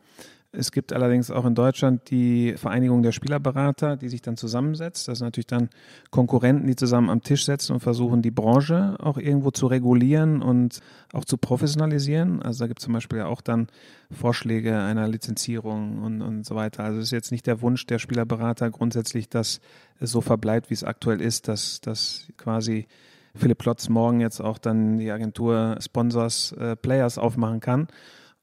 Es 0.57 0.71
gibt 0.71 0.93
allerdings 0.93 1.31
auch 1.31 1.45
in 1.45 1.55
Deutschland 1.55 2.09
die 2.09 2.53
Vereinigung 2.57 3.03
der 3.03 3.11
Spielerberater, 3.11 3.97
die 3.97 4.09
sich 4.09 4.21
dann 4.21 4.37
zusammensetzt. 4.37 5.07
Das 5.07 5.19
sind 5.19 5.27
natürlich 5.27 5.47
dann 5.47 5.69
Konkurrenten, 6.11 6.67
die 6.67 6.75
zusammen 6.75 7.09
am 7.09 7.21
Tisch 7.21 7.45
setzen 7.45 7.73
und 7.73 7.81
versuchen, 7.81 8.21
die 8.21 8.31
Branche 8.31 8.95
auch 8.99 9.17
irgendwo 9.17 9.51
zu 9.51 9.67
regulieren 9.67 10.41
und 10.41 10.79
auch 11.13 11.25
zu 11.25 11.37
professionalisieren. 11.37 12.41
Also 12.41 12.63
da 12.63 12.67
gibt 12.67 12.79
es 12.79 12.85
zum 12.85 12.93
Beispiel 12.93 13.19
ja 13.19 13.25
auch 13.27 13.41
dann 13.41 13.67
Vorschläge 14.11 14.79
einer 14.79 15.07
Lizenzierung 15.07 16.01
und, 16.01 16.21
und 16.21 16.45
so 16.45 16.55
weiter. 16.55 16.83
Also 16.83 16.99
es 16.99 17.05
ist 17.05 17.11
jetzt 17.11 17.31
nicht 17.31 17.47
der 17.47 17.61
Wunsch 17.61 17.85
der 17.85 17.99
Spielerberater 17.99 18.69
grundsätzlich, 18.71 19.29
dass 19.29 19.59
es 19.99 20.11
so 20.11 20.21
verbleibt, 20.21 20.69
wie 20.69 20.75
es 20.75 20.83
aktuell 20.83 21.21
ist, 21.21 21.47
dass, 21.47 21.81
dass 21.81 22.27
quasi 22.37 22.87
Philipp 23.35 23.59
Klotz 23.59 23.89
morgen 23.89 24.21
jetzt 24.21 24.39
auch 24.39 24.57
dann 24.57 24.97
die 24.97 25.11
Agentur 25.11 25.77
Sponsors 25.81 26.53
äh, 26.53 26.75
Players 26.75 27.17
aufmachen 27.17 27.59
kann 27.59 27.87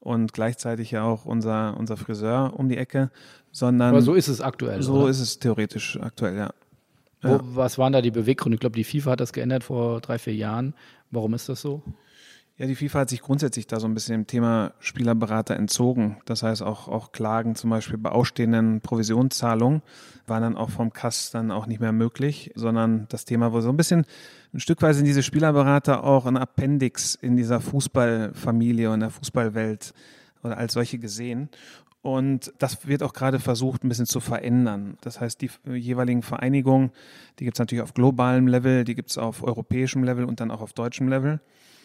und 0.03 0.33
gleichzeitig 0.33 0.91
ja 0.91 1.03
auch 1.03 1.25
unser, 1.25 1.77
unser 1.77 1.95
Friseur 1.95 2.53
um 2.57 2.67
die 2.67 2.77
Ecke, 2.77 3.09
sondern. 3.51 3.89
Aber 3.89 4.01
so 4.01 4.13
ist 4.13 4.27
es 4.27 4.41
aktuell. 4.41 4.81
So 4.83 5.01
oder? 5.01 5.09
ist 5.09 5.21
es 5.21 5.39
theoretisch 5.39 5.97
aktuell, 5.99 6.35
ja. 6.35 6.53
Wo, 7.21 7.29
ja. 7.29 7.39
Was 7.43 7.77
waren 7.77 7.93
da 7.93 8.01
die 8.01 8.11
Beweggründe? 8.11 8.55
Ich 8.55 8.59
glaube, 8.59 8.75
die 8.75 8.83
FIFA 8.83 9.11
hat 9.11 9.21
das 9.21 9.31
geändert 9.31 9.63
vor 9.63 10.01
drei, 10.01 10.19
vier 10.19 10.35
Jahren. 10.35 10.73
Warum 11.09 11.33
ist 11.33 11.47
das 11.47 11.61
so? 11.61 11.81
Ja, 12.55 12.67
die 12.67 12.75
FIFA 12.75 12.99
hat 12.99 13.09
sich 13.09 13.21
grundsätzlich 13.21 13.65
da 13.65 13.79
so 13.79 13.87
ein 13.87 13.95
bisschen 13.95 14.13
dem 14.13 14.27
Thema 14.27 14.73
Spielerberater 14.77 15.55
entzogen. 15.55 16.17
Das 16.25 16.43
heißt 16.43 16.61
auch, 16.61 16.87
auch 16.87 17.11
Klagen 17.11 17.55
zum 17.55 17.71
Beispiel 17.71 17.97
bei 17.97 18.11
ausstehenden 18.11 18.79
Provisionszahlungen 18.81 19.81
waren 20.27 20.43
dann 20.43 20.55
auch 20.55 20.69
vom 20.69 20.93
Kass 20.93 21.31
dann 21.31 21.49
auch 21.49 21.65
nicht 21.65 21.79
mehr 21.79 21.91
möglich, 21.91 22.51
sondern 22.53 23.07
das 23.09 23.25
Thema 23.25 23.53
wurde 23.53 23.63
so 23.63 23.69
ein 23.69 23.77
bisschen 23.77 24.05
ein 24.53 24.59
Stückweise 24.59 24.99
in 24.99 25.05
diese 25.05 25.23
Spielerberater 25.23 26.03
auch 26.03 26.27
ein 26.27 26.37
Appendix 26.37 27.15
in 27.15 27.37
dieser 27.37 27.59
Fußballfamilie 27.59 28.91
und 28.91 28.99
der 28.99 29.09
Fußballwelt 29.09 29.95
oder 30.43 30.55
als 30.55 30.73
solche 30.73 30.99
gesehen. 30.99 31.49
Und 32.03 32.53
das 32.59 32.85
wird 32.85 33.01
auch 33.01 33.13
gerade 33.13 33.39
versucht, 33.39 33.83
ein 33.83 33.89
bisschen 33.89 34.05
zu 34.05 34.19
verändern. 34.19 34.97
Das 35.01 35.19
heißt, 35.19 35.41
die 35.41 35.49
jeweiligen 35.73 36.21
Vereinigungen, 36.21 36.91
die 37.39 37.45
gibt 37.45 37.57
es 37.57 37.59
natürlich 37.59 37.81
auf 37.81 37.95
globalem 37.95 38.47
Level, 38.47 38.83
die 38.83 38.93
gibt 38.93 39.09
es 39.09 39.17
auf 39.17 39.41
europäischem 39.41 40.03
Level 40.03 40.25
und 40.25 40.39
dann 40.39 40.51
auch 40.51 40.61
auf 40.61 40.73
deutschem 40.73 41.07
Level 41.07 41.39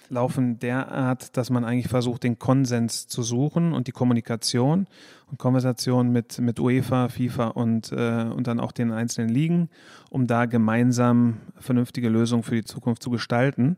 laufen 0.09 0.59
derart, 0.59 1.37
dass 1.37 1.51
man 1.51 1.65
eigentlich 1.65 1.89
versucht, 1.89 2.23
den 2.23 2.39
Konsens 2.39 3.07
zu 3.07 3.23
suchen 3.23 3.73
und 3.73 3.87
die 3.87 3.93
Kommunikation 3.93 4.87
und 5.31 5.39
Konversation 5.39 6.11
mit, 6.11 6.39
mit 6.39 6.59
UEFA, 6.61 7.09
FIFA 7.09 7.49
und, 7.49 7.93
äh, 7.93 8.25
und 8.25 8.47
dann 8.47 8.61
auch 8.61 8.73
den 8.73 8.93
einzelnen 8.93 9.29
Ligen, 9.29 9.69
um 10.11 10.27
da 10.27 10.47
gemeinsam 10.47 11.41
vernünftige 11.59 12.09
Lösungen 12.09 12.43
für 12.43 12.55
die 12.55 12.65
Zukunft 12.65 13.03
zu 13.03 13.11
gestalten. 13.11 13.77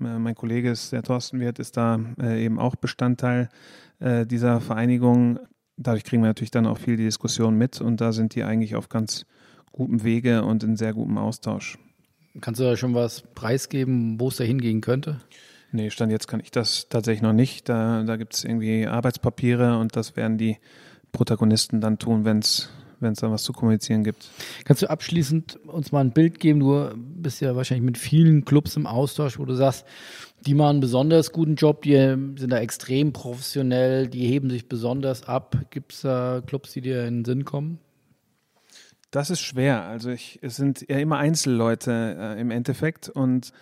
Äh, 0.00 0.18
mein 0.18 0.34
Kollege 0.34 0.70
ist, 0.70 0.92
der 0.92 1.02
Thorsten 1.02 1.40
Wirt, 1.40 1.58
ist 1.58 1.76
da 1.76 2.00
äh, 2.20 2.44
eben 2.44 2.58
auch 2.58 2.76
Bestandteil 2.76 3.48
äh, 4.00 4.26
dieser 4.26 4.60
Vereinigung. 4.60 5.38
Dadurch 5.76 6.04
kriegen 6.04 6.22
wir 6.22 6.28
natürlich 6.28 6.50
dann 6.50 6.66
auch 6.66 6.78
viel 6.78 6.96
die 6.96 7.04
Diskussion 7.04 7.56
mit 7.56 7.80
und 7.80 8.00
da 8.00 8.12
sind 8.12 8.34
die 8.34 8.44
eigentlich 8.44 8.74
auf 8.74 8.88
ganz 8.88 9.24
gutem 9.72 10.02
Wege 10.02 10.42
und 10.42 10.62
in 10.64 10.76
sehr 10.76 10.92
gutem 10.92 11.16
Austausch. 11.18 11.78
Kannst 12.40 12.60
du 12.60 12.64
da 12.64 12.76
schon 12.76 12.94
was 12.94 13.22
preisgeben, 13.34 14.20
wo 14.20 14.28
es 14.28 14.36
da 14.36 14.44
hingehen 14.44 14.80
könnte? 14.80 15.20
Nee, 15.72 15.90
Stand 15.90 16.10
jetzt 16.10 16.26
kann 16.26 16.40
ich 16.40 16.50
das 16.50 16.88
tatsächlich 16.88 17.22
noch 17.22 17.32
nicht. 17.32 17.68
Da, 17.68 18.02
da 18.02 18.16
gibt 18.16 18.34
es 18.34 18.44
irgendwie 18.44 18.86
Arbeitspapiere 18.86 19.78
und 19.78 19.94
das 19.96 20.16
werden 20.16 20.36
die 20.36 20.58
Protagonisten 21.12 21.80
dann 21.80 21.98
tun, 21.98 22.24
wenn 22.24 22.40
es 22.40 22.70
wenn 23.00 23.12
es 23.12 23.20
da 23.20 23.30
was 23.30 23.42
zu 23.42 23.52
kommunizieren 23.52 24.04
gibt. 24.04 24.28
Kannst 24.64 24.82
du 24.82 24.90
abschließend 24.90 25.56
uns 25.66 25.90
mal 25.90 26.00
ein 26.00 26.12
Bild 26.12 26.38
geben? 26.38 26.60
Du 26.60 26.90
bist 26.96 27.40
ja 27.40 27.56
wahrscheinlich 27.56 27.84
mit 27.84 27.98
vielen 27.98 28.44
Clubs 28.44 28.76
im 28.76 28.86
Austausch, 28.86 29.38
wo 29.38 29.44
du 29.44 29.54
sagst, 29.54 29.86
die 30.46 30.54
machen 30.54 30.70
einen 30.70 30.80
besonders 30.80 31.32
guten 31.32 31.54
Job, 31.54 31.82
die 31.82 31.94
sind 31.94 32.50
da 32.50 32.58
extrem 32.58 33.12
professionell, 33.12 34.06
die 34.06 34.26
heben 34.26 34.50
sich 34.50 34.68
besonders 34.68 35.24
ab. 35.24 35.56
Gibt 35.70 35.92
es 35.92 36.02
da 36.02 36.42
Clubs, 36.46 36.72
die 36.72 36.80
dir 36.80 37.06
in 37.06 37.18
den 37.18 37.24
Sinn 37.24 37.44
kommen? 37.44 37.78
Das 39.10 39.30
ist 39.30 39.40
schwer. 39.40 39.82
Also 39.84 40.10
ich, 40.10 40.38
es 40.42 40.56
sind 40.56 40.84
ja 40.88 40.98
immer 40.98 41.18
Einzelleute 41.18 42.16
äh, 42.18 42.40
im 42.40 42.50
Endeffekt 42.50 43.08
und 43.08 43.52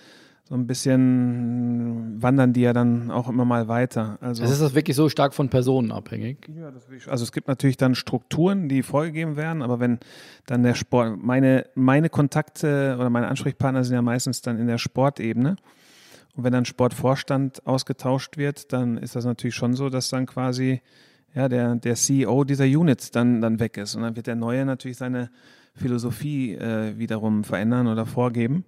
so 0.49 0.55
ein 0.55 0.67
bisschen 0.67 2.23
wandern 2.23 2.55
die 2.55 2.63
ja 2.63 2.73
dann 2.73 3.11
auch 3.11 3.29
immer 3.29 3.45
mal 3.45 3.69
weiter. 3.69 4.17
Also, 4.23 4.43
ist 4.45 4.63
das 4.63 4.75
wirklich 4.75 4.97
so 4.97 5.11
stark 5.11 5.35
von 5.35 5.51
Personen 5.51 5.93
abhängig? 5.93 6.49
Ja, 6.59 6.71
das 6.71 6.89
ich, 6.89 7.07
also 7.07 7.23
es 7.23 7.33
gibt 7.33 7.49
natürlich 7.49 7.77
dann 7.77 7.95
Strukturen, 7.95 8.67
die 8.67 8.83
vorgegeben 8.83 9.37
werden, 9.37 9.61
aber 9.61 9.79
wenn 9.79 9.99
dann 10.47 10.63
der 10.63 10.75
Sport, 10.75 11.19
meine, 11.23 11.67
meine 11.75 12.09
Kontakte 12.09 12.97
oder 12.99 13.11
meine 13.11 13.29
Ansprechpartner 13.29 13.85
sind 13.85 13.95
ja 13.95 14.01
meistens 14.01 14.41
dann 14.41 14.59
in 14.59 14.67
der 14.67 14.79
Sportebene. 14.79 15.57
Und 16.35 16.45
wenn 16.45 16.53
dann 16.53 16.65
Sportvorstand 16.65 17.67
ausgetauscht 17.67 18.39
wird, 18.39 18.73
dann 18.73 18.97
ist 18.97 19.17
das 19.17 19.27
natürlich 19.27 19.55
schon 19.55 19.75
so, 19.75 19.91
dass 19.91 20.09
dann 20.09 20.25
quasi 20.25 20.81
ja, 21.35 21.51
der, 21.51 21.75
der 21.75 21.95
CEO 21.95 22.45
dieser 22.45 22.65
Units 22.65 23.11
dann, 23.11 23.43
dann 23.43 23.61
weg 23.61 23.77
ist. 23.77 23.97
Und 23.97 24.03
dann 24.03 24.17
wird 24.17 24.27
der 24.27 24.37
Neue 24.37 24.65
natürlich 24.65 24.97
seine 24.97 25.31
Philosophie 25.75 26.55
äh, 26.55 26.97
wiederum 26.97 27.45
verändern 27.45 27.87
oder 27.87 28.07
vorgeben. 28.07 28.65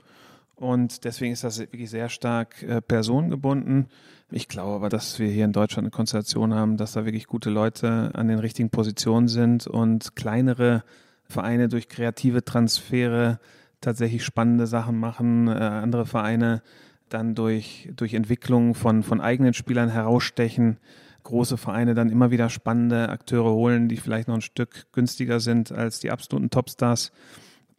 Und 0.60 1.04
deswegen 1.06 1.32
ist 1.32 1.42
das 1.42 1.58
wirklich 1.58 1.88
sehr 1.88 2.10
stark 2.10 2.62
äh, 2.62 2.82
personengebunden. 2.82 3.86
Ich 4.30 4.46
glaube 4.46 4.74
aber, 4.76 4.90
dass 4.90 5.18
wir 5.18 5.28
hier 5.28 5.46
in 5.46 5.54
Deutschland 5.54 5.86
eine 5.86 5.90
Konstellation 5.90 6.52
haben, 6.52 6.76
dass 6.76 6.92
da 6.92 7.06
wirklich 7.06 7.26
gute 7.26 7.48
Leute 7.48 8.10
an 8.12 8.28
den 8.28 8.38
richtigen 8.38 8.68
Positionen 8.68 9.26
sind 9.26 9.66
und 9.66 10.14
kleinere 10.16 10.84
Vereine 11.24 11.68
durch 11.68 11.88
kreative 11.88 12.44
Transfere 12.44 13.40
tatsächlich 13.80 14.22
spannende 14.22 14.66
Sachen 14.66 15.00
machen, 15.00 15.48
äh, 15.48 15.52
andere 15.52 16.04
Vereine 16.04 16.60
dann 17.08 17.34
durch, 17.34 17.88
durch 17.96 18.12
Entwicklung 18.12 18.74
von, 18.74 19.02
von 19.02 19.22
eigenen 19.22 19.54
Spielern 19.54 19.88
herausstechen, 19.88 20.76
große 21.22 21.56
Vereine 21.56 21.94
dann 21.94 22.10
immer 22.10 22.30
wieder 22.30 22.50
spannende 22.50 23.08
Akteure 23.08 23.52
holen, 23.52 23.88
die 23.88 23.96
vielleicht 23.96 24.28
noch 24.28 24.34
ein 24.34 24.42
Stück 24.42 24.92
günstiger 24.92 25.40
sind 25.40 25.72
als 25.72 26.00
die 26.00 26.10
absoluten 26.10 26.50
Topstars, 26.50 27.12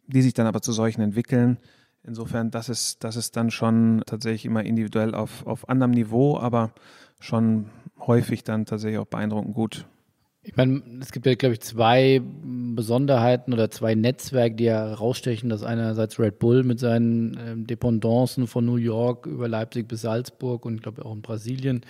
die 0.08 0.22
sich 0.22 0.34
dann 0.34 0.48
aber 0.48 0.62
zu 0.62 0.72
solchen 0.72 1.00
entwickeln. 1.00 1.58
Insofern, 2.04 2.50
das 2.50 2.68
ist, 2.68 3.04
das 3.04 3.16
ist 3.16 3.36
dann 3.36 3.50
schon 3.50 4.02
tatsächlich 4.06 4.44
immer 4.44 4.64
individuell 4.64 5.14
auf, 5.14 5.46
auf 5.46 5.68
anderem 5.68 5.92
Niveau, 5.92 6.36
aber 6.36 6.72
schon 7.20 7.66
häufig 8.00 8.42
dann 8.42 8.66
tatsächlich 8.66 8.98
auch 8.98 9.06
beeindruckend 9.06 9.54
gut. 9.54 9.86
Ich 10.44 10.56
meine, 10.56 10.82
es 11.00 11.12
gibt 11.12 11.24
ja, 11.26 11.36
glaube 11.36 11.52
ich, 11.52 11.60
zwei 11.60 12.20
Besonderheiten 12.74 13.52
oder 13.52 13.70
zwei 13.70 13.94
Netzwerke, 13.94 14.56
die 14.56 14.64
ja 14.64 14.92
rausstechen. 14.92 15.48
Das 15.48 15.62
einerseits 15.62 16.18
Red 16.18 16.40
Bull 16.40 16.64
mit 16.64 16.80
seinen 16.80 17.38
ähm, 17.46 17.66
Dependancen 17.68 18.48
von 18.48 18.64
New 18.64 18.74
York 18.74 19.26
über 19.26 19.46
Leipzig 19.46 19.86
bis 19.86 20.00
Salzburg 20.00 20.64
und 20.64 20.74
ich 20.74 20.82
glaube 20.82 21.04
auch 21.04 21.14
in 21.14 21.22
Brasilien 21.22 21.82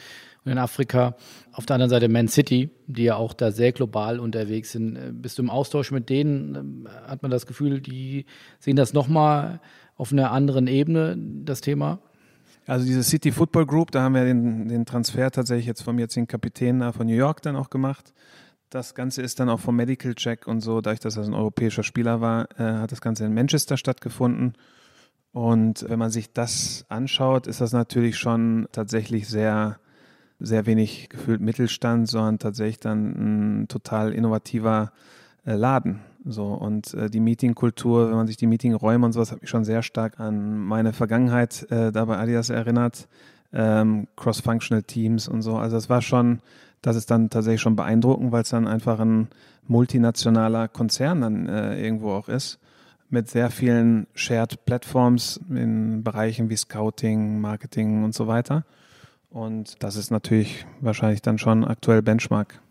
und 0.44 0.52
in 0.52 0.58
Afrika. 0.58 1.16
Auf 1.52 1.64
der 1.64 1.74
anderen 1.74 1.88
Seite 1.88 2.10
Man 2.10 2.28
City, 2.28 2.68
die 2.86 3.04
ja 3.04 3.16
auch 3.16 3.32
da 3.32 3.52
sehr 3.52 3.72
global 3.72 4.20
unterwegs 4.20 4.72
sind. 4.72 4.96
Äh, 4.96 5.12
bist 5.12 5.38
du 5.38 5.42
im 5.42 5.48
Austausch 5.48 5.90
mit 5.90 6.10
denen? 6.10 6.54
Ähm, 6.54 6.88
hat 7.06 7.22
man 7.22 7.30
das 7.30 7.46
Gefühl, 7.46 7.80
die 7.80 8.26
sehen 8.58 8.76
das 8.76 8.92
nochmal 8.92 9.60
auf 9.96 10.12
einer 10.12 10.30
anderen 10.30 10.66
Ebene, 10.66 11.16
das 11.18 11.60
Thema? 11.60 11.98
Also 12.66 12.86
diese 12.86 13.02
City 13.02 13.32
Football 13.32 13.66
Group, 13.66 13.90
da 13.90 14.02
haben 14.02 14.14
wir 14.14 14.24
den, 14.24 14.68
den 14.68 14.86
Transfer 14.86 15.30
tatsächlich 15.30 15.66
jetzt 15.66 15.82
vom 15.82 15.98
jetzigen 15.98 16.26
Kapitän 16.26 16.92
von 16.92 17.06
New 17.06 17.14
York 17.14 17.42
dann 17.42 17.56
auch 17.56 17.70
gemacht. 17.70 18.12
Das 18.70 18.94
Ganze 18.94 19.20
ist 19.20 19.40
dann 19.40 19.50
auch 19.50 19.60
vom 19.60 19.76
Medical 19.76 20.14
Check 20.14 20.46
und 20.46 20.60
so, 20.60 20.80
dadurch, 20.80 21.00
dass 21.00 21.16
er 21.16 21.24
ein 21.24 21.34
europäischer 21.34 21.82
Spieler 21.82 22.20
war, 22.20 22.48
äh, 22.58 22.62
hat 22.62 22.92
das 22.92 23.00
Ganze 23.00 23.26
in 23.26 23.34
Manchester 23.34 23.76
stattgefunden. 23.76 24.54
Und 25.32 25.84
wenn 25.88 25.98
man 25.98 26.10
sich 26.10 26.32
das 26.32 26.86
anschaut, 26.88 27.46
ist 27.46 27.60
das 27.60 27.72
natürlich 27.72 28.16
schon 28.16 28.68
tatsächlich 28.72 29.28
sehr, 29.28 29.78
sehr 30.38 30.66
wenig 30.66 31.08
gefühlt 31.08 31.40
Mittelstand, 31.40 32.08
sondern 32.08 32.38
tatsächlich 32.38 32.80
dann 32.80 33.62
ein 33.62 33.68
total 33.68 34.12
innovativer 34.12 34.92
äh, 35.44 35.54
Laden. 35.54 36.00
So, 36.24 36.46
und 36.46 36.94
äh, 36.94 37.10
die 37.10 37.20
Meetingkultur, 37.20 38.08
wenn 38.08 38.16
man 38.16 38.26
sich 38.26 38.36
die 38.36 38.46
Meetingräume 38.46 39.04
und 39.04 39.12
sowas, 39.12 39.32
hat 39.32 39.40
mich 39.40 39.50
schon 39.50 39.64
sehr 39.64 39.82
stark 39.82 40.20
an 40.20 40.56
meine 40.58 40.92
Vergangenheit 40.92 41.66
äh, 41.70 41.90
da 41.90 42.04
Adidas 42.04 42.50
erinnert. 42.50 43.08
Ähm, 43.52 44.06
Cross-Functional 44.16 44.84
Teams 44.84 45.28
und 45.28 45.42
so. 45.42 45.56
Also 45.56 45.76
das 45.76 45.90
war 45.90 46.00
schon, 46.00 46.40
das 46.80 46.96
ist 46.96 47.10
dann 47.10 47.28
tatsächlich 47.28 47.60
schon 47.60 47.76
beeindruckend, 47.76 48.32
weil 48.32 48.42
es 48.42 48.50
dann 48.50 48.66
einfach 48.66 49.00
ein 49.00 49.28
multinationaler 49.66 50.68
Konzern 50.68 51.20
dann 51.20 51.48
äh, 51.48 51.82
irgendwo 51.82 52.12
auch 52.12 52.28
ist. 52.28 52.58
Mit 53.10 53.28
sehr 53.28 53.50
vielen 53.50 54.06
Shared 54.14 54.64
Platforms 54.64 55.38
in 55.50 56.02
Bereichen 56.02 56.48
wie 56.48 56.56
Scouting, 56.56 57.40
Marketing 57.40 58.04
und 58.04 58.14
so 58.14 58.26
weiter. 58.26 58.64
Und 59.28 59.82
das 59.82 59.96
ist 59.96 60.10
natürlich 60.10 60.64
wahrscheinlich 60.80 61.20
dann 61.20 61.38
schon 61.38 61.64
aktuell 61.64 62.00
Benchmark. 62.00 62.61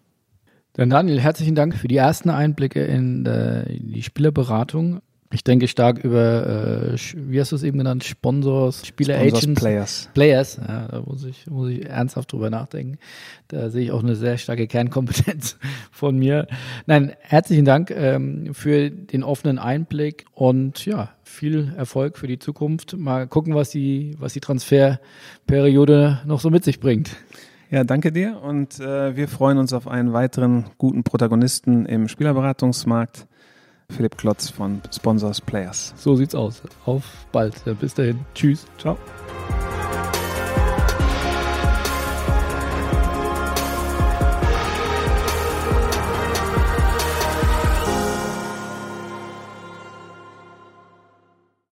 Dann 0.74 0.89
Daniel, 0.89 1.19
herzlichen 1.19 1.55
Dank 1.55 1.76
für 1.76 1.88
die 1.88 1.97
ersten 1.97 2.30
Einblicke 2.30 2.84
in 2.84 3.26
äh, 3.26 3.65
die 3.67 4.03
Spielerberatung. 4.03 5.01
Ich 5.34 5.43
denke 5.43 5.67
stark 5.67 6.03
über, 6.03 6.93
äh, 6.93 6.97
wie 7.15 7.39
hast 7.39 7.51
du 7.51 7.55
es 7.55 7.63
eben 7.63 7.78
genannt, 7.78 8.03
Sponsors, 8.03 8.86
Spieler 8.86 9.17
Agents. 9.17 9.59
Players. 9.59 10.09
Players, 10.13 10.57
ja, 10.57 10.88
da 10.89 11.01
muss 11.01 11.24
ich, 11.24 11.47
muss 11.47 11.69
ich 11.69 11.86
ernsthaft 11.86 12.32
drüber 12.32 12.49
nachdenken. 12.49 12.99
Da 13.47 13.69
sehe 13.69 13.84
ich 13.84 13.91
auch 13.91 14.03
eine 14.03 14.15
sehr 14.15 14.38
starke 14.38 14.67
Kernkompetenz 14.67 15.57
von 15.91 16.17
mir. 16.17 16.47
Nein, 16.86 17.13
herzlichen 17.19 17.65
Dank 17.65 17.91
ähm, 17.91 18.53
für 18.53 18.89
den 18.89 19.24
offenen 19.24 19.57
Einblick 19.57 20.26
und 20.34 20.86
ja, 20.86 21.11
viel 21.24 21.74
Erfolg 21.78 22.17
für 22.17 22.28
die 22.28 22.39
Zukunft. 22.39 22.97
Mal 22.97 23.28
gucken, 23.28 23.55
was 23.55 23.69
die, 23.69 24.15
was 24.19 24.34
die 24.34 24.41
Transferperiode 24.41 26.22
noch 26.26 26.41
so 26.41 26.49
mit 26.49 26.65
sich 26.65 26.80
bringt. 26.80 27.11
Ja, 27.72 27.86
danke 27.86 28.11
dir 28.11 28.41
und 28.43 28.82
äh, 28.82 29.15
wir 29.15 29.30
freuen 29.30 29.57
uns 29.57 29.72
auf 29.72 29.88
einen 29.88 30.11
weiteren 30.11 30.65
guten 30.78 31.05
Protagonisten 31.05 31.86
im 31.86 32.09
Spielerberatungsmarkt. 32.09 33.28
Philipp 33.89 34.17
Klotz 34.17 34.49
von 34.49 34.82
Sponsors 34.93 35.39
Players. 35.39 35.93
So 35.95 36.17
sieht's 36.17 36.36
aus. 36.36 36.61
Auf 36.86 37.05
bald. 37.32 37.55
Bis 37.80 37.93
dahin. 37.93 38.19
Tschüss. 38.36 38.65
Ciao. 38.78 38.97